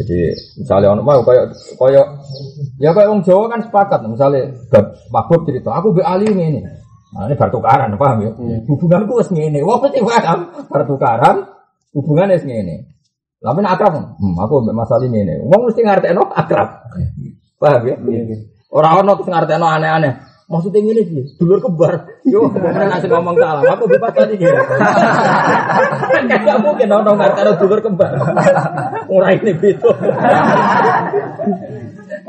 jadi 0.00 0.20
misalnya 0.62 0.94
orang 0.94 1.04
mau 1.04 1.20
kayak 1.26 1.50
kayak 1.76 2.06
ya 2.78 2.90
kayak 2.94 3.10
orang 3.10 3.26
Jawa 3.26 3.44
kan 3.52 3.60
sepakat 3.66 4.00
misalnya 4.08 4.54
mabuk 5.12 5.44
cerita 5.44 5.76
aku 5.76 5.92
be 5.92 6.00
ali 6.00 6.24
ini 6.24 6.64
nah, 7.12 7.28
ini 7.28 7.34
bertukaran 7.36 7.92
paham 8.00 8.24
ya? 8.24 8.30
Hubunganku 8.64 9.18
wes 9.18 9.28
ini 9.34 9.60
wah 9.60 9.76
pasti 9.82 10.00
paham 10.00 10.70
bertukaran 10.72 11.36
hubungan 11.92 12.32
wes 12.32 12.46
ini 12.46 12.96
tapi 13.46 13.60
akrab, 13.62 13.94
hmm, 14.16 14.34
aku 14.42 14.64
masalah 14.72 15.04
ini 15.06 15.22
nih. 15.22 15.36
Wong 15.44 15.68
mesti 15.68 15.84
ngerti 15.84 16.10
no 16.16 16.26
akrab. 16.32 16.88
Paham 17.60 17.82
ya? 17.84 17.94
Orang 18.72 18.92
orang 19.04 19.14
tuh 19.20 19.28
ngerti 19.28 19.54
no 19.60 19.66
aneh-aneh. 19.70 20.12
Maksudnya 20.46 20.78
ini 20.78 21.02
sih, 21.02 21.26
dulur 21.42 21.58
kembar. 21.58 22.22
Yo, 22.22 22.46
mana 22.46 22.86
nasi 22.86 23.10
ngomong 23.10 23.34
salah. 23.34 23.66
Aku 23.66 23.90
bebas 23.90 24.14
tadi 24.14 24.38
gitu. 24.38 24.54
Kayak 26.30 26.62
mungkin 26.62 26.86
orang 26.86 27.18
ngerti 27.18 27.40
no 27.42 27.52
dulur 27.58 27.82
kembar. 27.82 28.14
Orang 29.10 29.42
ini 29.42 29.52
gitu. 29.58 29.90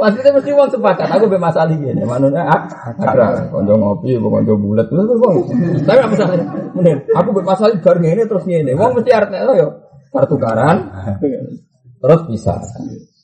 Maksudnya 0.01 0.33
mesti 0.33 0.49
uang 0.49 0.69
sepakat. 0.73 1.13
Aku 1.13 1.29
bebas 1.29 1.53
masalah 1.53 1.69
ini. 1.77 1.93
Maksudnya 1.93 2.41
akrab. 2.49 3.53
Konjo 3.53 3.73
ngopi, 3.77 4.17
konjo 4.17 4.53
bulat. 4.57 4.89
Tapi 4.89 5.99
apa 6.01 6.09
masalah? 6.09 6.41
Bener. 6.73 6.97
Aku 7.21 7.29
bebas 7.37 7.53
masalah 7.53 7.77
bar 7.85 7.97
ini 8.01 8.25
terus 8.25 8.49
ini. 8.49 8.73
Wong 8.73 8.97
mesti 8.97 9.13
artinya 9.13 9.53
yo 9.53 9.77
pertukaran 10.09 10.89
terus 12.01 12.21
bisa. 12.33 12.57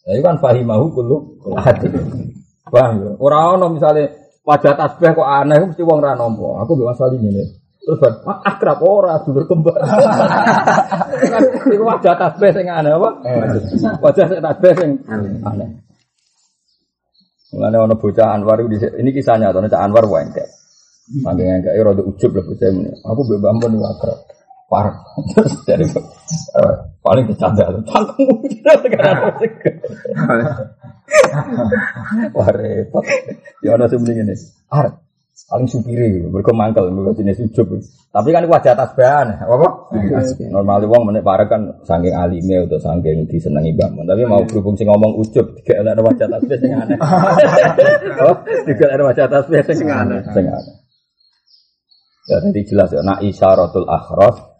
Jadi 0.05 0.21
kan 0.21 0.37
fahimahu 0.37 0.93
kullu 0.93 1.17
hati. 1.57 1.89
Paham 2.69 2.93
ya? 3.01 3.11
Ora 3.17 3.57
ono 3.57 3.73
misale 3.73 4.22
wajah 4.43 4.73
tasbih 4.75 5.11
kok 5.15 5.27
aneh 5.27 5.59
mesti 5.63 5.83
wong 5.83 5.99
ra 6.03 6.15
nampa. 6.15 6.63
Aku 6.63 6.75
mbek 6.75 6.87
masalah 6.91 7.15
ini. 7.15 7.43
Terus 7.83 7.99
ah, 7.99 8.39
akrab 8.47 8.79
ora 8.79 9.19
dulur 9.27 9.43
kembar. 9.43 9.75
Iku 11.73 11.83
wajah 11.83 12.15
tasbih 12.15 12.51
sing 12.55 12.67
aneh 12.71 12.91
apa? 12.95 13.09
Wajah 13.99 14.25
sing 14.31 14.39
tasbih 14.39 14.71
sing 14.75 14.89
aneh. 15.43 15.69
Mulane 17.53 17.77
ono 17.77 17.95
bocah 17.99 18.33
Anwar 18.33 18.65
ini 18.65 19.09
kisahnya 19.13 19.53
atau 19.53 19.61
Anwar 19.61 20.07
wae 20.09 20.25
enggak. 20.25 20.49
Mangke 21.21 21.43
enggak 21.43 21.75
ora 21.75 21.91
ujub 21.91 22.31
lho 22.31 22.41
bocah 22.47 22.67
ini. 22.71 22.91
Aku 23.03 23.19
mbek 23.27 23.39
Bambon 23.43 23.77
akrab 23.83 24.19
parah. 24.73 24.97
Terus 25.37 25.53
dari 25.69 25.85
uh, 26.57 26.75
paling 27.05 27.29
bercanda 27.29 27.69
tuh 27.69 27.85
cangkemmu 27.85 28.35
Wah 32.33 32.49
repot. 32.49 33.05
Ya 33.61 33.77
ada 33.77 33.85
sebenarnya 33.85 34.33
ini. 34.33 34.35
Ar, 34.73 34.97
paling 35.45 35.69
supiri, 35.69 36.25
mereka 36.25 36.49
mangkel, 36.55 36.89
mereka 36.89 37.21
jenis 37.21 37.45
ujub. 37.45 37.77
Tapi 38.13 38.29
kan 38.29 38.45
wajah 38.45 38.73
atas 38.77 38.93
bahan, 38.97 39.41
apa? 39.41 39.67
Normal 40.49 40.85
wong 40.85 41.09
menek 41.09 41.25
parah 41.25 41.49
kan 41.49 41.81
saking 41.85 42.13
alime 42.13 42.65
atau 42.65 42.77
saking 42.81 43.25
disenangi 43.29 43.73
bangun. 43.73 44.05
Tapi 44.05 44.25
mau 44.25 44.41
berhubung 44.45 44.77
sing 44.77 44.89
ngomong 44.89 45.17
ujub, 45.21 45.61
tidak 45.65 45.97
ada 45.97 46.01
wajah 46.01 46.25
atas 46.29 46.41
bahan 46.45 46.61
sing 46.61 46.71
aneh. 46.73 46.97
Oh, 48.23 48.35
tidak 48.69 48.89
ada 48.89 49.03
wajah 49.05 49.25
atas 49.29 49.45
bahan 49.49 49.75
sing 49.75 49.89
aneh. 49.89 50.21
Sing 50.33 50.45
aneh. 50.49 50.75
Ya 52.23 52.39
tadi 52.39 52.61
jelas 52.63 52.89
ya, 52.95 53.03
nak 53.03 53.19
isyaratul 53.19 53.83
akhras 53.83 54.52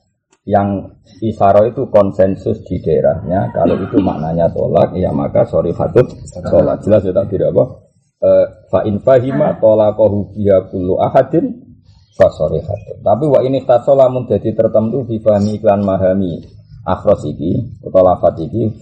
yang 0.44 1.00
isaro 1.24 1.64
itu 1.68 1.88
konsensus 1.88 2.60
di 2.68 2.84
daerahnya. 2.84 3.52
Kalau 3.56 3.80
itu 3.80 3.98
maknanya 4.04 4.52
tolak 4.52 4.92
ya 4.96 5.12
maka 5.16 5.48
sorry 5.48 5.72
fatut. 5.72 6.08
Tolak. 6.44 6.84
Jelas 6.84 7.08
ya 7.08 7.16
tak 7.16 7.32
tidak 7.32 7.56
apa? 7.56 7.64
E, 8.24 8.30
fa 8.68 8.80
in 8.84 9.00
fahima 9.00 9.56
tolaqahu 9.60 10.36
biya 10.36 10.68
kullu 10.68 11.00
ahadin 11.00 11.64
fa 12.16 12.28
sorry 12.36 12.60
fatut. 12.60 13.00
Tapi 13.00 13.26
wa 13.28 13.40
ini 13.40 13.64
tasola 13.64 14.12
menjadi 14.12 14.52
tertentu 14.52 15.08
di 15.08 15.24
fahmi 15.24 15.64
iklan 15.64 15.80
mahami 15.84 16.44
akhros 16.84 17.24
iki 17.24 17.80
atau 17.80 18.04
lafat 18.04 18.44
iki 18.44 18.76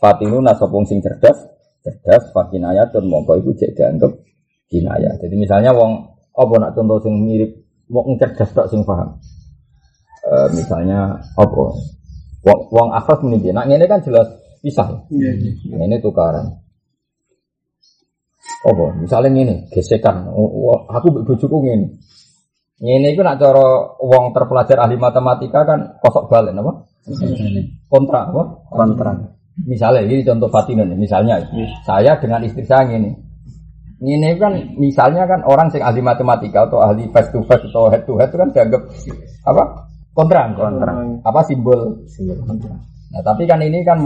fatinu 0.00 0.40
nasopung 0.40 0.88
sing 0.88 1.04
cerdas 1.04 1.36
cerdas 1.84 2.32
fakinaya 2.32 2.88
dan 2.88 3.04
mongko 3.04 3.38
itu 3.44 3.52
cek 3.58 3.76
dianggap 3.76 4.12
kinaya 4.72 5.12
jadi 5.20 5.34
misalnya 5.36 5.76
wong 5.76 6.16
apa 6.32 6.54
nak 6.56 6.72
contoh 6.72 6.98
sing 7.04 7.14
mirip 7.20 7.52
wong 7.92 8.16
cerdas 8.16 8.50
tak 8.56 8.66
sing 8.72 8.80
paham 8.88 9.20
Eh, 10.32 10.48
misalnya 10.56 11.20
apa? 11.36 11.64
Wong 12.42 12.60
wong 12.72 12.88
akhras 12.96 13.20
muni 13.20 13.52
nak 13.52 13.68
ini 13.68 13.84
kan 13.84 14.00
jelas 14.00 14.32
pisah. 14.64 15.04
Yeah, 15.12 15.36
yeah. 15.36 15.84
ini 15.84 16.00
tukaran. 16.00 16.56
Apa? 18.64 18.96
Misalnya 18.96 19.28
ini 19.44 19.54
gesekan. 19.68 20.32
Aku 20.88 21.12
bojoku 21.12 21.56
ngene. 21.60 22.00
Ini 22.82 23.14
itu 23.14 23.22
nak 23.22 23.38
cara 23.38 23.94
wong 24.00 24.34
terpelajar 24.34 24.82
ahli 24.82 24.98
matematika 24.98 25.62
kan 25.68 26.00
kosok 26.02 26.26
balen 26.32 26.58
apa? 26.58 26.72
Kontra 27.92 28.32
apa? 28.32 28.42
Kontra. 28.72 29.12
Misalnya 29.68 30.02
ini 30.08 30.24
contoh 30.24 30.48
Fatinun 30.48 30.96
misalnya. 30.96 31.44
Yeah. 31.52 31.70
saya 31.84 32.16
dengan 32.18 32.40
istri 32.42 32.64
saya 32.64 32.88
ini 32.88 33.12
ini 34.02 34.34
kan 34.34 34.58
misalnya 34.74 35.30
kan 35.30 35.46
orang 35.46 35.70
yang 35.70 35.86
ahli 35.86 36.02
matematika 36.02 36.66
atau 36.66 36.82
ahli 36.82 37.06
face 37.14 37.30
to 37.30 37.38
face 37.46 37.70
atau 37.70 37.86
head 37.86 38.02
to 38.02 38.18
head 38.18 38.34
itu 38.34 38.38
kan 38.42 38.50
dianggap 38.50 38.82
apa 39.46 39.91
kontra 40.12 40.48
kontra 40.52 40.92
apa 41.24 41.40
simbol? 41.44 42.06
Simbol. 42.08 42.40
Kontra 42.44 42.76
nah 43.12 43.20
tapi 43.20 43.44
kan 43.44 43.60
ini 43.60 43.84
kan 43.84 44.00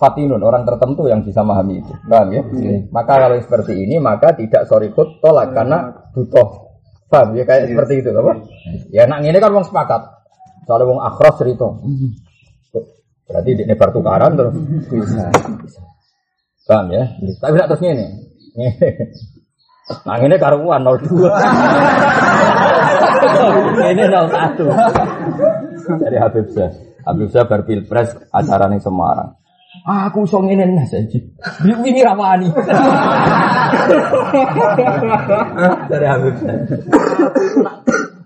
fatinun 0.00 0.40
orang 0.40 0.64
tertentu 0.64 1.08
yang 1.08 1.20
bisa 1.20 1.44
memahami 1.44 1.84
itu. 1.84 1.92
Paham 2.08 2.28
ya? 2.32 2.42
Hmm. 2.42 2.88
maka 2.88 3.12
kalau 3.20 3.36
seperti 3.36 3.72
ini 3.84 4.00
maka 4.00 4.32
tidak 4.32 4.64
sorry 4.64 4.92
kut 4.92 5.20
tolak 5.20 5.52
karena 5.52 5.92
butuh. 6.16 6.64
Paham 7.06 7.38
ya? 7.38 7.44
Kayak 7.46 7.70
seperti 7.70 8.02
itu 8.02 8.10
apa? 8.10 8.32
Ya 8.90 9.04
nak 9.06 9.22
ini 9.22 9.38
kan 9.38 9.52
wong 9.52 9.66
sepakat. 9.68 10.02
Soalnya 10.66 10.90
wong 10.90 11.00
akhros 11.04 11.36
cerita. 11.38 11.68
Berarti 13.26 13.50
ini 13.58 13.74
pertukaran 13.74 14.32
terus? 14.34 14.54
Bisa. 14.90 15.30
Paham 16.66 16.86
ya? 16.90 17.04
Tapi 17.38 17.52
tidak 17.54 17.68
terus 17.70 17.82
ini 17.86 18.06
Nah 19.86 20.18
ini 20.18 20.34
karuan 20.34 20.82
02. 20.82 21.30
ini 23.86 24.04
01. 24.10 26.02
Dari 26.02 26.18
Habib 26.18 26.50
Syah. 26.50 26.74
Habib 27.06 27.30
Syah 27.30 27.46
berpilpres 27.46 28.18
acara 28.34 28.66
nih 28.66 28.82
Semarang. 28.82 29.38
Aku 29.86 30.26
iso 30.26 30.42
ngene 30.42 30.66
nah 30.74 30.82
saja. 30.90 31.22
Ini 31.62 32.02
rawani. 32.02 32.50
Dari 35.86 36.06
Habib 36.10 36.34
Syah. 36.42 36.66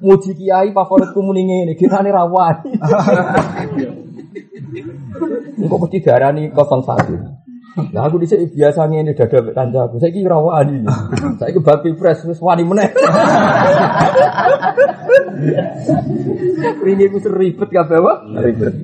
Muji 0.01 0.33
kiai 0.33 0.73
favoritku 0.73 1.21
muni 1.21 1.45
ngene, 1.45 1.77
kirane 1.77 2.09
rawani. 2.09 2.73
Engko 5.61 5.77
mesti 5.77 6.01
darani 6.01 6.49
01. 6.57 7.40
Lah 7.95 8.03
aku 8.11 8.19
dhisik 8.23 8.51
biasa 8.55 8.91
ngene 8.91 9.15
dada 9.15 9.39
mek 9.43 9.55
kancaku. 9.55 9.97
Saiki 10.03 10.27
ora 10.27 10.39
wani. 10.43 10.83
Saiki 11.41 11.59
bab 11.63 11.83
pilpres 11.83 12.25
wis 12.27 12.43
wani 12.43 12.65
meneh. 12.67 12.91
Ringi 16.85 17.13
ku 17.13 17.19
seribet 17.21 17.69
kabeh 17.71 17.99
apa? 18.01 18.13
Ribet. 18.41 18.75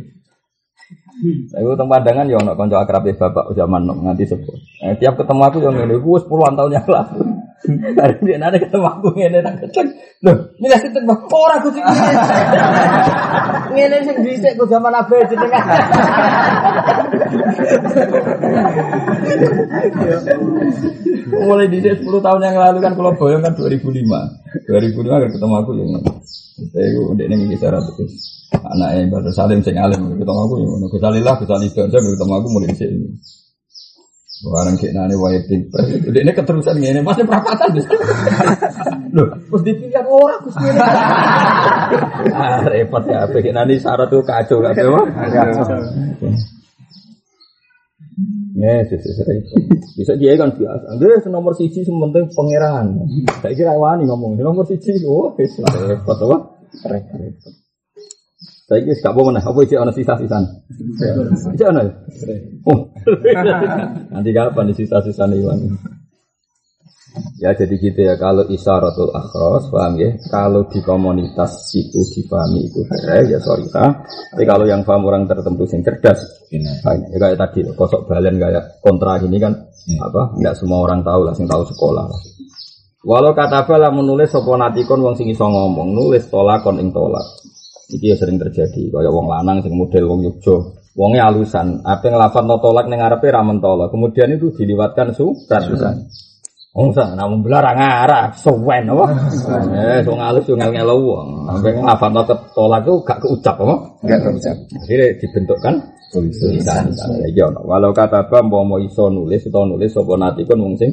Saya 1.49 1.73
teng 1.81 1.89
pandangan 1.89 2.29
ya 2.29 2.37
ono 2.37 2.53
kanca 2.53 2.85
akrab 2.85 3.09
bapak 3.09 3.57
zaman 3.57 3.89
nganti 3.89 4.29
sepuh. 4.29 4.57
Eh, 4.85 4.95
tiap 5.01 5.17
ketemu 5.17 5.43
aku 5.49 5.59
yang 5.65 5.75
ngene 5.75 5.97
wis 6.05 6.25
puluhan 6.29 6.55
tahun 6.55 6.77
yang 6.77 6.87
lalu. 6.87 7.36
Hari 8.01 8.15
dia 8.23 8.37
nanti 8.37 8.61
ketemu 8.61 8.87
aku 8.87 9.09
ngene 9.17 9.41
tak. 9.41 9.65
Loh, 10.25 10.37
lah 10.61 10.81
sinten 10.81 11.03
Bang? 11.09 11.21
Ora 11.29 11.57
sing 11.65 11.73
ngene. 11.87 12.13
Ngene 13.73 13.97
sing 14.05 14.17
dhisik 14.23 14.53
ku 14.61 14.65
zaman 14.69 14.93
abe 14.93 15.17
jenengan. 15.29 15.65
Mulai 21.33 21.67
dhisik 21.73 22.05
10 22.05 22.25
tahun 22.25 22.41
yang 22.45 22.57
lalu 22.61 22.79
kan 22.85 22.93
kalau 22.95 23.13
boyong 23.17 23.43
kan 23.43 23.53
2005. 23.57 24.05
2005 24.69 25.09
kan 25.09 25.31
ketemu 25.33 25.55
aku 25.57 25.71
yang 25.77 25.91
saya 26.57 26.89
itu 26.89 27.01
udah 27.13 27.25
ini 27.29 27.53
kisah 27.53 27.69
ratus 27.69 27.93
anaknya 28.65 29.13
Badar 29.13 29.33
Salim 29.37 29.61
sing 29.61 29.77
alim 29.77 30.17
ketemu 30.17 30.41
aku 30.41 30.55
yang 30.57 30.69
ngono 30.73 30.87
Gusalillah 30.89 31.35
Gusalillah 31.37 31.85
saya 31.93 32.01
ketemu 32.01 32.33
aku 32.33 32.49
mulai 32.49 32.69
di 32.73 32.77
sini 32.81 33.09
Barang 34.45 34.77
kayak 34.77 34.93
nane 34.93 35.17
wae 35.17 35.41
pilpres 35.49 35.89
ini 36.13 36.33
keterusan 36.37 36.77
ngene 36.77 37.01
masih 37.01 37.25
perapatan 37.25 37.73
Loh, 39.17 39.33
terus 39.49 39.63
dipikir 39.65 40.05
orang 40.05 40.45
Gus 40.45 40.57
ngene. 40.61 40.77
ah, 42.37 42.61
repot 42.69 43.01
ya, 43.09 43.25
kayak 43.33 43.55
nane 43.57 43.81
syarat 43.81 44.13
tuh 44.13 44.21
kacau 44.21 44.61
apa? 44.61 44.77
Yes, 48.57 48.89
yes, 48.93 49.05
yes, 49.09 49.19
repot. 49.25 49.61
Bisa 49.97 50.13
dia 50.21 50.37
kan 50.37 50.53
biasa. 50.53 51.01
Dia 51.01 51.21
nomor 51.33 51.53
siji 51.57 51.85
sementing 51.85 52.29
pangeran. 52.33 53.05
Saya 53.41 53.53
kira 53.57 53.73
wani 53.77 54.05
ngomong 54.05 54.37
nomor 54.37 54.65
siji. 54.69 55.01
Oh, 55.05 55.33
repot 55.37 56.17
apa? 56.29 56.37
Repot. 56.89 57.53
Saya 58.67 58.83
kira 58.83 58.99
gak 58.99 59.15
mana, 59.15 59.39
apa 59.39 59.63
isi 59.63 59.79
ana 59.79 59.95
sisa-sisan? 59.95 60.43
Isi 61.55 61.63
ana? 61.63 61.87
Oh, 62.67 62.91
nanti 64.13 64.35
kapan 64.35 64.67
di 64.67 64.75
sisa-sisan 64.75 65.39
hilang? 65.39 65.71
Ya 67.39 67.55
jadi 67.55 67.79
gitu 67.79 68.01
ya. 68.03 68.19
Kalau 68.19 68.43
isyaratul 68.51 69.15
akhros 69.15 69.71
paham 69.71 70.03
ya? 70.03 70.19
Kalau 70.27 70.67
di 70.67 70.83
komunitas 70.83 71.71
itu 71.79 72.03
difahami 72.11 72.67
itu 72.67 72.83
ya 73.31 73.39
sorry 73.41 73.65
sah 73.73 74.05
tapi 74.35 74.45
kalau 74.45 74.69
yang 74.69 74.85
paham 74.85 75.09
orang 75.09 75.25
tertentu 75.25 75.65
yang 75.65 75.81
cerdas 75.81 76.21
fine. 76.53 76.67
ya 77.15 77.17
kayak 77.17 77.39
tadi 77.41 77.65
kosok 77.73 78.05
balen 78.05 78.37
kayak 78.37 78.83
kontra 78.83 79.17
ini 79.23 79.39
kan 79.39 79.55
apa? 80.03 80.37
Nggak 80.43 80.55
semua 80.59 80.85
orang 80.85 81.01
tahu 81.07 81.23
lah 81.23 81.33
sing 81.39 81.47
tahu 81.49 81.63
sekolah. 81.65 82.05
Walau 83.07 83.33
kata 83.33 83.63
bala 83.63 83.95
menulis 83.95 84.35
soponatikon 84.35 84.99
wong 84.99 85.15
sing 85.15 85.31
iso 85.31 85.47
ngomong 85.47 85.95
nulis 85.95 86.27
tolakon 86.27 86.83
ing 86.83 86.91
tolak 86.91 87.46
Iki 87.87 88.07
ya 88.13 88.17
sering 88.19 88.37
terjadi. 88.41 88.91
Kayak 88.91 89.13
wong 89.15 89.31
lanang 89.31 89.63
sing 89.63 89.75
model 89.79 90.05
wong 90.11 90.21
Yogyo. 90.27 90.57
Wongnya 90.97 91.29
alusan. 91.29 91.85
Apa 91.85 92.09
yang 92.09 92.19
ngelafat 92.19 92.45
tolak 92.59 92.87
neng 92.89 92.99
ngarepe 93.05 93.29
ra 93.29 93.45
mentolak. 93.45 93.93
Kemudian 93.93 94.33
itu 94.33 94.51
diliwatkan 94.51 95.13
surat. 95.13 95.63
Wong 96.77 96.93
sang 96.93 97.17
namun 97.17 97.41
belar 97.41 97.65
ngarah 97.73 98.37
sewen 98.37 98.85
apa? 98.85 99.07
Eh, 99.73 100.05
wong 100.05 100.21
alus 100.21 100.45
yo 100.45 100.61
ngel-ngel 100.61 100.93
wong. 100.93 101.29
Sampai 101.49 101.73
ngelafat 101.73 102.11
tolak 102.53 102.81
itu 102.85 102.95
gak 103.01 103.19
keucap 103.25 103.57
apa? 103.61 103.77
Enggak 104.05 104.19
terucap. 104.25 104.57
Akhirnya 104.85 105.07
dibentukkan 105.17 105.75
tulisan. 106.13 106.85
Ya 107.33 107.49
ono. 107.49 107.61
Walau 107.65 107.93
kata 107.97 108.29
apa 108.29 108.45
mau 108.45 108.77
iso 108.77 109.09
nulis 109.09 109.47
atau 109.49 109.65
nulis 109.65 109.93
sapa 109.93 110.21
natikun 110.21 110.61
wong 110.61 110.75
sing 110.77 110.93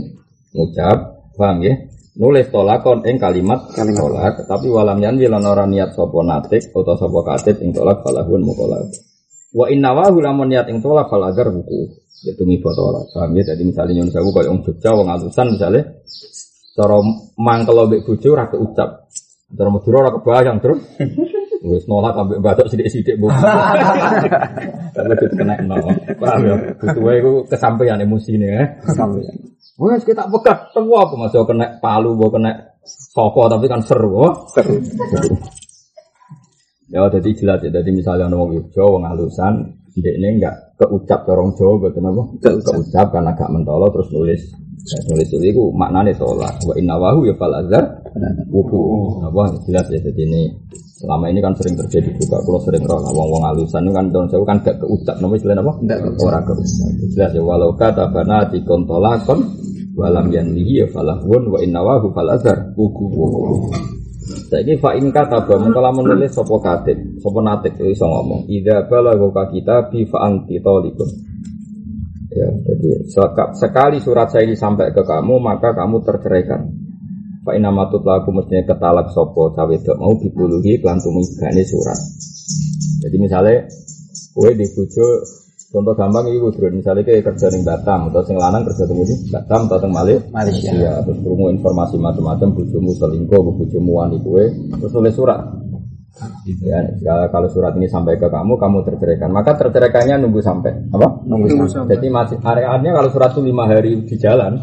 ngucap, 0.54 0.98
paham 1.36 1.66
ya? 1.66 1.74
Nulis 2.14 2.48
tolakon 2.54 3.02
ing 3.10 3.18
kalimat 3.18 3.74
Kalimat. 3.74 3.98
tolak 3.98 4.36
tapi 4.46 4.68
walam 4.70 5.02
yanwi 5.02 5.26
lan 5.26 5.44
ora 5.46 5.66
niat 5.66 5.98
sapa 5.98 6.20
natik 6.22 6.70
utawa 6.74 6.98
sapa 6.98 7.20
katib 7.26 7.58
ing 7.66 7.74
tolak 7.74 8.06
falahun 8.06 8.42
mukolak 8.46 8.86
wa 9.54 9.66
inna 9.70 9.94
wa 9.94 10.10
lamun 10.10 10.50
niat 10.50 10.70
ing 10.70 10.82
tolak 10.82 11.10
fal 11.10 11.22
agar 11.26 11.50
buku 11.50 12.04
ya 12.24 12.34
tumi 12.40 12.58
tolak. 12.64 13.12
Paham 13.12 13.36
ya? 13.36 13.44
Jadi 13.54 13.62
misalnya 13.68 13.94
nyun 14.00 14.10
sewu 14.10 14.32
koyo 14.32 14.50
wong 14.56 14.60
Jogja 14.64 14.96
wong 14.96 15.08
alusan 15.12 15.48
misalnya 15.54 15.82
cara 16.74 16.98
mangkel 17.38 17.78
mbek 17.86 18.02
bojo 18.08 18.28
ora 18.34 18.48
keucap. 18.50 18.90
Cara 19.54 19.70
Madura 19.70 19.98
ora 20.02 20.12
kebayang 20.18 20.58
terus 20.64 20.82
wis 21.64 21.86
nolak 21.88 22.18
ambek 22.18 22.44
batok 22.44 22.68
sithik-sithik 22.68 23.16
bu. 23.22 23.32
Karena 24.96 25.14
itu 25.16 25.26
kena 25.38 25.56
nol 25.64 25.94
paham 26.20 26.42
ya? 26.44 26.56
Butuh 26.76 27.14
iku 27.16 27.32
kesampaian 27.48 28.02
emosine 28.02 28.48
ya 28.50 28.64
Sampai. 28.92 29.24
Wes 29.74 30.06
kita 30.06 30.30
pegat 30.30 30.70
temu 30.70 30.94
apa 31.02 31.18
mas 31.18 31.34
kena 31.34 31.82
palu, 31.82 32.14
mau 32.14 32.30
kena 32.30 32.78
sopo 32.86 33.50
tapi 33.50 33.66
kan 33.66 33.82
seru. 33.82 34.12
oh. 34.14 34.34
Seru. 34.54 34.78
Ya 36.94 37.10
jadi 37.10 37.30
jelas 37.34 37.58
ya. 37.66 37.74
Jadi 37.74 37.90
misalnya 37.90 38.30
Yogyo, 38.30 38.86
wong 38.86 39.10
halusan, 39.10 39.82
dia 39.98 40.14
ini 40.14 40.38
enggak 40.38 40.78
keucap 40.78 41.26
corong 41.26 41.58
Jawa, 41.58 41.90
betul 41.90 42.06
apa? 42.06 42.22
Keucap 42.38 43.08
karena 43.10 43.34
gak 43.34 43.50
mentolo 43.50 43.90
terus 43.90 44.14
nulis. 44.14 44.42
Nah, 44.84 45.00
nulis 45.08 45.32
itu 45.32 45.40
itu 45.48 45.64
maknanya 45.72 46.12
tolak. 46.20 46.60
Wa 46.68 46.76
inna 46.76 47.00
wahu 47.00 47.24
ya 47.24 47.34
fal 47.40 47.56
azhar 47.56 48.04
wuku. 48.52 48.82
Apa 49.24 49.56
jelas 49.64 49.88
ya. 49.88 50.00
Jadi 50.04 50.28
ini 50.28 50.42
selama 51.00 51.32
ini 51.32 51.40
kan 51.40 51.56
sering 51.56 51.80
terjadi 51.80 52.12
juga. 52.20 52.44
Kalau 52.44 52.60
sering 52.68 52.84
roh, 52.84 53.00
wong 53.00 53.28
wong 53.32 53.44
halusan 53.48 53.88
itu 53.88 53.96
kan 53.96 54.06
tahun 54.12 54.28
saya 54.28 54.44
kan 54.44 54.58
gak 54.60 54.76
keucap. 54.84 55.16
Namanya 55.24 55.40
istilah 55.40 55.56
apa? 55.64 55.74
Keucap. 55.80 56.24
Orang 56.28 56.44
keucap. 56.44 56.90
Jelas 57.16 57.32
ya. 57.32 57.42
Walau 57.42 57.72
kata 57.80 58.04
bana 58.12 58.38
tikon 58.52 58.84
tolakon 58.84 59.40
walam 59.96 60.28
yanlihi 60.28 60.84
ya 60.84 60.88
falahun 60.92 61.44
wa 61.48 61.58
inna 61.64 61.80
wahu 61.80 62.12
fal 62.12 62.28
azhar 62.28 62.76
wuku. 62.76 63.08
Saiki 64.52 64.80
fa 64.84 64.96
in 65.00 65.16
kata 65.16 65.48
ba 65.48 65.56
mengkala 65.60 65.92
menulis 65.96 66.32
sapa 66.32 66.56
katib, 66.60 66.96
sapa 67.24 67.40
natik 67.40 67.80
iso 67.88 68.04
ngomong. 68.08 68.48
Idza 68.52 68.88
balagha 68.88 69.48
kita 69.48 69.88
bi 69.92 70.04
fa 70.08 70.28
anti 70.28 70.60
talikun. 70.60 71.33
Ya, 72.34 72.50
jadi 72.50 73.06
seka- 73.06 73.54
sekali 73.54 74.02
surat 74.02 74.34
saya 74.34 74.50
ini 74.50 74.58
sampai 74.58 74.90
ke 74.90 75.06
kamu, 75.06 75.38
maka 75.38 75.78
kamu 75.78 76.02
terceraikan. 76.02 76.66
Pak 77.44 77.60
inamatut 77.60 78.02
laku 78.08 78.32
mestinya 78.32 78.64
ketalak 78.74 79.12
sopo 79.12 79.52
cawe 79.52 79.76
mau 80.00 80.16
dibuluhi 80.16 80.80
kelan 80.80 80.98
tumigane 81.04 81.62
surat. 81.68 82.00
Jadi 83.04 83.16
misalnya 83.20 83.68
kue 84.32 84.56
di 84.56 84.64
bojo 84.72 85.06
contoh 85.74 85.94
gampang 85.98 86.30
itu 86.30 86.40
bro, 86.54 86.70
misalnya 86.70 87.02
kayak 87.04 87.34
kerja 87.34 87.50
di 87.50 87.66
Batam 87.66 88.14
atau 88.14 88.22
sing 88.24 88.38
lanang 88.40 88.64
kerja 88.64 88.86
di 88.88 88.94
Batam 89.28 89.66
atau 89.68 89.78
teng 89.82 89.92
Malaysia, 89.92 90.24
Malaysia. 90.30 90.72
ya, 90.72 90.94
terus 91.02 91.18
krungu 91.20 91.50
informasi 91.50 91.98
macam-macam 91.98 92.48
bojomu 92.54 92.94
selingkuh, 92.94 93.42
bojomu 93.58 93.92
wani 93.98 94.18
kue, 94.22 94.46
terus 94.80 94.94
tulis 94.94 95.12
surat. 95.18 95.42
Ya, 96.44 96.84
kalau- 97.00 97.30
kalau 97.32 97.48
surat 97.48 97.72
ini 97.80 97.88
sampai 97.88 98.20
ke 98.20 98.28
kamu, 98.28 98.60
kamu 98.60 98.84
terceraikan. 98.84 99.32
Maka 99.32 99.56
terceraikannya 99.56 100.20
nunggu 100.20 100.44
sampai 100.44 100.76
apa? 100.92 101.24
Nunggu 101.24 101.48
sampai. 101.72 101.96
Jadi 101.96 102.08
masih 102.12 102.38
areanya 102.44 102.92
kalau 102.92 103.10
surat 103.12 103.32
itu 103.32 103.42
lima 103.48 103.64
hari 103.64 104.04
di 104.04 104.16
jalan, 104.20 104.60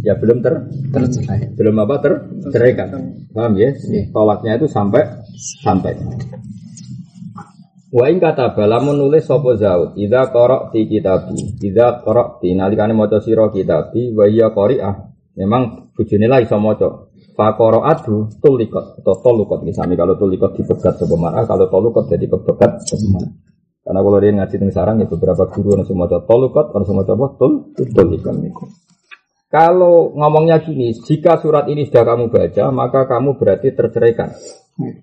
ya 0.00 0.16
belum 0.16 0.40
ter 0.40 0.64
Tercerai. 0.88 1.52
belum 1.52 1.76
apa 1.84 1.94
terceraikan. 2.00 2.88
Paham 3.36 3.52
ya? 3.60 3.76
Tolaknya 4.08 4.56
itu 4.56 4.66
sampai 4.72 5.04
sampai. 5.60 5.92
Wa 7.88 8.04
ing 8.12 8.20
kata 8.20 8.52
bala 8.52 8.84
menulis 8.84 9.24
sapa 9.24 9.56
zaud 9.56 9.96
idza 9.96 10.28
qara'ti 10.28 10.80
kitabi 10.84 11.56
idza 11.56 12.04
qara'ti 12.04 12.52
nalikane 12.52 12.92
maca 12.92 13.16
sira 13.16 13.48
kitabi 13.48 14.12
wa 14.12 14.28
ya 14.28 14.52
qari'ah 14.52 15.08
memang 15.40 15.88
bojone 15.96 16.28
lah 16.28 16.44
iso 16.44 16.60
maca 16.60 17.07
fa 17.38 17.54
qara'atu 17.54 18.42
tulikot 18.42 18.98
atau 18.98 19.14
tolukot 19.22 19.62
misalnya 19.62 19.94
kalau 19.94 20.18
tulikot 20.18 20.58
dipegat 20.58 20.98
sapa 20.98 21.14
mar'ah 21.14 21.46
kalau 21.46 21.70
tolukot 21.70 22.10
jadi 22.10 22.26
mar'ah 22.26 23.30
karena 23.86 24.00
kalau 24.02 24.18
dia 24.18 24.34
ngaji 24.34 24.54
teng 24.58 24.72
sarang 24.74 24.98
ya 24.98 25.06
beberapa 25.06 25.46
guru 25.46 25.78
ana 25.78 25.86
semua 25.86 26.10
tolukot 26.10 26.74
ana 26.74 26.82
semua 26.82 27.06
apa 27.06 27.26
tul 27.38 27.70
tulikot 27.78 28.34
kalau 29.48 30.12
ngomongnya 30.12 30.60
gini, 30.60 30.92
jika 30.92 31.40
surat 31.40 31.72
ini 31.72 31.88
sudah 31.88 32.04
kamu 32.04 32.28
baca, 32.28 32.68
maka 32.68 33.08
kamu 33.08 33.40
berarti 33.40 33.72
terceraikan. 33.72 34.36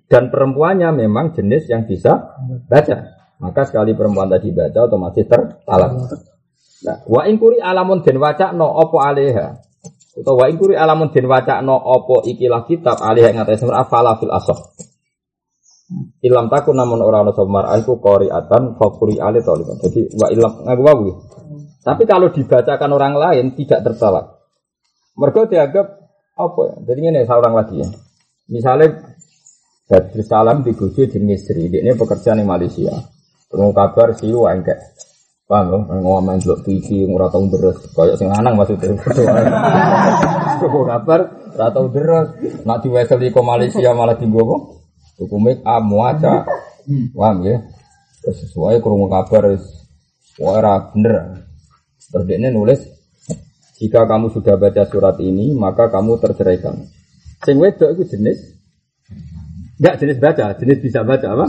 Dan 0.06 0.30
perempuannya 0.30 0.94
memang 0.94 1.34
jenis 1.34 1.66
yang 1.66 1.90
bisa 1.90 2.38
baca. 2.70 2.98
Maka 3.42 3.62
sekali 3.66 3.98
perempuan 3.98 4.30
tadi 4.30 4.54
baca, 4.54 4.86
otomatis 4.86 5.26
tertalak. 5.26 5.98
Nah, 6.86 7.02
wa 7.10 7.26
ingkuri 7.26 7.58
alamun 7.58 8.06
den 8.06 8.22
waca 8.22 8.54
no 8.54 8.70
opo 8.70 9.02
aleha. 9.02 9.65
Atau 10.16 10.40
wa 10.40 10.48
ingkuri 10.48 10.80
alamun 10.80 11.12
den 11.12 11.28
waca 11.28 11.60
no 11.60 11.76
opo 11.76 12.24
ikilah 12.24 12.64
kitab 12.64 13.04
aleha 13.04 13.36
yang 13.36 13.44
ngatain 13.44 13.60
semua 13.60 13.84
afala 13.84 14.16
fil 14.16 14.32
asoh. 14.32 14.72
Ilam 16.24 16.50
takun 16.50 16.80
namun 16.80 17.04
orang 17.04 17.30
ono 17.30 17.34
somar 17.36 17.70
aku 17.70 18.02
kori 18.02 18.32
atan 18.32 18.80
fakuri 18.80 19.20
ale 19.20 19.44
tolikon. 19.44 19.78
Jadi 19.84 20.16
wa 20.16 20.28
ilam 20.32 20.64
ngaku 20.64 20.82
wawu. 20.82 21.10
Tapi 21.86 22.04
kalau 22.10 22.34
dibacakan 22.34 22.90
orang 22.96 23.14
lain 23.14 23.46
tidak 23.54 23.86
tertalak. 23.86 24.42
Mereka 25.20 25.52
dianggap 25.52 25.88
apa 26.36 26.62
ya? 26.66 26.76
Jadi 26.90 27.00
ini 27.06 27.22
seorang 27.28 27.54
lagi 27.54 27.76
ya. 27.78 27.88
Misalnya 28.50 28.88
Badri 29.86 30.26
Salam 30.26 30.66
di 30.66 30.74
Guju 30.74 31.06
jenis 31.06 31.46
Sri, 31.46 31.70
dia 31.70 31.86
ini 31.86 31.94
pekerjaan 31.94 32.42
di 32.42 32.46
Malaysia. 32.46 32.90
Tunggu 33.46 33.70
kabar 33.70 34.18
siu 34.18 34.50
enggak. 34.50 34.82
Paham 35.46 35.66
loh, 35.70 35.82
ngomong 35.86 36.42
delok 36.42 36.66
TV 36.66 37.06
ora 37.06 37.30
deres, 37.30 37.78
kayak 37.94 38.18
sing 38.18 38.34
lanang 38.34 38.58
maksudnya. 38.58 38.98
Kok 40.66 40.86
kabar 40.90 41.20
ora 41.54 41.68
tau 41.70 41.86
deres, 41.94 42.34
nak 42.66 42.82
diweseli 42.82 43.30
ke 43.30 43.42
Malaysia 43.46 43.94
malah 43.94 44.18
apa? 44.18 44.56
Tuku 45.22 45.38
make 45.38 45.62
up 45.62 45.86
muaca. 45.86 46.50
Paham 47.14 47.46
ya? 47.46 47.62
Sesuai 48.26 48.82
krungu 48.82 49.06
kabar 49.06 49.54
wis 49.54 49.62
bener. 50.98 51.46
Terus 52.10 52.26
dia 52.26 52.50
nulis 52.50 52.82
jika 53.78 54.10
kamu 54.10 54.34
sudah 54.34 54.58
baca 54.58 54.82
surat 54.90 55.22
ini, 55.22 55.54
maka 55.54 55.94
kamu 55.94 56.18
terceraikan. 56.26 56.90
Sing 57.46 57.62
wedok 57.62 57.94
itu 57.94 58.18
jenis 58.18 58.56
Enggak 59.76 59.96
jenis 60.00 60.18
baca, 60.24 60.56
jenis 60.56 60.80
bisa 60.80 61.04
baca 61.04 61.28
apa? 61.36 61.46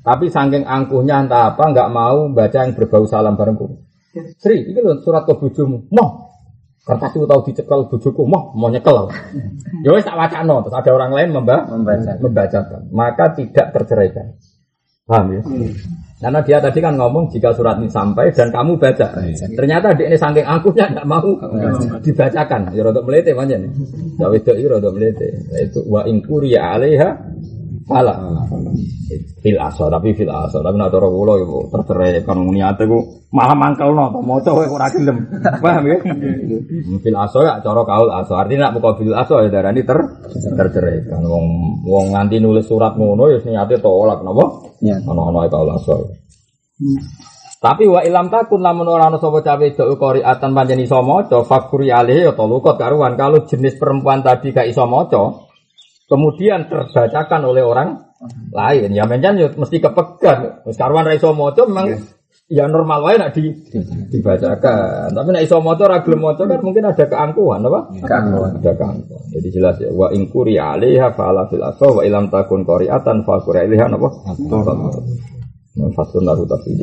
Tapi 0.00 0.32
saking 0.32 0.64
angkuhnya 0.64 1.28
entah 1.28 1.52
apa 1.52 1.64
nggak 1.70 1.88
mau 1.92 2.28
baca 2.32 2.58
yang 2.64 2.72
berbau 2.72 3.04
salam 3.04 3.36
barengku. 3.36 3.68
Sri, 4.40 4.66
ini 4.66 4.80
loh 4.80 4.98
surat 5.04 5.28
ke 5.28 5.36
bojomu. 5.36 5.86
Moh. 5.92 6.10
Kertas 6.80 7.12
itu 7.12 7.28
tahu 7.28 7.40
dicekel 7.44 7.80
bojoku, 7.92 8.24
moh 8.24 8.56
mau 8.56 8.72
nyekel. 8.72 9.06
Ya 9.84 9.92
wis 9.96 10.04
tak 10.04 10.16
wacano, 10.16 10.60
terus 10.64 10.76
ada 10.76 10.90
orang 10.92 11.12
lain 11.12 11.28
memba 11.32 11.64
Membaca. 11.68 12.16
membacakan. 12.20 12.80
Maka 12.92 13.32
tidak 13.36 13.72
terceraikan. 13.72 14.36
Paham 15.08 15.26
ya? 15.36 15.40
Karena 16.20 16.40
dia 16.44 16.60
tadi 16.60 16.78
kan 16.84 16.94
ngomong 17.00 17.32
jika 17.32 17.56
surat 17.56 17.80
ini 17.80 17.88
sampai 17.88 18.28
dan 18.30 18.52
kamu 18.52 18.76
baca. 18.76 19.06
Ternyata 19.56 19.96
dia 19.96 20.06
ini 20.12 20.16
saking 20.20 20.44
angkuhnya 20.44 20.86
nggak 20.92 21.06
mau 21.08 21.24
dibacakan. 22.04 22.76
Ya 22.76 22.82
rodok 22.84 23.08
melete 23.08 23.32
nih. 23.32 23.70
Ya 24.20 24.26
wedok 24.28 24.56
itu 24.56 24.68
rodok 24.68 24.92
melete. 24.96 25.28
Itu 25.56 25.80
wa 25.88 26.04
ingkuri 26.04 26.54
alaiha 26.60 27.08
fala. 27.90 28.14
Fil 29.42 29.58
aso 29.58 29.90
tapi 29.90 30.14
fil 30.14 30.30
aso 30.30 30.62
tapi 30.62 30.78
nak 30.78 30.94
cara 30.94 31.10
kula 31.10 31.34
iku 31.42 31.58
tercerai 31.74 32.22
kan 32.22 32.38
niate 32.38 32.86
ku 32.86 33.26
malah 33.34 33.58
mangkelno 33.58 34.14
to 34.14 34.20
maca 34.22 34.50
kowe 34.54 34.66
ora 34.70 34.86
gelem. 34.94 35.26
Paham 35.64 35.84
ya? 35.90 35.98
Fil 37.02 37.16
aso 37.18 37.42
ya 37.42 37.58
cara 37.58 37.82
kaul 37.82 38.10
aso. 38.14 38.38
Artinya 38.38 38.70
nak 38.70 38.78
muka 38.78 38.90
fil 39.02 39.10
aso 39.10 39.42
ya 39.42 39.50
darani 39.50 39.82
ter 39.82 39.98
tercerai. 40.30 41.10
Kan 41.10 41.26
wong 41.26 41.46
wong 41.82 42.14
nganti 42.14 42.38
nulis 42.38 42.70
surat 42.70 42.94
ngono 42.94 43.26
ya 43.34 43.42
niate 43.42 43.82
tolak 43.82 44.22
napa? 44.22 44.70
Ya. 44.78 44.94
Ana-ana 45.02 45.50
kaul 45.50 45.74
aso. 45.74 46.14
Tapi 47.60 47.84
wa 47.84 48.00
ilam 48.00 48.32
takun 48.32 48.64
lamun 48.64 48.88
ora 48.88 49.12
ana 49.12 49.20
sapa 49.20 49.44
cawe 49.44 49.60
wedok 49.60 50.00
qoriatan 50.00 50.56
pancen 50.56 50.80
iso 50.80 51.04
maca 51.04 51.44
fakuri 51.44 51.92
alih 51.92 52.30
ya 52.30 52.32
talukot 52.32 52.80
karuan 52.80 53.20
kalau 53.20 53.44
jenis 53.44 53.76
perempuan 53.76 54.24
tadi 54.24 54.48
gak 54.48 54.64
iso 54.64 54.88
maca 54.88 55.49
kemudian 56.10 56.66
terbacakan 56.66 57.40
oleh 57.46 57.62
orang 57.62 57.88
lain 58.50 58.90
ya 58.92 59.06
mencen 59.06 59.38
ya 59.38 59.48
mesti 59.54 59.78
kepegat 59.78 60.66
wis 60.66 60.74
karuan 60.76 61.06
ra 61.06 61.14
iso 61.14 61.30
maca 61.32 61.62
memang 61.64 61.86
ya 62.50 62.66
normal 62.66 63.00
wae 63.06 63.14
nak 63.14 63.30
di, 63.30 63.46
dibacakan 64.10 65.14
tapi 65.14 65.28
nek 65.30 65.46
iso 65.46 65.62
maca 65.62 65.86
ora 65.86 66.02
gelem 66.02 66.20
maca 66.26 66.42
kan 66.44 66.58
mungkin 66.60 66.84
ada 66.90 67.06
keangkuhan 67.06 67.62
apa 67.62 67.80
Keangkuhan. 68.02 68.50
ada 68.58 68.72
keangkuhan 68.74 69.24
jadi 69.30 69.48
jelas 69.54 69.76
ya 69.78 69.88
wa 69.94 70.10
in 70.10 70.26
quri 70.28 70.58
alaiha 70.58 71.14
fa 71.14 71.30
ala 71.30 71.46
fil 71.46 71.62
aswa 71.62 71.88
wa 71.96 72.02
ilam 72.02 72.26
takun 72.28 72.66
qoriatan 72.66 73.22
fa 73.22 73.38
quri 73.40 73.70
alaiha 73.70 73.86
napa 73.86 74.10
faslun 75.94 76.26
lahu 76.26 76.42
tafsir 76.44 76.74